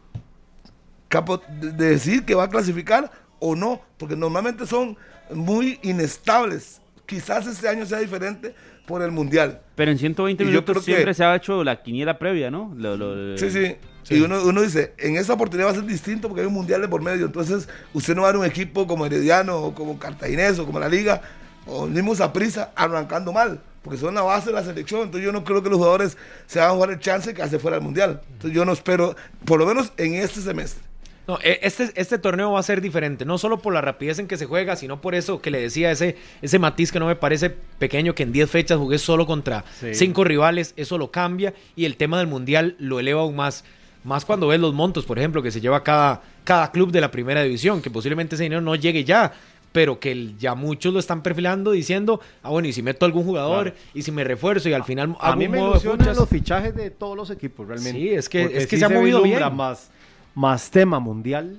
[1.08, 4.96] capo- de decir que va a clasificar o no, porque normalmente son
[5.32, 6.79] muy inestables.
[7.10, 8.54] Quizás este año sea diferente
[8.86, 9.60] por el mundial.
[9.74, 12.72] Pero en 120 Y yo minutos que- siempre se ha hecho la quiniela previa, ¿no?
[12.76, 13.76] Lo- lo- Sí, sí.
[14.10, 16.80] Y uno, uno dice, en esta oportunidad va a ser distinto porque hay un mundial
[16.80, 17.26] de por medio.
[17.26, 20.88] Entonces, usted no va a un equipo como Herediano o como Cartaginés o como la
[20.88, 21.20] Liga
[21.66, 23.60] o el mismo Saprissa arrancando mal.
[23.82, 25.00] Porque son la base de la selección.
[25.02, 26.16] Entonces, yo no creo que los jugadores
[26.46, 28.20] se van a jugar el chance que hace fuera del mundial.
[28.32, 30.84] Entonces, yo no espero, por lo menos en este semestre.
[31.30, 34.26] No, e- este, este torneo va a ser diferente, no solo por la rapidez en
[34.26, 37.14] que se juega, sino por eso que le decía, ese, ese matiz que no me
[37.16, 39.94] parece pequeño, que en 10 fechas jugué solo contra Sí.
[39.94, 43.64] 5 rivales, eso lo cambia y el tema del mundial lo eleva aún más.
[44.02, 47.10] Más cuando ves los montos, por ejemplo, que se lleva cada, cada club de la
[47.10, 49.32] primera división, que posiblemente ese dinero no llegue ya,
[49.72, 53.66] pero que ya muchos lo están perfilando diciendo, ah, bueno, y si meto algún jugador,
[53.72, 53.76] Claro.
[53.94, 56.90] y si me refuerzo, y al final A hago mí me ilusionan los fichajes de
[56.90, 58.00] todos los equipos, realmente.
[58.00, 59.38] Sí, es que- es que sí se ha movido bien.
[59.54, 59.90] Más,
[60.34, 61.58] más tema mundial,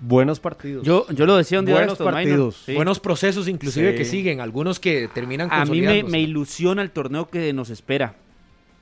[0.00, 0.86] buenos partidos.
[0.86, 2.62] Yo, yo lo decía un día de Buenos estos, partidos.
[2.66, 2.74] Sí.
[2.74, 3.98] Buenos procesos inclusive Sí.
[3.98, 8.14] que siguen, algunos que terminan A mí me, me ilusiona el torneo que nos espera.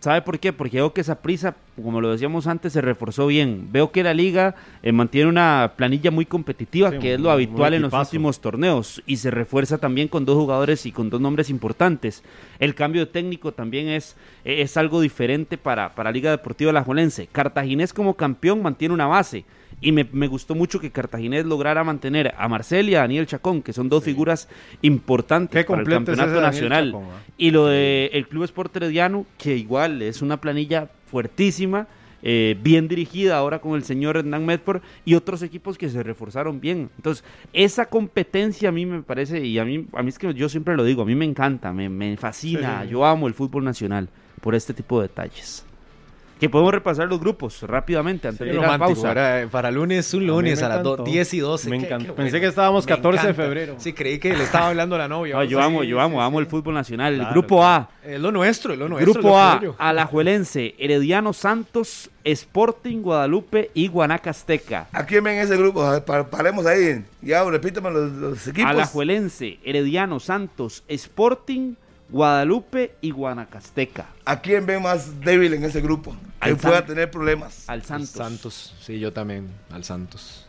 [0.05, 0.53] ¿Sabe por qué?
[0.53, 3.69] Porque veo que esa prisa, como lo decíamos antes, se reforzó bien.
[3.73, 7.73] Veo que la liga eh, mantiene una planilla muy competitiva, Sí, que es lo habitual
[7.73, 11.49] en los últimos torneos, y se refuerza también con dos jugadores y con dos nombres
[11.49, 12.23] importantes.
[12.59, 14.15] El cambio de técnico también es,
[14.45, 17.27] es algo diferente para, para Liga Deportiva Alajuelense.
[17.33, 19.47] Cartaginés como campeón mantiene una base.
[19.81, 23.63] Y me, me gustó mucho que Cartaginés lograra mantener a Marcel y a Daniel Chacón,
[23.63, 24.49] que son dos figuras
[24.83, 26.93] importantes para el campeonato nacional.
[26.93, 27.23] Chacón, ¿ah?
[27.37, 31.87] Y lo de el Club Sport Herediano, que igual es una planilla fuertísima,
[32.27, 36.59] eh, bien dirigida ahora con el señor Hernán Medford y otros equipos que se reforzaron
[36.59, 36.89] bien.
[36.97, 37.23] Entonces,
[37.53, 40.75] esa competencia a mí me parece, y a mí, a mí es que yo siempre
[40.75, 42.93] lo digo, a mí me encanta, me, me fascina, Sí, sí, sí.
[42.93, 44.09] yo amo el fútbol nacional
[44.41, 45.67] por este tipo de detalles.
[46.45, 49.49] Que podemos repasar los grupos rápidamente antes Qué de a la pausa.
[49.51, 51.11] Para lunes, un A lunes me a, las do- encantó.
[51.11, 51.71] 10 y 12.
[51.71, 52.31] Me qué Pensé bueno.
[52.41, 53.43] que estábamos Me 14 de encanta.
[53.43, 53.75] febrero.
[53.79, 55.35] Sí, creí que le estaba hablando a la novia.
[55.39, 56.45] No, yo Sí, amo, yo amo, sí, amo sí.
[56.45, 57.13] el fútbol nacional.
[57.15, 59.13] El Claro, grupo A, Es lo nuestro, es lo nuestro.
[59.15, 59.61] Grupo lo A.
[59.79, 64.89] Alajuelense, Herediano Santos, Sporting Guadalupe y Guanacasteca.
[64.93, 65.83] ¿A quién ven ese grupo?
[65.83, 67.05] A pa- paremos ahí.
[67.23, 68.71] Ya, repítame los, los equipos.
[68.71, 71.75] Alajuelense, Herediano Santos, Sporting,
[72.15, 74.07] Guadalupe y Guanacasteca.
[74.25, 76.13] ¿A quién ven más débil en ese grupo?
[76.41, 77.69] Que Al pueda tener problemas.
[77.69, 78.11] Al Santos.
[78.11, 78.75] Santos.
[78.81, 79.49] Sí, yo también.
[79.73, 80.44] Al Santos.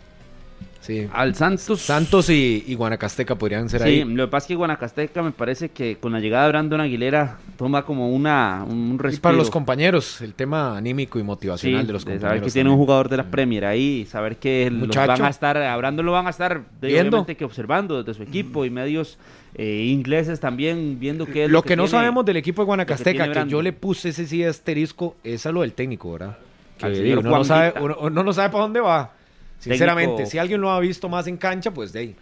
[0.86, 1.08] Sí.
[1.12, 1.82] Al Santos.
[1.82, 4.04] Santos y, y Guanacasteca podrían ser Sí, ahí.
[4.04, 7.38] lo que pasa es que Guanacasteca me parece que con la llegada de Brandon Aguilera
[7.58, 9.22] toma como una, un Y respiro.
[9.24, 12.30] para los compañeros, el tema anímico y Sí, motivacional de los de compañeros.
[12.30, 15.08] saber que tiene un jugador de la Premier ahí, saber que los Muchacho.
[15.08, 18.64] van a estar, a Brandon lo van a estar obviamente que observando desde su equipo
[18.64, 19.18] y medios
[19.56, 22.66] eh, ingleses también viendo qué es Lo que, no tiene- sabemos del equipo de lo
[22.66, 26.38] que Guanacasteca, que, yo le puse ese sí asterisco, es a lo del técnico, ¿verdad?
[26.78, 29.12] Que digo, uno, no sabe, uno, uno no sabe para dónde va.
[29.60, 32.16] Sinceramente, Técnico- si alguien lo ha visto más en cancha, pues de ahí.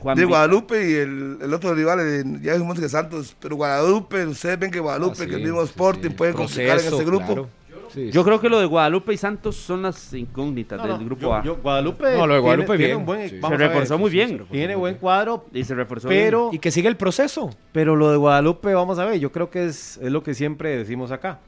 [0.00, 4.24] Juan de Guadalupe y el, el otro rival, eh, ya dijimos que Santos, pero Guadalupe,
[4.26, 6.14] ustedes ven que Guadalupe, Ah, que el sí, mismo sí, Sporting sí.
[6.14, 7.26] puede complicar en ese grupo.
[7.26, 7.48] claro.
[7.92, 8.24] Sí, Yo sí.
[8.24, 11.34] creo que lo de Guadalupe y Santos son las incógnitas No, no, del grupo yo-
[11.34, 11.42] A.
[11.42, 13.40] yo- Guadalupe, No, lo de Guadalupe tiene, tiene bien, un buen, sí.
[13.40, 14.30] Se ver, reforzó muy sí, bien.
[14.30, 15.00] reforzó Tiene muy buen bien.
[15.00, 17.50] cuadro, Y se reforzó pero Y que sigue el proceso.
[17.72, 20.76] Pero lo de Guadalupe, vamos a ver, yo creo que es, es lo que siempre
[20.78, 21.40] decimos acá.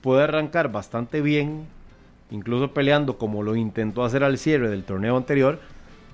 [0.00, 1.66] Puede arrancar bastante bien,
[2.30, 5.60] incluso peleando como lo intentó hacer al cierre del torneo anterior,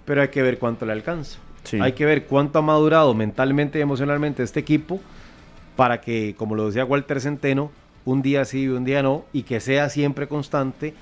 [0.04, 1.38] pero hay que ver cuánto le alcanza.
[1.64, 1.78] Sí.
[1.80, 5.00] Hay que ver cuánto ha madurado mentalmente y emocionalmente este equipo
[5.76, 7.70] para que, como lo decía Walter Centeno,
[8.04, 10.94] un día sí y un día no, y que sea siempre constante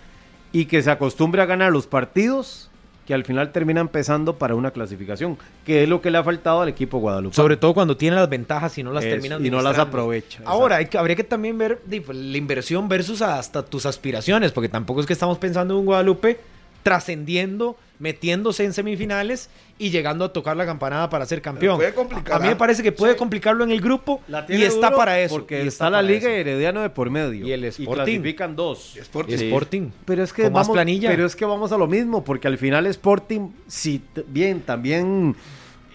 [0.52, 2.70] y que se acostumbre a ganar los partidos
[3.06, 6.62] que al final terminan pesando para una clasificación, que es lo que le ha faltado
[6.62, 7.34] al equipo Guadalupe.
[7.34, 10.42] Sobre todo cuando tiene las ventajas y no las termina y no las aprovecha.
[10.44, 14.68] Ahora, hay que, habría que también ver pues, la inversión versus hasta tus aspiraciones, porque
[14.68, 16.38] tampoco es que estamos pensando en un Guadalupe
[16.82, 19.48] trascendiendo, metiéndose en semifinales
[19.78, 21.76] y llegando a tocar la campanada para ser campeón.
[21.76, 22.58] puede complicar, a mí me ¿ah?
[22.58, 25.36] parece que puede complicarlo en el grupo La y está para eso.
[25.36, 26.36] Porque y está, la Liga eso.
[26.40, 27.46] Herediano de por medio.
[27.46, 27.94] Y el Sporting.
[27.94, 28.96] clasifican dos.
[28.96, 29.34] Sporting.
[29.34, 29.44] Y Sí.
[29.46, 29.90] Sporting.
[30.04, 31.10] Pero es que Con más vamos, planilla.
[31.10, 35.36] Pero es que vamos a lo mismo, porque al final Sporting, si bien, también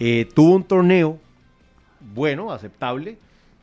[0.00, 1.18] eh, tuvo un torneo
[2.14, 3.18] bueno, aceptable,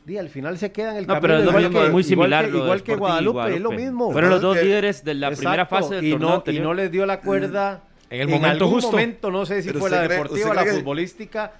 [0.07, 1.21] y al final se queda en el No, camino.
[1.21, 2.45] pero es lo igual mismo, que- muy similar.
[2.45, 4.11] Igual que, igual que y Guadalupe, es lo mismo.
[4.11, 6.63] Fueron los dos líderes de la primera fase del y torneo no, y anterior.
[6.63, 8.91] no les dio la cuerda En el momento algún justo.
[8.91, 11.51] momento, no sé si Pero fue la cree- deportiva la futbolística,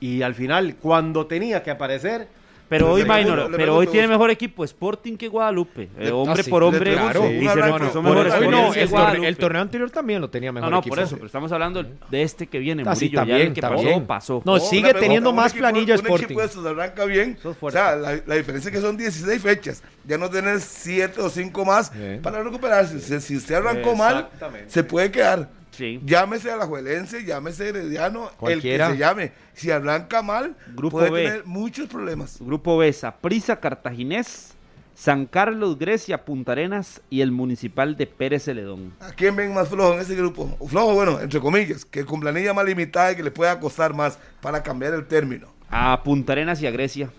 [0.00, 2.28] y al final, cuando tenía que aparecer,
[2.68, 5.90] Pero hoy, Minor, pero pregunto hoy tiene mejor equipo Sporting que Guadalupe.
[5.98, 6.80] Eh, hombre ah, sí, por hombre.
[6.80, 8.88] pregunto, y un se reforzó mejor Hoy no, el, Guadalupe.
[9.12, 10.94] torneo, el torneo anterior también lo tenía mejor No, no, equipo.
[10.96, 13.14] por eso, pero estamos hablando de este que viene, Ah, sí, Murillo.
[13.16, 14.06] ya también, el que también.
[14.06, 14.42] pasó, pasó.
[14.46, 16.24] No, sigue pregunta, teniendo un más equipo- planilla Un Sporting.
[16.24, 17.38] equipo de estos arranca bien.
[17.60, 19.82] O sea, la, la diferencia es que son 16 fechas.
[20.06, 22.18] Ya no tenés 7 o 5 más Sí.
[22.22, 22.98] para recuperarse.
[22.98, 24.28] Si, si usted arrancó mal,
[24.68, 25.48] se puede quedar.
[25.76, 26.00] Sí.
[26.04, 28.86] Llámese a la Juelense, llámese a Herediano, Cualquiera.
[28.86, 29.32] el que se llame.
[29.54, 31.22] Si arranca mal, Grupo puede B.
[31.24, 32.36] tener muchos problemas.
[32.40, 34.54] Grupo B, Saprissa, Cartaginés,
[34.94, 38.92] San Carlos, Grecia, Punta Arenas y el Municipal de Pérez Celedón.
[39.00, 40.56] ¿A quién ven más flojo en ese grupo?
[40.68, 44.18] Flojo, bueno, entre comillas, que con planilla más limitada y que le pueda costar más
[44.40, 45.48] para cambiar el término.
[45.70, 47.10] A Punta Arenas y a Grecia.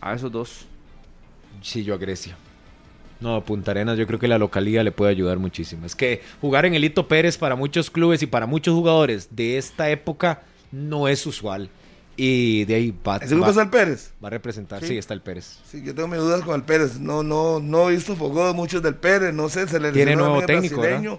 [0.00, 0.66] A esos dos.
[1.60, 2.36] Sí, yo a Grecia.
[3.20, 5.86] No, Punta Arenas yo creo que la localidad le puede ayudar muchísimo.
[5.86, 9.56] Es que jugar en el Hito Pérez para muchos clubes y para muchos jugadores de
[9.58, 11.70] esta época no es usual.
[12.18, 14.10] Y de ahí va, ¿Ese grupo va- es el Pérez?
[14.24, 14.80] va a representar.
[14.80, 14.88] Sí.
[14.88, 14.98] Sí.
[14.98, 15.58] está el Pérez.
[15.70, 16.98] Sí, yo tengo mis dudas con el Pérez.
[16.98, 19.34] No, no, no he visto fogones muchos del Pérez.
[19.34, 21.18] No sé, se le Tiene nuevo técnico, brasileño.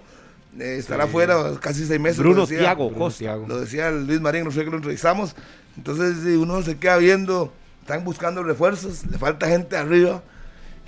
[0.58, 1.12] Eh, estará Sí.
[1.12, 2.18] fuera casi seis meses.
[2.18, 3.12] Bruno decía- Tiago Bruno.
[3.46, 5.36] Lo decía Luis Marín, no sé que lo entrevistamos.
[5.76, 7.52] Entonces, si uno se queda viendo,
[7.82, 10.22] están buscando refuerzos, le falta gente arriba.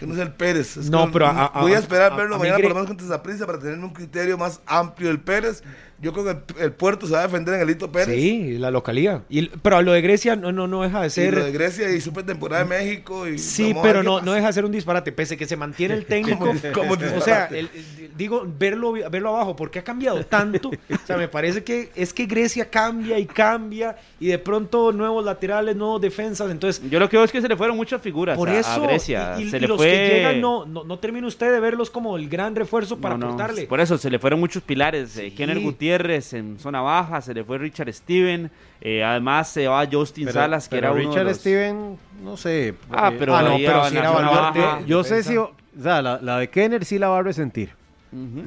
[0.01, 0.79] Que no es el Pérez.
[0.79, 3.23] Es No, pero a- a- voy a esperar a- verlo mañana por lo menos esa
[3.23, 5.63] prisa para tener un criterio más amplio del Pérez.
[6.03, 8.09] Yo creo que el, el puerto se va a defender en el Hito Pérez.
[8.17, 9.23] Sí, la localidad.
[9.29, 11.35] Y, pero lo de Grecia no, no, no deja de Y ser...
[11.35, 13.29] lo de Grecia y super temporada de México.
[13.29, 14.25] Y Sí, a pero no, pasa.
[14.27, 16.51] no deja de ser un disparate, pese que se mantiene el técnico.
[16.73, 20.71] ¿Cómo o sea, el- el- digo, verlo, verlo abajo, porque ha cambiado tanto.
[20.91, 25.23] o sea, me parece que es que Grecia cambia y cambia, y de pronto nuevos
[25.25, 26.51] laterales, nuevos defensas.
[26.51, 28.71] Entonces, Yo lo que veo es que se le fueron muchas figuras por a, eso,
[28.71, 29.35] a Grecia.
[29.39, 29.87] y, y- se y le los fue...
[29.91, 33.27] que llegan, no, no, no termina usted de verlos como el gran refuerzo para No,
[33.27, 33.67] no, aportarle.
[33.67, 35.17] Por eso se le fueron muchos pilares.
[35.19, 35.37] Eh, Sí.
[35.37, 38.51] Kenner Gutiérrez en zona baja, se le fue Richard Steven.
[38.81, 41.37] eh, además se va Justin Pero- Salas, que era uno Richard de los...
[41.39, 42.75] Steven, no sé.
[42.91, 44.81] Ah, eh, pero, Ah, no, pero era baja.
[44.87, 45.37] yo, sé si.
[45.37, 47.71] O sea, la, la de Kenner sí la va a resentir.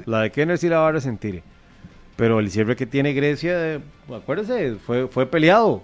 [0.06, 1.42] La de Kenner sí la va a resentir.
[2.16, 3.80] Pero el cierre que tiene Grecia, eh,
[4.14, 5.84] acuérdese, fue, fue peleado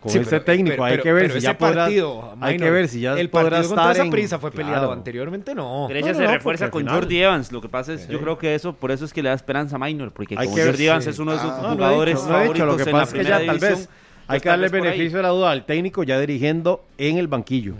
[0.00, 0.70] con Sí, pero- técnico.
[0.76, 1.82] pero- hay pero- que ver pero si ese ya podrá.
[1.84, 4.78] partido, hay Minor, que ver si ya el podrá estar esa en- prisa fue peleado,
[4.86, 4.92] Claro.
[4.92, 5.88] anteriormente no.
[5.88, 7.52] Grecia No, se no, refuerza con al final- Jordi Evans.
[7.52, 8.24] Lo que pasa es, yo Sí.
[8.24, 10.56] creo que eso, por eso es que le da esperanza a Minor, porque Hay como
[10.56, 12.92] que Jordi Evans es uno de sus Ah, jugadores dicho, favoritos Lo que en la
[12.92, 13.86] pasa es que primera ya tal vez hay
[14.26, 17.74] pues que darle beneficio de la duda al técnico ya dirigiendo en el banquillo.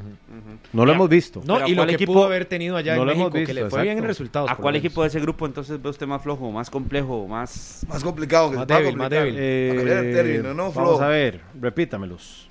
[0.73, 1.41] No lo hemos visto.
[1.45, 3.13] No, Pero y ¿a lo cuál que equipo- pudo haber tenido allá No en lo
[3.13, 4.49] hemos México, que le visto, fue bien en resultados.
[4.51, 4.87] ¿A por cuál lo menos.
[4.87, 7.85] equipo de ese grupo entonces ve usted más flojo, más complejo, más...
[7.89, 8.51] Más complicado.
[8.51, 9.35] Que Más débil, más débil.
[9.39, 11.03] Eh, el término, ¿no, vamos Flo?
[11.07, 12.49] a ver, repítamelos.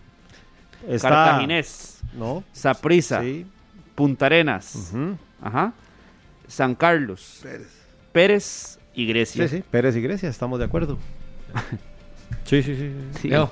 [0.88, 2.44] Está, Cartaginés, ¿No?
[2.54, 3.46] Saprissa, Sí.
[3.96, 5.18] Punta Arenas, Ujú.
[5.42, 5.74] ajá,
[6.48, 7.68] San Carlos, Pérez.
[8.14, 9.46] Pérez y Grecia.
[9.48, 9.64] Sí, sí.
[9.70, 10.98] Pérez y Grecia, estamos de acuerdo.
[12.46, 12.92] sí, sí, sí.
[13.14, 13.20] sí.
[13.22, 13.28] Sí.
[13.30, 13.52] Leo,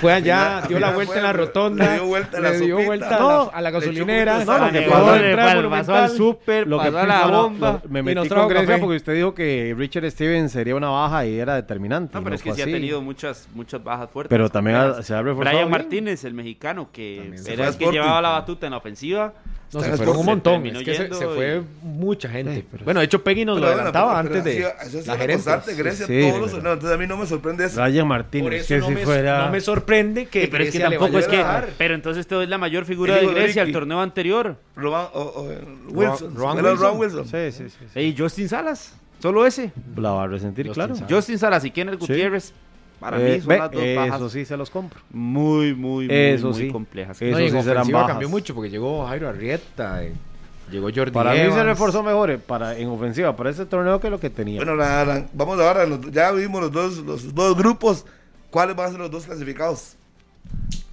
[0.00, 1.84] Fue allá, Al dio la vuelta fue, en la rotonda.
[1.86, 4.44] le dio vuelta a la dio vuelta a No, la, gasolinera.
[4.44, 7.80] No, lo que pasó, pasó al súper, Lo que pasó a la bomba.
[7.82, 11.38] lo- me metí con Grecia porque usted dijo que Richard Stevens sería una baja y
[11.38, 12.16] era determinante.
[12.16, 14.30] No, pero es que sí ha tenido muchas, muchas bajas fuertes.
[14.30, 15.70] Pero también se ha reforzado Brian bien.
[15.70, 19.32] Martínez, el mexicano, que era el que llevaba la batuta en la ofensiva,
[19.72, 20.52] No, se en fueron un montón.
[20.54, 22.54] terminó Es que se, se fue mucha gente.
[22.56, 25.06] Sí, pero- bueno, de hecho, Peggy nos Pero lo adelantaba pero- antes de Eso es
[25.06, 26.74] la constante, Grecia, Sí, todos pero- los torneos.
[26.74, 27.76] Entonces a mí no me sorprende eso.
[27.84, 29.44] Ryan Por Martínez, eso que no, si me, fuera...
[29.46, 31.44] no me sorprende que Sí, pero es que tampoco es que.
[31.78, 34.56] Pero entonces te doy la mayor figura de Grecia al torneo anterior.
[34.74, 35.58] Roman, o- o, eh,
[35.90, 36.34] Wilson.
[36.34, 36.88] Ron Era Wilson.
[36.88, 37.24] Ron Wilson.
[37.26, 37.86] Sí, sí, sí.
[37.94, 38.00] sí.
[38.00, 38.94] Y Justin Salas.
[39.22, 39.70] Solo ese.
[39.96, 40.94] La va a resentir, Justin claro.
[40.96, 41.12] Salas.
[41.12, 42.06] Justin Salas y Kenneth Sí.
[42.06, 42.54] Gutiérrez.
[43.00, 45.00] Para Eh, mí son ve, las dos eso bajas sí se los compro.
[45.10, 46.68] muy, muy, muy, Eso muy sí.
[46.70, 47.20] complejas.
[47.22, 48.12] Eso No, y en sí serán ofensiva bajas.
[48.12, 50.12] cambió mucho porque llegó Jairo Arrieta, eh,
[50.70, 54.10] llegó Jordi Para mí se reforzó mejor eh, para, en ofensiva para este torneo que
[54.10, 54.58] lo que tenía.
[54.58, 58.04] Bueno, la- la- vamos ahora, los- ya vimos los dos, los dos grupos.
[58.50, 59.96] ¿Cuáles van a ser los dos clasificados?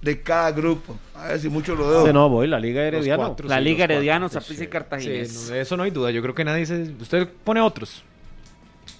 [0.00, 0.96] De cada grupo.
[1.14, 2.12] A ver si mucho lo de veo.
[2.12, 3.24] nuevo, voy, la Liga Herediano.
[3.26, 4.68] cuatro, La sí, Liga Herediano, Saprissa y.
[4.68, 5.28] Cartaginés.
[5.32, 6.10] Sí, no, eso no hay duda.
[6.12, 6.82] Yo creo que nadie se.
[7.00, 8.02] Usted pone otros.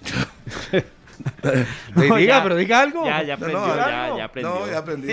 [1.94, 2.42] No, diga, ya.
[2.42, 3.04] pero diga algo.
[3.04, 4.54] Ya, ya aprendió, no, ya, ya aprendió.
[4.60, 5.12] No, ya aprendí.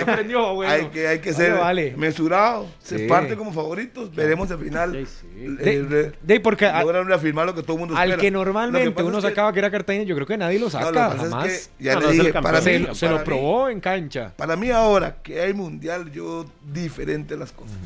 [0.00, 0.72] Aprendió, bueno.
[0.72, 1.94] hay que, hay que ser vale.
[1.96, 2.68] mesurado.
[2.82, 4.14] Se parte como favoritos.
[4.14, 4.92] Veremos al final.
[4.92, 5.56] Sí, sí.
[5.60, 8.20] Eh, De, de- porque a- logran reafirmar lo que todo el mundo al espera.
[8.20, 10.70] que Lo normalmente uno es que- sacaba que era Cartagena, yo creo que nadie lo
[10.70, 10.86] saca.
[10.86, 11.46] lo que pasa jamás.
[11.48, 13.80] es que ya le dije, para se, mí, lo- se para lo mí- probó en
[13.80, 14.32] cancha.
[14.36, 17.76] Para mí ahora que hay mundial, yo diferente las cosas.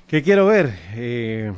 [0.05, 0.77] ¿Qué quiero ver?
[0.93, 1.51] Eh,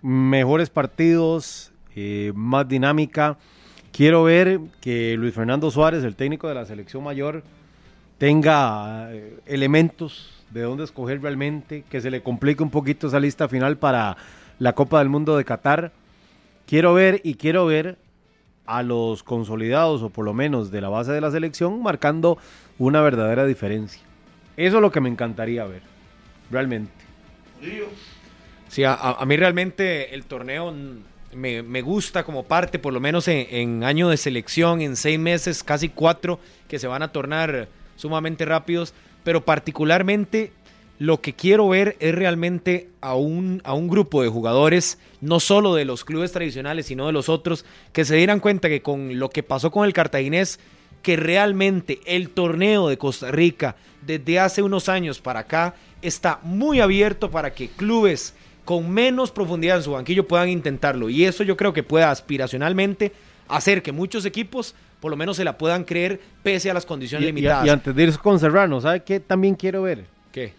[0.00, 3.36] mejores partidos, eh, más dinámica.
[3.90, 7.42] Quiero ver que Luis Fernando Suárez, el técnico de la selección mayor,
[8.16, 13.48] tenga eh, elementos de dónde escoger realmente, que se le complique un poquito esa lista
[13.48, 14.16] final para
[14.60, 15.90] la Copa del Mundo de Qatar.
[16.64, 17.98] Quiero ver y quiero ver
[18.76, 22.38] a los consolidados, o por lo menos de la base de la selección, marcando
[22.78, 24.02] una verdadera diferencia.
[24.56, 25.82] Eso es lo que me encantaría ver,
[26.50, 26.92] realmente.
[28.68, 30.72] Sí, a, mí realmente el torneo
[31.34, 35.18] me, me gusta como parte, por lo menos en, en año de selección, en seis
[35.18, 36.38] meses, casi cuatro,
[36.68, 38.94] que se van a tornar sumamente rápidos,
[39.24, 40.52] pero particularmente
[41.00, 45.74] lo que quiero ver es realmente a un, a un grupo de jugadores, no solo
[45.74, 47.64] de los clubes tradicionales, sino de los otros,
[47.94, 50.60] que se dieran cuenta que con lo que pasó con el cartaginés,
[51.02, 56.80] que realmente el torneo de Costa Rica desde hace unos años para acá está muy
[56.80, 58.34] abierto para que clubes
[58.66, 61.08] con menos profundidad en su banquillo puedan intentarlo.
[61.08, 63.12] Y eso yo creo que puede aspiracionalmente
[63.48, 67.24] hacer que muchos equipos por lo menos se la puedan creer pese a las condiciones
[67.26, 67.66] Y, y- limitadas.
[67.66, 70.04] y antes de ir con Serrano, ¿sabe qué también quiero ver?
[70.30, 70.52] ¿Qué?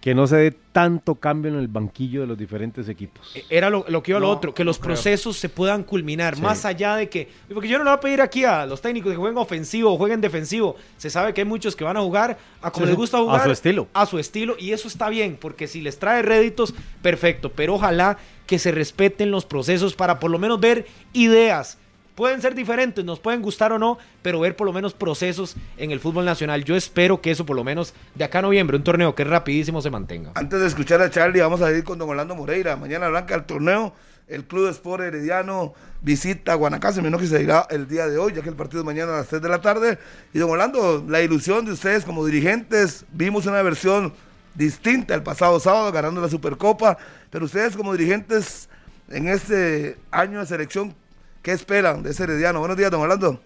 [0.00, 3.34] Que no se dé tanto cambio en el banquillo de los diferentes equipos.
[3.34, 6.36] E- Era lo, lo que iba a lo otro, que los procesos se puedan culminar,
[6.36, 6.42] Sí.
[6.42, 7.28] más allá de que...
[7.52, 9.96] Porque yo no le voy a pedir aquí a los técnicos que jueguen ofensivo o
[9.98, 10.76] jueguen defensivo.
[10.98, 13.20] Se sabe que hay muchos que van a jugar a como Sí, les gusta A
[13.22, 13.42] jugar.
[13.44, 13.88] su estilo.
[13.92, 17.50] A su estilo, y eso está bien, porque si les trae réditos, perfecto.
[17.50, 21.76] Pero ojalá que se respeten los procesos para por lo menos ver ideas.
[22.18, 25.92] Pueden ser diferentes, nos pueden gustar o no, pero ver por lo menos procesos en
[25.92, 26.64] el fútbol nacional.
[26.64, 29.28] Yo espero que eso por lo menos de acá a noviembre, un torneo que es
[29.28, 30.32] rapidísimo, se mantenga.
[30.34, 32.74] Antes de escuchar a Charlie, vamos a ir con don Orlando Moreira.
[32.74, 33.94] Mañana arranca el torneo
[34.26, 38.42] el Club Sport Herediano visita Guanacaste, menos que se irá el día de hoy, ya
[38.42, 40.00] que el partido es mañana a las 3 de la tarde.
[40.34, 44.12] Y don Orlando, la ilusión de ustedes como dirigentes, vimos una versión
[44.56, 46.98] distinta el pasado sábado ganando la Supercopa,
[47.30, 48.68] pero ustedes como dirigentes
[49.08, 50.96] en este año de selección,
[51.42, 52.60] ¿qué esperan de ese Herediano?
[52.60, 53.40] Buenos días, don Orlando.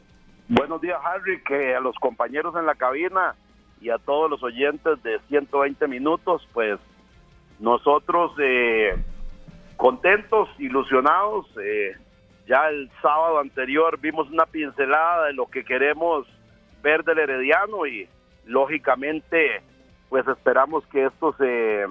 [0.48, 3.34] Buenos días, Harry, que a los compañeros en la cabina
[3.80, 6.78] y a todos los oyentes de 120 minutos, pues
[7.58, 8.94] nosotros eh,
[9.76, 11.46] contentos, ilusionados.
[11.60, 11.96] Eh,
[12.46, 16.26] ya el sábado anterior vimos una pincelada de lo que queremos
[16.82, 18.08] ver del Herediano y
[18.44, 19.62] lógicamente
[20.08, 21.86] pues esperamos que esto se,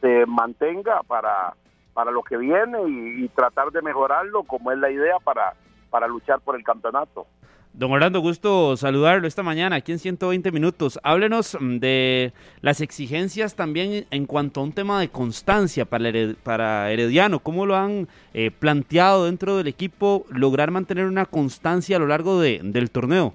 [0.00, 1.54] se mantenga para,
[1.98, 5.54] para lo que viene y, y tratar de mejorarlo como es la idea para,
[5.90, 7.26] para luchar por el campeonato.
[7.72, 11.00] Don Orlando, gusto saludarlo esta mañana aquí en 120 minutos.
[11.02, 16.36] Háblenos mm, de las exigencias también en cuanto a un tema de constancia para, Hered
[16.44, 17.40] para Herediano.
[17.40, 22.40] ¿Cómo lo han eh, planteado dentro del equipo lograr mantener una constancia a lo largo
[22.40, 23.34] de, del torneo?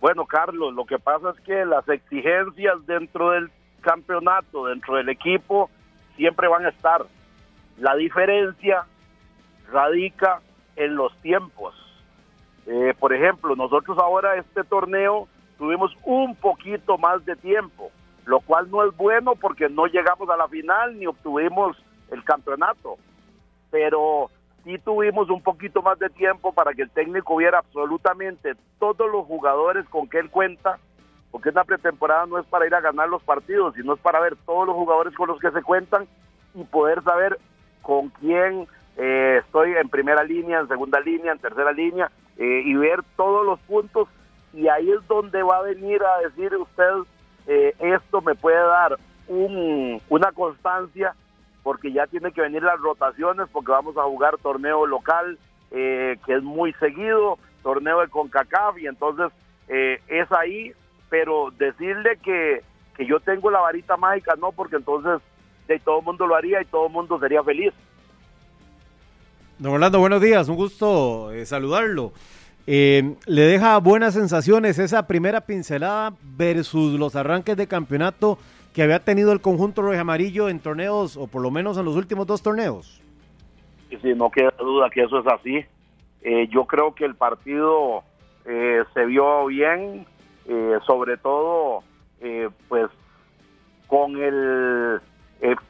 [0.00, 3.50] Bueno, Carlos, lo que pasa es que las exigencias dentro del
[3.82, 5.68] campeonato, dentro del equipo,
[6.16, 7.04] siempre van a estar.
[7.78, 8.86] La diferencia
[9.70, 10.40] radica
[10.76, 11.74] en los tiempos.
[12.66, 15.28] Eh, por ejemplo, nosotros ahora este torneo
[15.58, 17.90] tuvimos un poquito más de tiempo,
[18.24, 21.76] lo cual no es bueno porque no llegamos a la final ni obtuvimos
[22.10, 22.96] el campeonato,
[23.70, 24.30] pero
[24.64, 29.26] sí tuvimos un poquito más de tiempo para que el técnico viera absolutamente todos los
[29.26, 30.78] jugadores con que él cuenta,
[31.30, 34.36] porque una pretemporada no es para ir a ganar los partidos, sino es para ver
[34.46, 36.06] todos los jugadores con los que se cuentan
[36.54, 37.38] y poder saber
[37.84, 38.66] con quién
[38.96, 43.44] eh, estoy en primera línea, en segunda línea, en tercera línea, eh, y ver todos
[43.44, 44.08] los puntos.
[44.52, 47.08] Y ahí es donde va a venir a decir usted
[47.46, 48.98] eh, esto me puede dar
[49.28, 51.14] un, una constancia
[51.62, 55.38] porque ya tiene que venir las rotaciones porque vamos a jugar torneo local
[55.70, 59.30] eh, que es muy seguido, torneo de CONCACAF y entonces
[59.66, 60.72] es ahí,
[61.08, 62.62] pero decirle que,
[62.96, 65.20] que yo tengo la varita mágica no porque entonces
[65.66, 67.72] de todo el mundo lo haría y todo el mundo sería feliz.
[69.58, 72.12] Don Orlando, buenos días, un gusto eh, saludarlo.
[72.66, 78.38] Eh, ¿Le deja buenas sensaciones esa primera pincelada versus los arranques de campeonato
[78.72, 81.94] que había tenido el conjunto rojo amarillo en torneos, o por lo menos en los
[81.94, 83.00] últimos dos torneos?
[83.90, 85.64] Sí, no queda duda que eso es así.
[86.22, 88.02] Eh, yo creo que el partido
[88.44, 90.04] se vio bien,
[90.86, 91.82] sobre todo,
[92.68, 92.90] pues,
[93.86, 95.00] con el,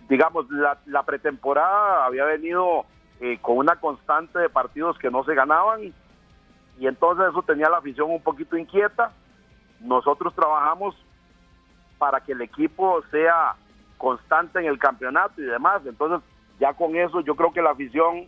[0.08, 2.84] digamos, la, pretemporada había venido
[3.20, 5.92] eh, con una constante de partidos que no se ganaban
[6.78, 9.12] y entonces eso tenía la afición un poquito inquieta.
[9.80, 10.94] Nosotros trabajamos
[11.98, 13.54] para que el equipo sea
[13.98, 15.82] constante en el campeonato y demás.
[15.86, 16.20] Entonces
[16.58, 18.26] ya con eso yo creo que la afición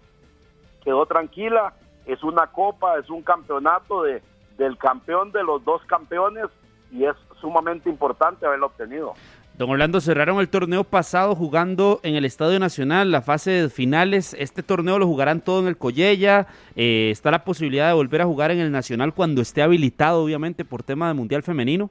[0.83, 1.75] quedó tranquila.
[2.07, 4.23] Es una copa, es un campeonato de,
[4.57, 6.47] del campeón de los dos campeones
[6.93, 9.15] y es sumamente importante haberlo obtenido.
[9.59, 14.35] Don Orlando, cerraron el torneo pasado jugando en el Estadio Nacional, la fase de finales.
[14.39, 16.47] Este torneo lo jugarán todo en el Collella.
[16.75, 20.67] Eh, ¿Está la posibilidad de volver a jugar en el Nacional cuando esté habilitado, obviamente,
[20.67, 21.89] por tema de Mundial Femenino?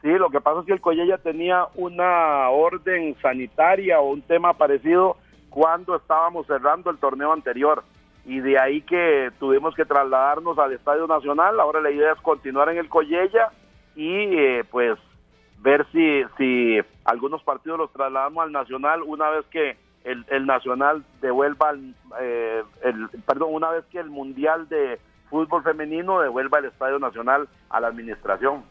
[0.00, 4.54] Sí, lo que pasa es que el Collella tenía una orden sanitaria o un tema
[4.54, 5.18] parecido
[5.50, 7.84] cuando estábamos cerrando el torneo anterior.
[8.24, 11.60] Y de ahí que tuvimos que trasladarnos al Estadio Nacional.
[11.60, 13.50] Ahora la idea es continuar en el Collella
[13.94, 14.98] y eh, pues
[15.60, 21.04] ver si, si algunos partidos los trasladamos al Nacional una vez que el, el Nacional
[21.20, 21.74] devuelva,
[22.20, 27.48] eh, el, perdón, una vez que el Mundial de Fútbol Femenino devuelva el Estadio Nacional
[27.68, 28.64] a la administración.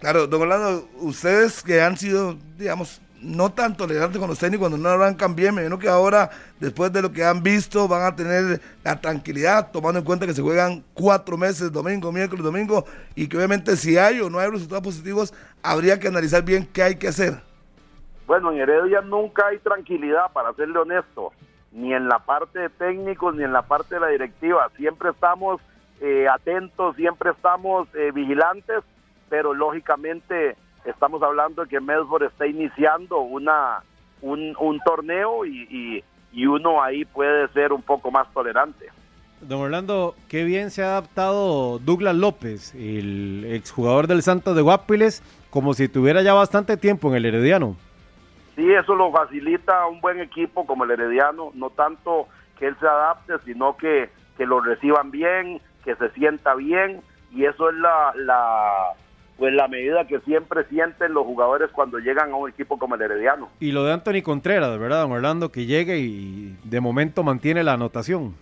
[0.00, 4.78] Claro, don Orlando, ustedes que han sido, digamos, no tan tolerantes con los técnicos cuando
[4.78, 6.30] no arrancan bien, me imagino que ahora,
[6.60, 10.34] después de lo que han visto, van a tener la tranquilidad, tomando en cuenta que
[10.34, 12.84] se juegan cuatro meses, domingo, miércoles, domingo,
[13.14, 16.82] y que obviamente si hay o no hay resultados positivos, habría que analizar bien qué
[16.82, 17.40] hay que hacer.
[18.26, 21.32] Bueno, en Heredia nunca hay tranquilidad, para serle honesto,
[21.72, 24.70] ni en la parte de técnicos, ni en la parte de la directiva.
[24.76, 25.60] Siempre estamos
[26.00, 28.82] eh, atentos, siempre estamos eh, vigilantes,
[29.28, 33.82] pero lógicamente estamos hablando de que Medford está iniciando una
[34.20, 38.86] un, un torneo y, y, y, uno ahí puede ser un poco más tolerante.
[39.42, 45.22] Don Orlando, qué bien se ha adaptado Douglas López, el exjugador del Santos de Guapiles,
[45.50, 47.76] como si tuviera ya bastante tiempo en el Herediano.
[48.56, 52.28] Sí, eso lo facilita un buen equipo como el Herediano, no tanto
[52.58, 57.02] que él se adapte, sino que, que lo reciban bien, que se sienta bien,
[57.32, 58.94] y eso es la, la
[59.36, 63.02] pues la medida que siempre sienten los jugadores cuando llegan a un equipo como el
[63.02, 63.48] Herediano.
[63.60, 65.50] Y lo de Anthony Contreras, ¿verdad, don Orlando?
[65.50, 68.34] Que llegue y de momento mantiene la anotación.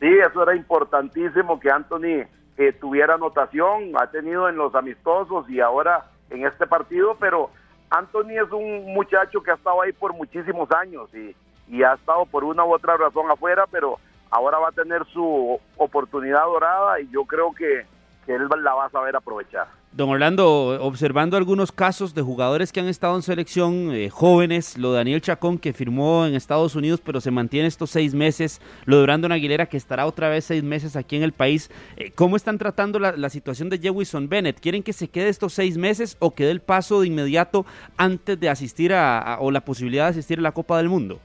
[0.00, 2.26] Sí, eso era importantísimo que Anthony
[2.56, 7.50] eh, tuviera anotación, ha tenido en los amistosos y ahora en este partido, pero
[7.90, 11.34] Anthony es un muchacho que ha estado ahí por muchísimos años y,
[11.68, 13.98] y ha estado por una u otra razón afuera, pero
[14.30, 17.86] ahora va a tener su oportunidad dorada y yo creo que,
[18.26, 19.68] que él la va a saber aprovechar.
[19.90, 24.92] Don Orlando, observando algunos casos de jugadores que han estado en selección eh, jóvenes, lo
[24.92, 28.98] de Daniel Chacón que firmó en Estados Unidos pero se mantiene estos seis meses, lo
[28.98, 32.36] de Brandon Aguilera que estará otra vez seis meses aquí en el país, eh, ¿cómo
[32.36, 34.60] están tratando la, situación de Jewison Bennett?
[34.60, 37.64] ¿Quieren que se quede estos seis meses o que dé el paso de inmediato
[37.96, 41.18] antes de asistir a, a- o la posibilidad de asistir a la Copa del Mundo?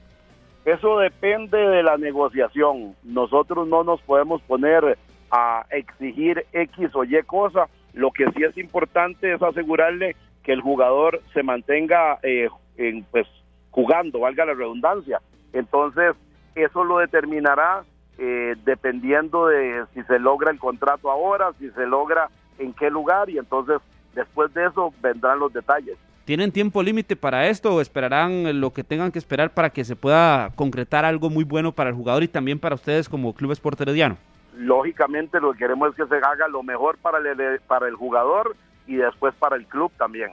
[0.64, 2.94] Eso depende de la negociación.
[3.04, 4.98] Nosotros no nos podemos poner
[5.30, 7.68] a exigir X o Y cosa.
[7.94, 13.26] Lo que sí es importante es asegurarle que el jugador se mantenga eh, en, pues,
[13.70, 15.20] jugando, valga la redundancia.
[15.52, 16.14] Entonces,
[16.54, 17.84] eso lo determinará
[18.18, 23.28] eh, dependiendo de si se logra el contrato ahora, si se logra en qué lugar
[23.30, 23.78] y entonces
[24.14, 25.96] después de eso vendrán los detalles.
[26.24, 29.96] ¿Tienen tiempo límite para esto o esperarán lo que tengan que esperar para que se
[29.96, 33.80] pueda concretar algo muy bueno para el jugador y también para ustedes como Club Sport
[33.80, 34.16] Herediano?
[34.56, 38.56] Lógicamente lo que queremos es que se haga lo mejor para el, para el jugador
[38.86, 40.32] y después para el club también.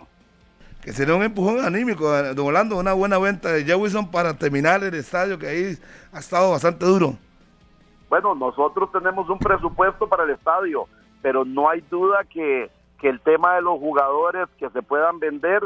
[0.82, 4.84] Que sería un empujón anímico, eh, don Orlando, una buena venta de Jewison para terminar
[4.84, 5.78] el estadio que ahí
[6.12, 7.14] ha estado bastante duro.
[8.10, 10.88] Bueno, nosotros tenemos un presupuesto para el estadio,
[11.22, 12.70] pero no hay duda que,
[13.00, 15.62] que el tema de los jugadores que se puedan vender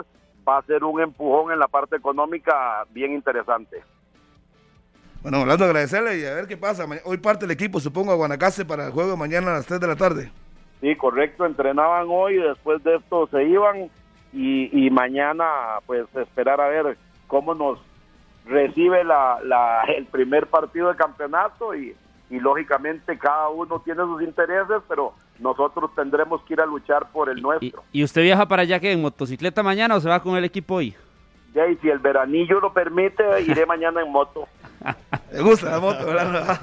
[0.48, 3.84] va a ser un empujón en la parte económica bien interesante.
[5.26, 6.86] Bueno, Orlando, agradecerle y a ver qué pasa.
[7.04, 9.80] Hoy parte el equipo, supongo, a Guanacaste para el juego de mañana a las 3
[9.80, 10.32] de la tarde.
[10.82, 13.90] Sí, correcto, entrenaban hoy, después de esto se iban
[14.32, 15.46] y, y mañana
[15.88, 16.96] pues esperar a ver
[17.26, 17.80] cómo nos
[18.46, 21.96] recibe la, la- el primer partido de campeonato y,
[22.30, 27.30] y lógicamente cada uno tiene sus intereses, pero nosotros tendremos que ir a luchar por
[27.32, 27.84] el ¿Y, nuestro.
[27.92, 30.76] y usted viaja para allá que en motocicleta mañana o se va con el equipo
[30.76, 30.94] hoy?
[31.56, 34.48] Ya, y si el veranillo lo permite, iré mañana en moto.
[35.34, 36.60] Me gusta la moto, ¿verdad?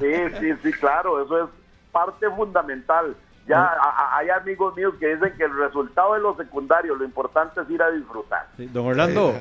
[0.00, 1.50] Sí, sí, sí, claro, eso es
[1.92, 3.14] parte fundamental.
[3.48, 7.04] Ya a- a- hay amigos míos que dicen que el resultado es lo secundario, lo
[7.04, 8.46] importante es ir a disfrutar.
[8.56, 9.34] Sí, Don Orlando,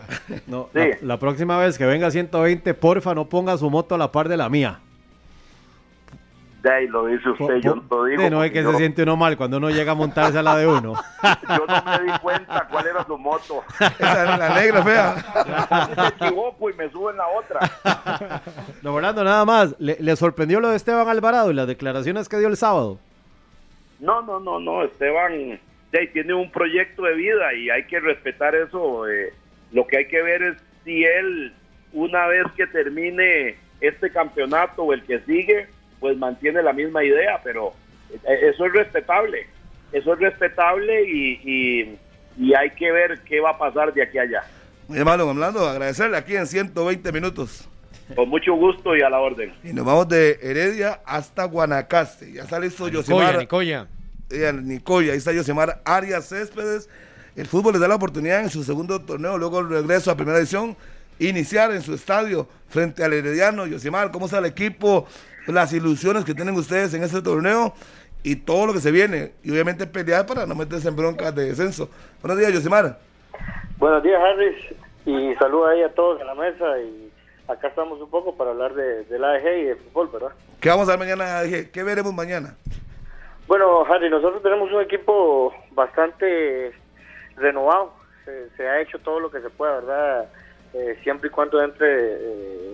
[0.47, 0.79] no, Sí.
[0.79, 4.27] la, la próxima vez que venga 120, porfa, no ponga su moto a la par
[4.27, 4.79] de la mía.
[6.61, 8.21] De ahí lo dice usted, yo no lo digo.
[8.21, 10.43] Sí, no es que yo, se siente uno mal cuando uno llega a montarse a
[10.43, 10.93] la de uno.
[11.49, 13.63] yo no me di cuenta cuál era su moto.
[13.79, 15.87] Esa es la negra fea.
[15.97, 18.39] Me equivoco y me subo en la otra.
[18.83, 22.37] Don Orlando, nada más, ¿le, le sorprendió lo de Esteban Alvarado y las declaraciones que
[22.37, 22.99] dio el sábado?
[23.99, 25.59] No, no, no, no, Esteban
[25.97, 29.07] ahí tiene un proyecto de vida y hay que respetar eso.
[29.07, 29.33] eh,
[29.71, 31.53] lo que hay que ver es si él,
[31.93, 35.67] una vez que termine este campeonato o el que sigue,
[36.01, 37.71] pues mantiene la misma idea, pero
[38.11, 39.47] eh, eso es respetable.
[39.93, 41.99] Eso es respetable y, y,
[42.37, 44.43] y hay que ver qué va a pasar de aquí a allá.
[44.89, 47.69] Muy amable, don Orlando, agradecerle aquí en 120 minutos.
[48.15, 49.53] Con mucho gusto y a la orden.
[49.63, 52.33] Y nos vamos de Heredia hasta Guanacaste.
[52.33, 53.37] Ya está listo Nicoya, Yosemar.
[53.37, 53.87] Nicoya.
[54.29, 56.89] eh, Nicoya, ahí está Yosemar Arias Céspedes.
[57.37, 60.37] El fútbol les da la oportunidad en su segundo torneo, luego el regreso a primera
[60.39, 60.75] edición,
[61.19, 63.65] iniciar en su estadio frente al Herediano.
[63.67, 65.07] Yosemar, ¿cómo está el equipo?
[65.47, 67.73] Las ilusiones que tienen ustedes en este torneo
[68.23, 69.33] y todo lo que se viene.
[69.43, 71.89] Y obviamente pelear para no meterse en broncas de descenso.
[72.21, 72.99] Buenos días, Yosemar.
[73.77, 74.57] Buenos días, Harris,
[75.05, 76.79] y saludos ahí a todos en la mesa.
[76.79, 77.11] Y
[77.47, 80.31] acá estamos un poco para hablar de, del AEG y de fútbol, ¿verdad?
[80.59, 81.41] ¿Qué vamos a ver mañana?
[81.41, 82.55] Dije, ¿Qué veremos mañana?
[83.47, 86.71] Bueno, Harry, nosotros tenemos un equipo bastante
[87.35, 87.93] renovado.
[88.23, 90.29] Se, se ha hecho todo lo que se pueda, ¿verdad?
[90.73, 92.70] Eh, siempre y cuando entre eh,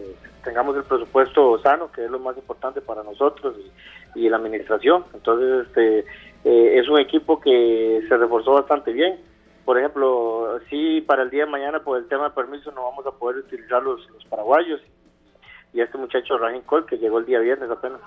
[0.48, 3.54] tengamos el presupuesto sano, que es lo más importante para nosotros
[4.16, 5.04] y, y la administración.
[5.14, 6.00] Entonces, este,
[6.46, 9.20] eh, es un equipo que se reforzó bastante bien.
[9.66, 13.06] Por ejemplo, sí, para el día de mañana, por el tema de permiso, no vamos
[13.06, 14.80] a poder utilizar los, paraguayos.
[15.74, 18.00] Y este muchacho, Rajin Cole, que llegó el día viernes apenas.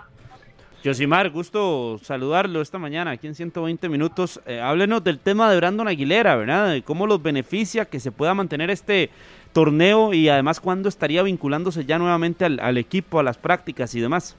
[0.82, 4.40] Josimar, gusto saludarlo esta mañana aquí en 120 minutos.
[4.46, 6.72] Eh, háblenos del tema de Brandon Aguilera, ¿verdad?
[6.72, 9.10] De cómo los beneficia que se pueda mantener este
[9.52, 14.36] torneo y además cuándo estaría vinculándose ya nuevamente al, equipo, a las prácticas y demás.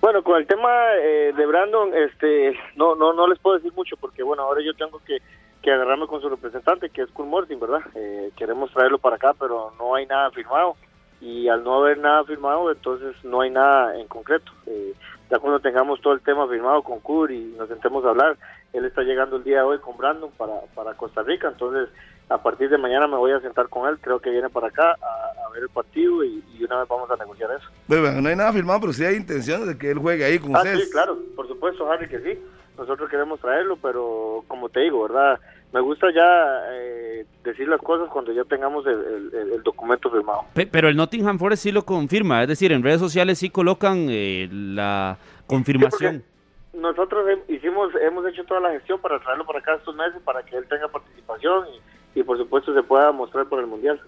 [0.00, 0.68] Bueno, con el tema
[1.00, 4.74] eh, de Brandon, este, no, no, no les puedo decir mucho porque bueno, ahora yo
[4.74, 5.18] tengo que,
[5.62, 7.80] que agarrarme con su representante, que es Cool Mortin, ¿verdad?
[7.94, 10.76] Eh, queremos traerlo para acá, pero no hay nada firmado
[11.24, 14.52] y al no haber nada firmado, entonces no hay nada en concreto.
[14.66, 14.92] Eh,
[15.30, 18.36] ya cuando tengamos todo el tema firmado con CUR y nos sentemos a hablar,
[18.74, 21.88] él está llegando el día de hoy con Brandon para, para Costa Rica, entonces
[22.28, 24.92] a partir de mañana me voy a sentar con él, creo que viene para acá
[24.92, 27.68] a, ver el partido y, una vez vamos a negociar eso.
[27.86, 30.56] Bueno, no hay nada firmado, pero sí hay intenciones de que él juegue ahí con
[30.56, 30.84] ah, ustedes.
[30.86, 32.38] Sí, claro, por supuesto, Harry, que sí.
[32.78, 35.38] Nosotros queremos traerlo, pero como te digo, ¿verdad?
[35.72, 40.44] Me gusta ya eh, decir las cosas cuando ya tengamos el, documento firmado.
[40.54, 44.48] Pero el Nottingham Forest sí lo confirma, es decir, en redes sociales sí colocan eh,
[44.50, 46.24] la confirmación.
[46.72, 50.56] nosotros hicimos, hemos hecho toda la gestión para traerlo para acá estos meses, para que
[50.56, 54.00] él tenga participación y y por supuesto se pueda mostrar por el Mundial.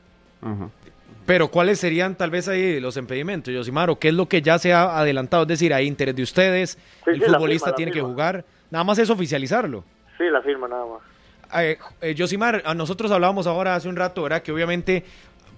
[1.27, 3.99] Pero ¿cuáles serían tal vez ahí los impedimentos, Yosimaro?
[3.99, 5.43] ¿Qué es lo que ya se ha adelantado?
[5.43, 9.85] Es decir, hay interés de ustedes, el futbolista tiene que jugar, nada más es oficializarlo.
[10.17, 11.63] Sí, la firma nada más.
[11.63, 14.43] Eh, eh, Yosimar, a nosotros hablábamos ahora hace un rato, ¿verdad?
[14.43, 15.05] Que obviamente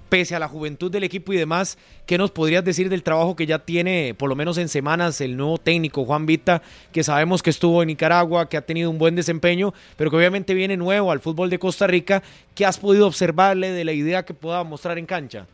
[0.08, 3.46] pese a la juventud del equipo y demás, ¿qué nos podrías decir del trabajo que
[3.46, 6.62] ya tiene, por lo menos en semanas, el nuevo técnico Juan Vita,
[6.92, 10.54] que sabemos que estuvo en Nicaragua, que ha tenido un buen desempeño, pero que obviamente
[10.54, 12.22] viene nuevo al fútbol de Costa Rica?
[12.54, 15.46] ¿Qué has podido observarle de la idea que pueda mostrar en cancha?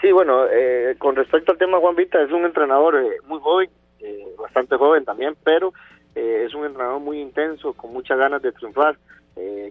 [0.00, 3.70] Sí, bueno, eh, con respecto al tema Juan Vita, es un entrenador eh, muy joven,
[4.00, 5.72] eh, bastante joven también, pero
[6.14, 8.96] es un entrenador muy intenso, con muchas ganas de triunfar.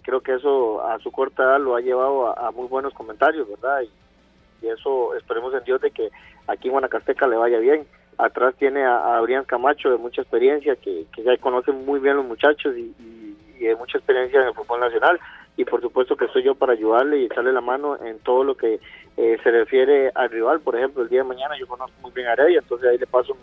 [0.03, 3.49] creo que eso a su corta edad lo ha llevado a, a muy buenos comentarios,
[3.49, 3.81] ¿verdad?
[3.81, 3.89] Y,
[4.65, 6.09] y eso esperemos en Dios de que
[6.47, 7.85] aquí en Guanacasteca le vaya bien.
[8.17, 12.75] Atrás tiene a, Adrián Camacho de mucha experiencia, que, ya conocen muy bien los muchachos
[12.75, 12.93] y,
[13.59, 15.19] de mucha experiencia en el fútbol nacional.
[15.57, 18.57] Y por supuesto que soy yo para ayudarle y echarle la mano en todo lo
[18.57, 18.79] que
[19.15, 20.59] eh, se refiere al rival.
[20.59, 23.07] Por ejemplo, el día de mañana yo conozco muy bien a Heredia, entonces ahí le
[23.07, 23.37] paso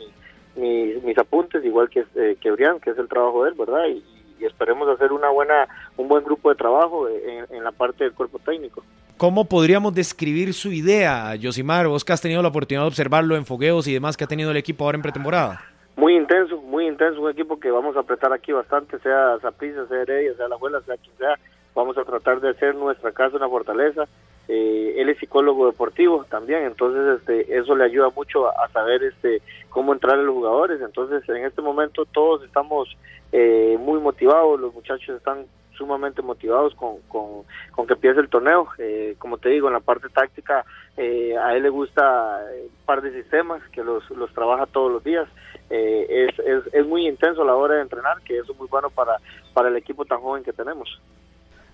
[0.56, 3.86] mis, mis apuntes, igual que, eh, que que es el trabajo de él, ¿verdad?
[3.88, 4.04] Y,
[4.42, 8.82] esperemos hacer una buena un buen grupo de trabajo en la parte del cuerpo técnico.
[9.22, 11.86] ¿Cómo podríamos describir su idea, Yosimar?
[11.86, 14.50] Vos que has tenido la oportunidad de observarlo en fogueos y demás que ha tenido
[14.50, 15.60] el equipo ahora en pretemporada.
[15.94, 20.02] Muy intenso, muy intenso, un equipo que vamos a apretar aquí bastante, sea Zaprisa, sea
[20.02, 21.38] Heredia, sea la abuela, sea quien sea,
[21.72, 24.08] vamos a tratar de hacer nuestra casa una fortaleza.
[24.48, 29.40] Eh, él es psicólogo deportivo también, entonces este, eso le ayuda mucho a, saber este,
[29.70, 30.80] cómo entrar a los jugadores.
[30.80, 32.88] Entonces, en este momento todos estamos
[33.30, 35.46] eh, muy motivados, los muchachos están
[35.76, 38.68] sumamente motivados con, con, con que empiece el torneo.
[38.78, 40.64] Eh, como te digo, en la parte táctica,
[40.96, 45.04] eh, a él le gusta un par de sistemas que los, los trabaja todos los
[45.04, 45.28] días.
[45.70, 48.68] Eh, es, es, es, muy intenso a la hora de entrenar, que eso es muy
[48.68, 49.16] bueno para,
[49.54, 51.00] para el equipo tan joven que tenemos.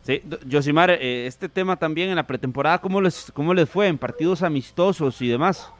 [0.02, 4.42] Sí, Josimar, este tema también en la pretemporada, ¿cómo les, ¿cómo les fue en partidos
[4.42, 5.72] amistosos y demás?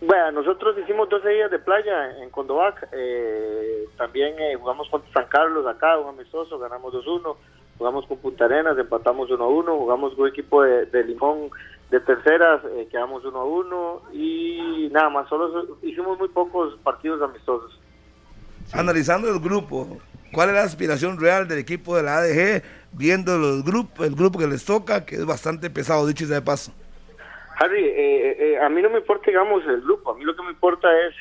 [0.00, 5.26] Bueno, nosotros hicimos 12 días de playa en Condovac, eh, también eh, jugamos contra San
[5.28, 7.36] Carlos acá, un amistoso, ganamos 2-1,
[7.78, 11.50] jugamos con Punta Arenas, empatamos 1-1, jugamos con un equipo de, Limón
[11.90, 17.76] de terceras, eh, quedamos 1-1 y nada más, solo hicimos muy pocos partidos amistosos.
[18.72, 19.98] Analizando el grupo,
[20.32, 24.38] ¿cuál es la aspiración real del equipo de la ADG viendo los grupos, el grupo
[24.38, 26.72] que les toca, que es bastante pesado, dicho sea de paso?
[27.58, 30.42] Harry, eh, eh, a mí no me importa, digamos, el grupo, a mí lo que
[30.42, 31.14] me importa es,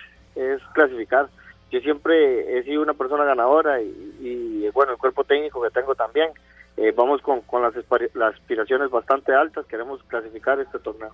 [0.74, 1.28] clasificar.
[1.72, 6.30] Yo siempre he sido una persona ganadora y, bueno, el cuerpo técnico que tengo también.
[6.78, 7.74] Eh, vamos con, las,
[8.14, 11.12] las, aspiraciones bastante altas, queremos clasificar este torneo.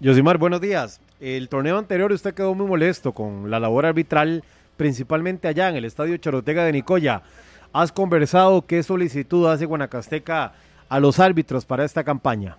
[0.00, 1.00] Yosimar, buenos días.
[1.20, 4.42] El torneo anterior usted quedó muy molesto con la labor arbitral,
[4.76, 7.22] principalmente allá en el Estadio Chorotega de Nicoya.
[7.72, 10.52] ¿Has conversado qué solicitud hace Guanacasteca
[10.88, 12.56] a los árbitros para esta campaña?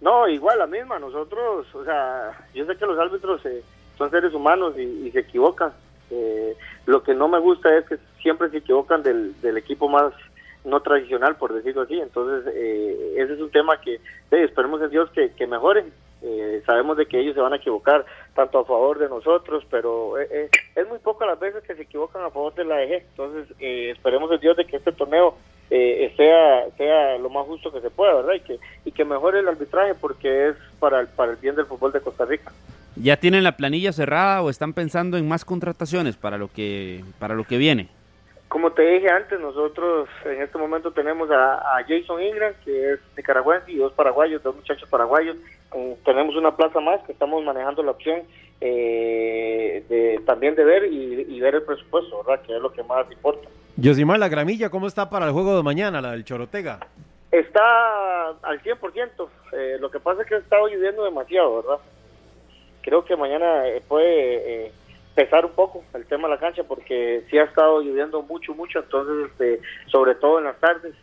[0.00, 0.98] No, igual la misma.
[0.98, 3.62] Nosotros, o sea, yo sé que los árbitros eh,
[3.98, 5.72] son seres humanos y, se equivocan.
[6.10, 6.56] Eh,
[6.86, 10.12] lo que no me gusta es que siempre se equivocan del, equipo más
[10.64, 12.00] no tradicional, por decirlo así.
[12.00, 14.00] Entonces, eh, ese es un tema que
[14.30, 15.92] esperemos en Dios que, que mejoren.
[16.66, 18.04] sabemos de que ellos se van a equivocar
[18.34, 22.30] tanto a favor de nosotros, pero es muy pocas las veces que se equivocan a
[22.30, 23.04] favor de la EG.
[23.10, 25.36] Entonces, esperemos en Dios de que este torneo
[25.70, 28.34] eh, sea, sea lo más justo que se pueda, ¿verdad?
[28.34, 31.66] Y que, y que mejore el arbitraje porque es para el, para el bien del
[31.66, 32.50] fútbol de Costa Rica.
[32.96, 37.34] ¿Ya tienen la planilla cerrada o están pensando en más contrataciones para lo que, para
[37.34, 37.88] lo que viene?
[38.48, 43.70] Como te dije antes, nosotros en este momento tenemos a, Jason Ingram, que es nicaragüense,
[43.70, 45.36] y dos paraguayos, dos muchachos paraguayos.
[45.72, 48.22] Eh, tenemos una plaza más que estamos manejando la opción
[48.60, 52.42] eh, de, también de ver y, y ver el presupuesto, ¿verdad?
[52.44, 53.48] Que es lo que más importa.
[53.80, 56.80] Yosimar, la gramilla, ¿cómo está para el juego de mañana, la del Chorotega?
[57.32, 59.28] Está al 100%.
[59.52, 61.78] Eh, lo que pasa es que ha estado lloviendo demasiado, ¿verdad?
[62.82, 64.72] Creo que mañana eh, puede eh,
[65.14, 68.80] pesar un poco el tema de la cancha porque sí ha estado lloviendo mucho, mucho.
[68.80, 70.94] Entonces, este, sobre todo en las tardes,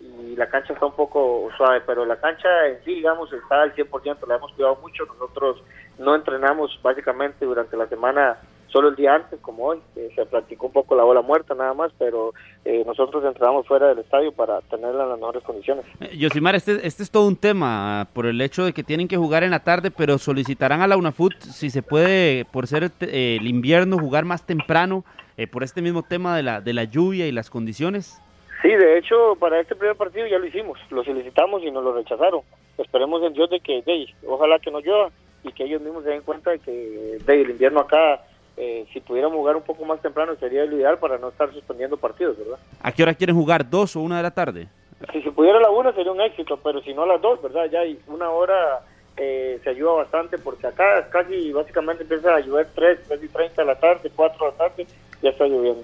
[0.00, 3.74] y la cancha está un poco suave, pero la cancha en sí, digamos, está al
[3.74, 5.04] 100%, la hemos cuidado mucho.
[5.04, 5.62] Nosotros
[5.98, 8.38] no entrenamos básicamente durante la semana
[8.72, 9.78] solo el día antes, como hoy.
[9.96, 12.32] Eh, se practicó un poco la bola muerta nada más, pero
[12.64, 15.84] eh, nosotros entrenamos fuera del estadio para tenerla en las mejores condiciones.
[16.00, 19.16] Eh, Yosimar, este, este es todo un tema por el hecho de que tienen que
[19.16, 23.36] jugar en la tarde, pero solicitarán a la UNAFUT si se puede, por ser eh,
[23.40, 25.04] el invierno, jugar más temprano
[25.36, 28.20] eh, por este mismo tema de la, de la lluvia y las condiciones.
[28.62, 31.94] Sí, de hecho, para este primer partido ya lo hicimos, lo solicitamos y nos lo
[31.94, 32.42] rechazaron.
[32.78, 35.10] Esperemos en Dios de que, de, ojalá que no llueva
[35.42, 38.20] y que ellos mismos se den cuenta de que de, el invierno acá,
[38.56, 41.96] eh, si pudiéramos jugar un poco más temprano sería lo ideal para no estar suspendiendo
[41.96, 42.58] partidos, ¿verdad?
[42.82, 43.68] ¿A qué hora quieren jugar?
[43.68, 44.68] ¿Dos o una de la tarde?
[45.12, 47.42] Si se pudiera a la una sería un éxito, pero si no a las dos,
[47.42, 47.64] ¿verdad?
[47.70, 48.82] Ya hay una hora
[49.16, 53.62] eh, se ayuda bastante porque acá casi básicamente empieza a llover 3, 3 y 30
[53.62, 54.86] de la tarde, 4 de la tarde,
[55.22, 55.82] ya está lloviendo.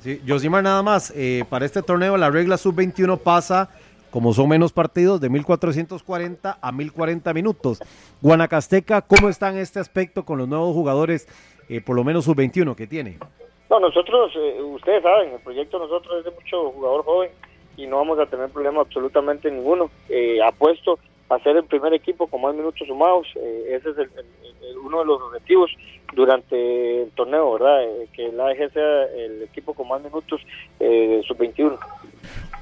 [0.00, 3.68] Sí, Josimar, nada más, eh, para este torneo la regla sub-21 pasa,
[4.10, 7.80] como son menos partidos, de 1440 a 1040 minutos.
[8.22, 11.28] Guanacasteca, ¿cómo está en este aspecto con los nuevos jugadores,
[11.68, 13.18] eh, por lo menos sub-21 que tiene?
[13.68, 17.30] No, nosotros, eh, ustedes saben, el proyecto nosotros es de mucho jugador joven
[17.76, 19.90] y no vamos a tener problema absolutamente ninguno.
[20.08, 20.98] Eh, apuesto
[21.28, 24.10] a ser el primer equipo con más minutos sumados, eh, ese es el,
[24.82, 25.70] uno de los objetivos
[26.14, 27.84] durante el torneo, ¿verdad?
[27.84, 30.40] Eh, que el AEG sea el equipo con más minutos
[30.80, 31.78] eh, sub-21.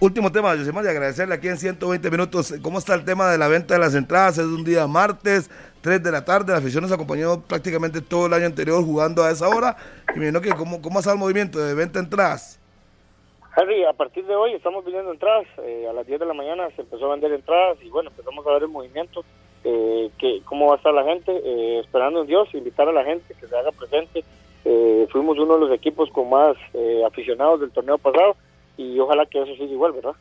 [0.00, 2.54] Último tema, Josimar, y agradecerle aquí en 120 minutos.
[2.62, 4.38] ¿Cómo está el tema de la venta de las entradas?
[4.38, 5.50] Es un día martes,
[5.80, 6.52] 3 de la tarde.
[6.52, 9.76] La afición nos acompañó prácticamente todo el año anterior jugando a esa hora.
[10.14, 12.60] Y me que ¿cómo, ¿cómo está el movimiento de venta de entradas?
[13.56, 15.46] Harry, a partir de hoy estamos vendiendo entradas.
[15.62, 18.46] Eh, a las 10 de la mañana se empezó a vender entradas y bueno, empezamos
[18.46, 19.24] a ver el movimiento.
[19.66, 23.02] Eh, que cómo va a estar la gente, eh, esperando en Dios, invitar a la
[23.02, 24.22] gente que se haga presente.
[24.64, 28.36] Eh, fuimos uno de los equipos con más eh, aficionados del torneo pasado
[28.76, 30.14] y ojalá que eso siga igual, ¿verdad?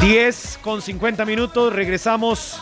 [0.00, 2.58] Diez con 50 minutos, regresamos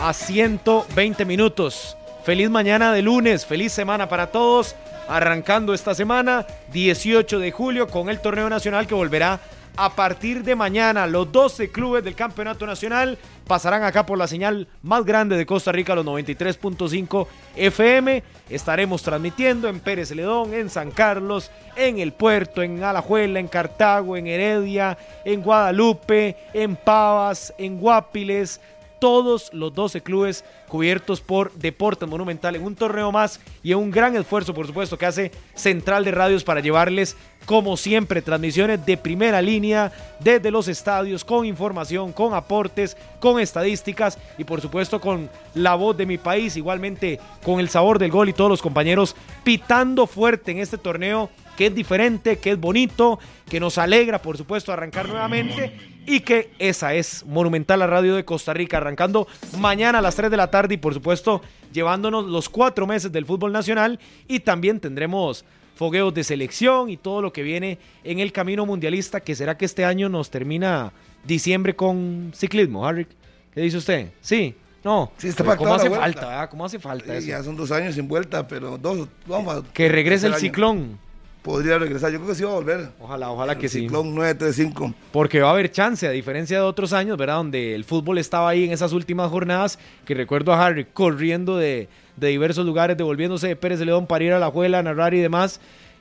[0.00, 1.96] a 120 minutos.
[2.24, 4.74] Feliz mañana de lunes, feliz semana para todos.
[5.06, 9.38] Arrancando esta semana, 18 de julio, con el torneo nacional que volverá
[9.76, 11.06] a partir de mañana.
[11.06, 15.72] Los 12 clubes del campeonato nacional pasarán acá por la señal más grande de Costa
[15.72, 17.26] Rica, los 93.5
[17.56, 18.22] FM.
[18.48, 24.16] Estaremos transmitiendo en Pérez Ledón, en San Carlos, en El Puerto, en Alajuela, en Cartago,
[24.16, 28.60] en Heredia, en Guadalupe, en Pavas, en Guapiles,
[28.98, 33.90] todos los 12 clubes cubiertos por Deportes Monumental en un torneo más y en un
[33.90, 37.16] gran esfuerzo, por supuesto, que hace Central de Radios para llevarles,
[37.46, 44.18] como siempre, transmisiones de primera línea desde los estadios, con información, con aportes, con estadísticas
[44.38, 48.28] y, por supuesto, con la voz de mi país, igualmente con el sabor del gol
[48.28, 49.14] y todos los compañeros
[49.44, 53.18] pitando fuerte en este torneo que es diferente, que es bonito,
[53.48, 58.24] que nos alegra, por supuesto, arrancar nuevamente y que esa es Monumental la Radio de
[58.24, 59.26] Costa Rica, arrancando
[59.58, 61.40] mañana a las 3 de la tarde y, por supuesto,
[61.72, 63.98] llevándonos los cuatro meses del fútbol nacional
[64.28, 65.44] y también tendremos
[65.76, 69.64] fogueos de selección y todo lo que viene en el camino mundialista, que será que
[69.64, 70.92] este año nos termina
[71.24, 73.06] diciembre con ciclismo, Harry.
[73.52, 74.10] ¿Qué dice usted?
[74.20, 74.54] Sí.
[74.84, 76.46] No, Sí, está Pero ¿cómo hace falta?
[76.50, 80.26] ¿Cómo hace falta ya son dos años sin vuelta, pero dos, vamos a- Que regrese
[80.26, 80.40] el año.
[80.40, 80.98] ciclón.
[81.44, 82.88] Podría regresar, yo creo que sí va a volver.
[82.98, 83.80] Ojalá, ojalá que El sí.
[83.80, 84.94] Ciclón 935.
[85.12, 87.34] Porque va a haber chance, a diferencia de otros años, ¿verdad?
[87.36, 91.88] Donde el fútbol estaba ahí en esas últimas jornadas, que recuerdo a Harry corriendo de,
[92.16, 95.12] de diversos lugares, devolviéndose de Pérez de León para ir a la juela, a narrar
[95.12, 95.60] y demás,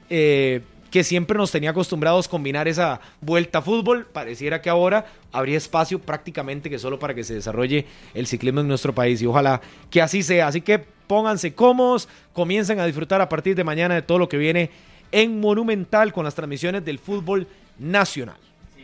[0.09, 4.05] eh, que siempre nos tenía acostumbrados combinar esa vuelta a fútbol.
[4.05, 8.69] Pareciera que ahora habría espacio prácticamente que solo para que se desarrolle el ciclismo en
[8.69, 9.59] nuestro país y ojalá
[9.89, 10.47] que así sea.
[10.47, 14.37] Así que pónganse cómodos, comiencen a disfrutar a partir de mañana de todo lo que
[14.37, 18.35] viene en Monumental con las transmisiones del fútbol nacional.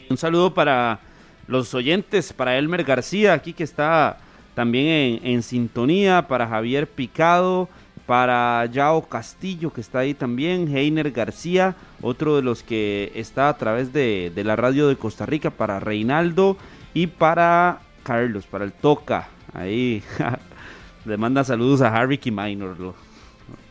[0.10, 1.00] Un saludo para
[1.48, 4.18] los oyentes, para Elmer García, aquí que está
[4.54, 7.68] también en, sintonía, para Javier Picado,
[8.06, 13.58] para Yao Castillo, que está ahí también, Heiner García, otro de los que está a
[13.58, 16.58] través de, la radio de Costa Rica, para Reinaldo
[16.94, 19.30] y para Carlos, para el Toca.
[19.54, 20.04] Ahí
[21.06, 22.94] le manda saludos a Harry Minor.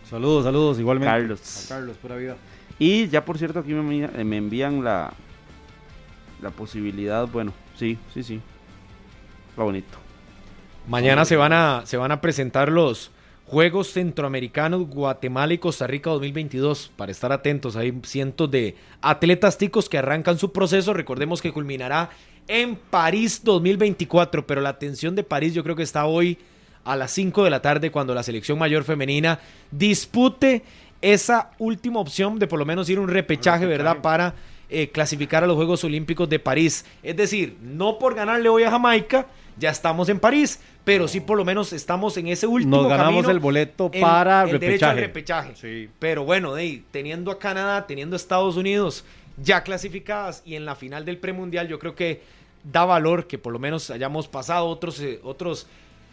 [0.09, 1.13] Saludos, saludos, igualmente.
[1.13, 1.67] Carlos.
[1.67, 2.37] A Carlos, pura vida.
[2.79, 5.13] Y ya por cierto aquí me, me envían la,
[6.41, 8.41] la posibilidad, bueno, sí, sí, sí.
[9.51, 9.99] Está bonito.
[10.87, 13.11] Mañana se van a, se van a presentar los
[13.47, 16.93] Juegos Centroamericanos Guatemala y Costa Rica 2022.
[16.97, 20.95] Para estar atentos, hay cientos de atletas ticos que arrancan su proceso.
[20.95, 22.11] Recordemos que culminará
[22.47, 26.39] en París 2024, pero la atención de París yo creo que está hoy
[26.90, 29.39] a las 5 de la tarde cuando la selección mayor femenina
[29.70, 30.62] dispute
[31.01, 33.98] esa última opción de por lo menos ir un repechaje, ¿verdad?
[34.02, 34.35] Para
[34.70, 36.85] eh, clasificar a los Juegos Olímpicos de París.
[37.02, 41.36] Es decir, no por ganarle hoy a Jamaica, ya estamos en París, pero sí por
[41.39, 44.86] lo menos estamos en ese último Nos ganamos camino, el boleto el- para el derecho
[44.86, 45.47] al repechaje.
[45.52, 45.85] repechaje.
[45.85, 45.90] Sí.
[45.98, 46.55] Pero bueno,
[46.90, 49.05] teniendo a Canadá, teniendo a Estados Unidos
[49.36, 52.23] ya clasificadas y en la final del premundial, yo creo que
[52.65, 55.66] da valor que por lo menos hayamos pasado otros, eh, otros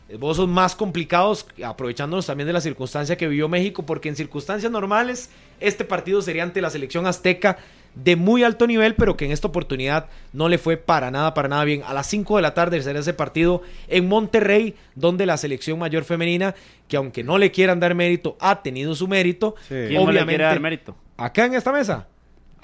[0.10, 5.30] esbozos más complicados, aprovechándonos también de la circunstancia que vivió México, porque en circunstancias normales
[5.60, 7.58] este partido sería ante la selección azteca
[7.96, 11.48] de muy alto nivel, pero que en esta oportunidad no le fue para nada, para
[11.48, 11.82] nada bien.
[11.88, 16.04] A las 5 de la tarde será ese partido en Monterrey, donde la selección mayor
[16.04, 16.56] femenina,
[16.90, 19.56] que aunque no le quieran dar mérito, ha tenido su mérito.
[19.68, 19.76] Sí.
[19.88, 20.96] ¿Quién no le quiere dar mérito?
[21.18, 22.08] acá en esta mesa.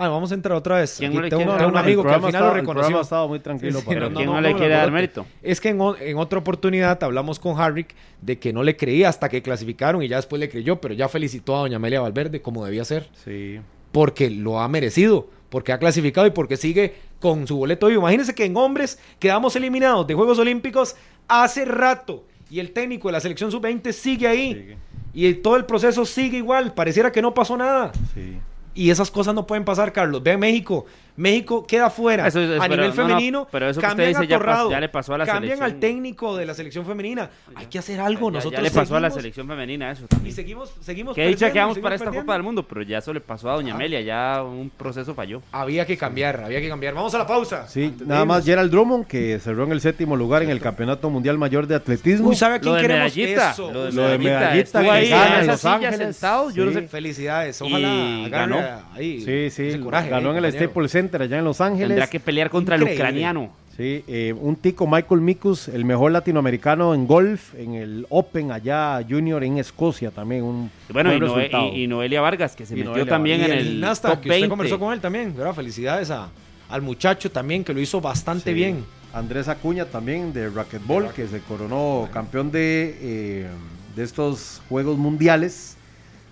[0.03, 0.95] Ah, vamos a entrar otra vez.
[0.97, 2.73] ¿Quién Aquí no le tengo, quiere un dar amigo que al final lo estaba- reconoció.
[2.81, 3.79] programa ha estado muy tranquilo.
[3.79, 5.25] Sí, para Pero no, ¿quién no, no, no le quiere dar mérito?
[5.43, 9.41] Es que en, otra oportunidad hablamos con Harrick de que no le creía hasta que
[9.41, 12.83] clasificaron y ya después le creyó, pero ya felicitó a doña Amelia Valverde como debía
[12.83, 13.59] ser, Sí.
[13.91, 17.99] porque lo ha merecido, porque ha clasificado y porque sigue con su boleto vivo.
[18.01, 20.95] Imagínense que en hombres quedamos eliminados de Juegos Olímpicos
[21.27, 24.77] hace rato y el técnico de la selección sub-20 sigue ahí Sigue.
[25.13, 27.91] y todo el proceso sigue igual, pareciera que no pasó nada.
[28.15, 28.37] Sí.
[28.73, 30.23] Y esas cosas no pueden pasar, Carlos.
[30.23, 30.85] Ve a México.
[31.15, 33.47] México queda fuera Eso a pero- nivel no, no, femenino.
[33.51, 35.25] pero eso que usted cambian dice a ya pas- Torrado, ya le pasó a la
[35.25, 35.71] cambian selección.
[35.75, 37.29] al técnico de la selección femenina.
[37.55, 38.29] Hay que hacer algo.
[38.29, 40.35] Ya- Nosotros ya, le pasó a la selección femenina eso Y también.
[40.35, 42.25] seguimos, seguimos Que dicha que vamos seguimos para esta perdiendo.
[42.25, 43.75] Copa del Mundo, pero ya eso le pasó a Doña Ah.
[43.75, 45.41] Amelia, ya un proceso falló.
[45.51, 46.93] Había que cambiar, había que cambiar.
[46.93, 47.67] Vamos a la pausa.
[47.67, 48.45] Sí, Antes nada más.
[48.45, 52.29] Gerald Drummond, que cerró en el séptimo lugar en el Campeonato Mundial Mayor de Atletismo.
[52.29, 53.15] Uy, ¿sabe a quién Lo de queremos?
[53.15, 53.71] medallita, Eso.
[53.71, 55.97] lo de Lo de medallita en Los Ángeles.
[55.97, 56.77] sentado, yo no Sí.
[56.79, 56.87] sé.
[56.87, 57.61] Felicidades.
[57.61, 58.59] Y Ojalá ganó.
[58.93, 59.77] ahí Sí, sí,
[60.09, 60.51] ganó eh, en el.
[60.51, 61.87] Staples Center allá en Los Ángeles.
[61.89, 63.51] Tendrá que pelear contra el ucraniano.
[63.75, 69.01] Sí, eh, un tico Michael Mikus, el mejor latinoamericano en golf, en el Open allá
[69.09, 70.43] junior en Escocia también.
[70.43, 73.43] Un Bueno, y, Noe- y- y Noelia Vargas, que se Y metió Noelia también Y
[73.45, 74.49] en el el top que usted 20.
[74.49, 75.33] conversó con él también.
[75.35, 75.53] ¿verdad?
[75.55, 76.29] Felicidades a,
[76.69, 78.53] al muchacho también, que lo hizo bastante Sí.
[78.53, 78.83] bien.
[79.13, 83.47] Andrés Acuña también de racquetball, que se coronó campeón de, eh,
[83.95, 85.77] de estos Juegos Mundiales.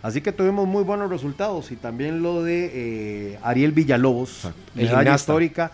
[0.01, 5.71] Así que tuvimos muy buenos resultados y también lo de eh, Ariel Villalobos, medalla histórica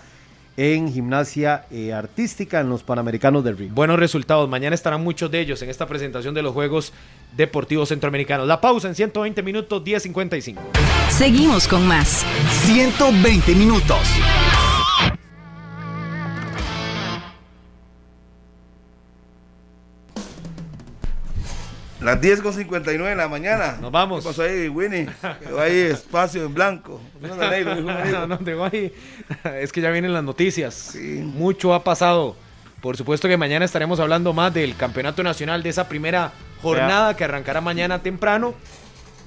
[0.58, 3.70] en gimnasia eh, artística en los Panamericanos del Río.
[3.74, 4.50] Buenos resultados.
[4.50, 6.94] Mañana estarán muchos de ellos en esta presentación de los Juegos
[7.36, 8.48] Deportivos Centroamericanos.
[8.48, 10.58] La pausa en 120 minutos, 10.55.
[11.10, 12.26] Seguimos con más.
[12.66, 14.00] 120 minutos.
[22.06, 23.80] Las 10 con 59 de la mañana.
[23.82, 24.22] Nos vamos.
[24.22, 25.08] ¿Qué pasó ahí, Winnie?
[25.42, 27.02] Quedó ahí espacio en blanco.
[27.20, 28.28] No, no.
[28.28, 28.94] No, guay.
[29.60, 30.76] Es que ya vienen las noticias.
[30.76, 31.24] Sí.
[31.24, 32.36] Mucho ha pasado.
[32.80, 37.24] Por supuesto que mañana estaremos hablando más del campeonato nacional, de esa primera jornada que
[37.24, 38.54] arrancará mañana temprano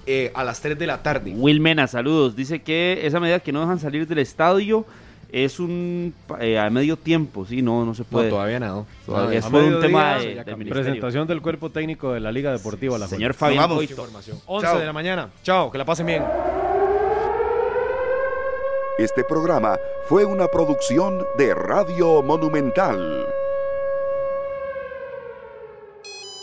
[0.06, 1.32] eh, a las 3 de la tarde.
[1.34, 2.36] Will Mena, saludos.
[2.36, 4.86] Dice que esa medida que no dejan salir del estadio
[5.30, 8.30] es un eh, a medio tiempo, sí, no, no se No, puede.
[8.30, 8.86] todavía no.
[9.04, 10.42] Todavía es por un tema de.
[10.68, 13.34] Presentación del cuerpo técnico de la Liga Deportiva La Señor.
[13.34, 13.76] Fabián Vamos.
[13.78, 13.92] Coito.
[13.92, 14.38] Información.
[14.46, 14.78] 11 Chao.
[14.78, 15.28] de la mañana.
[15.42, 16.24] Chao, que la pasen bien.
[18.98, 19.78] Este programa
[20.08, 23.26] fue una producción de Radio Monumental.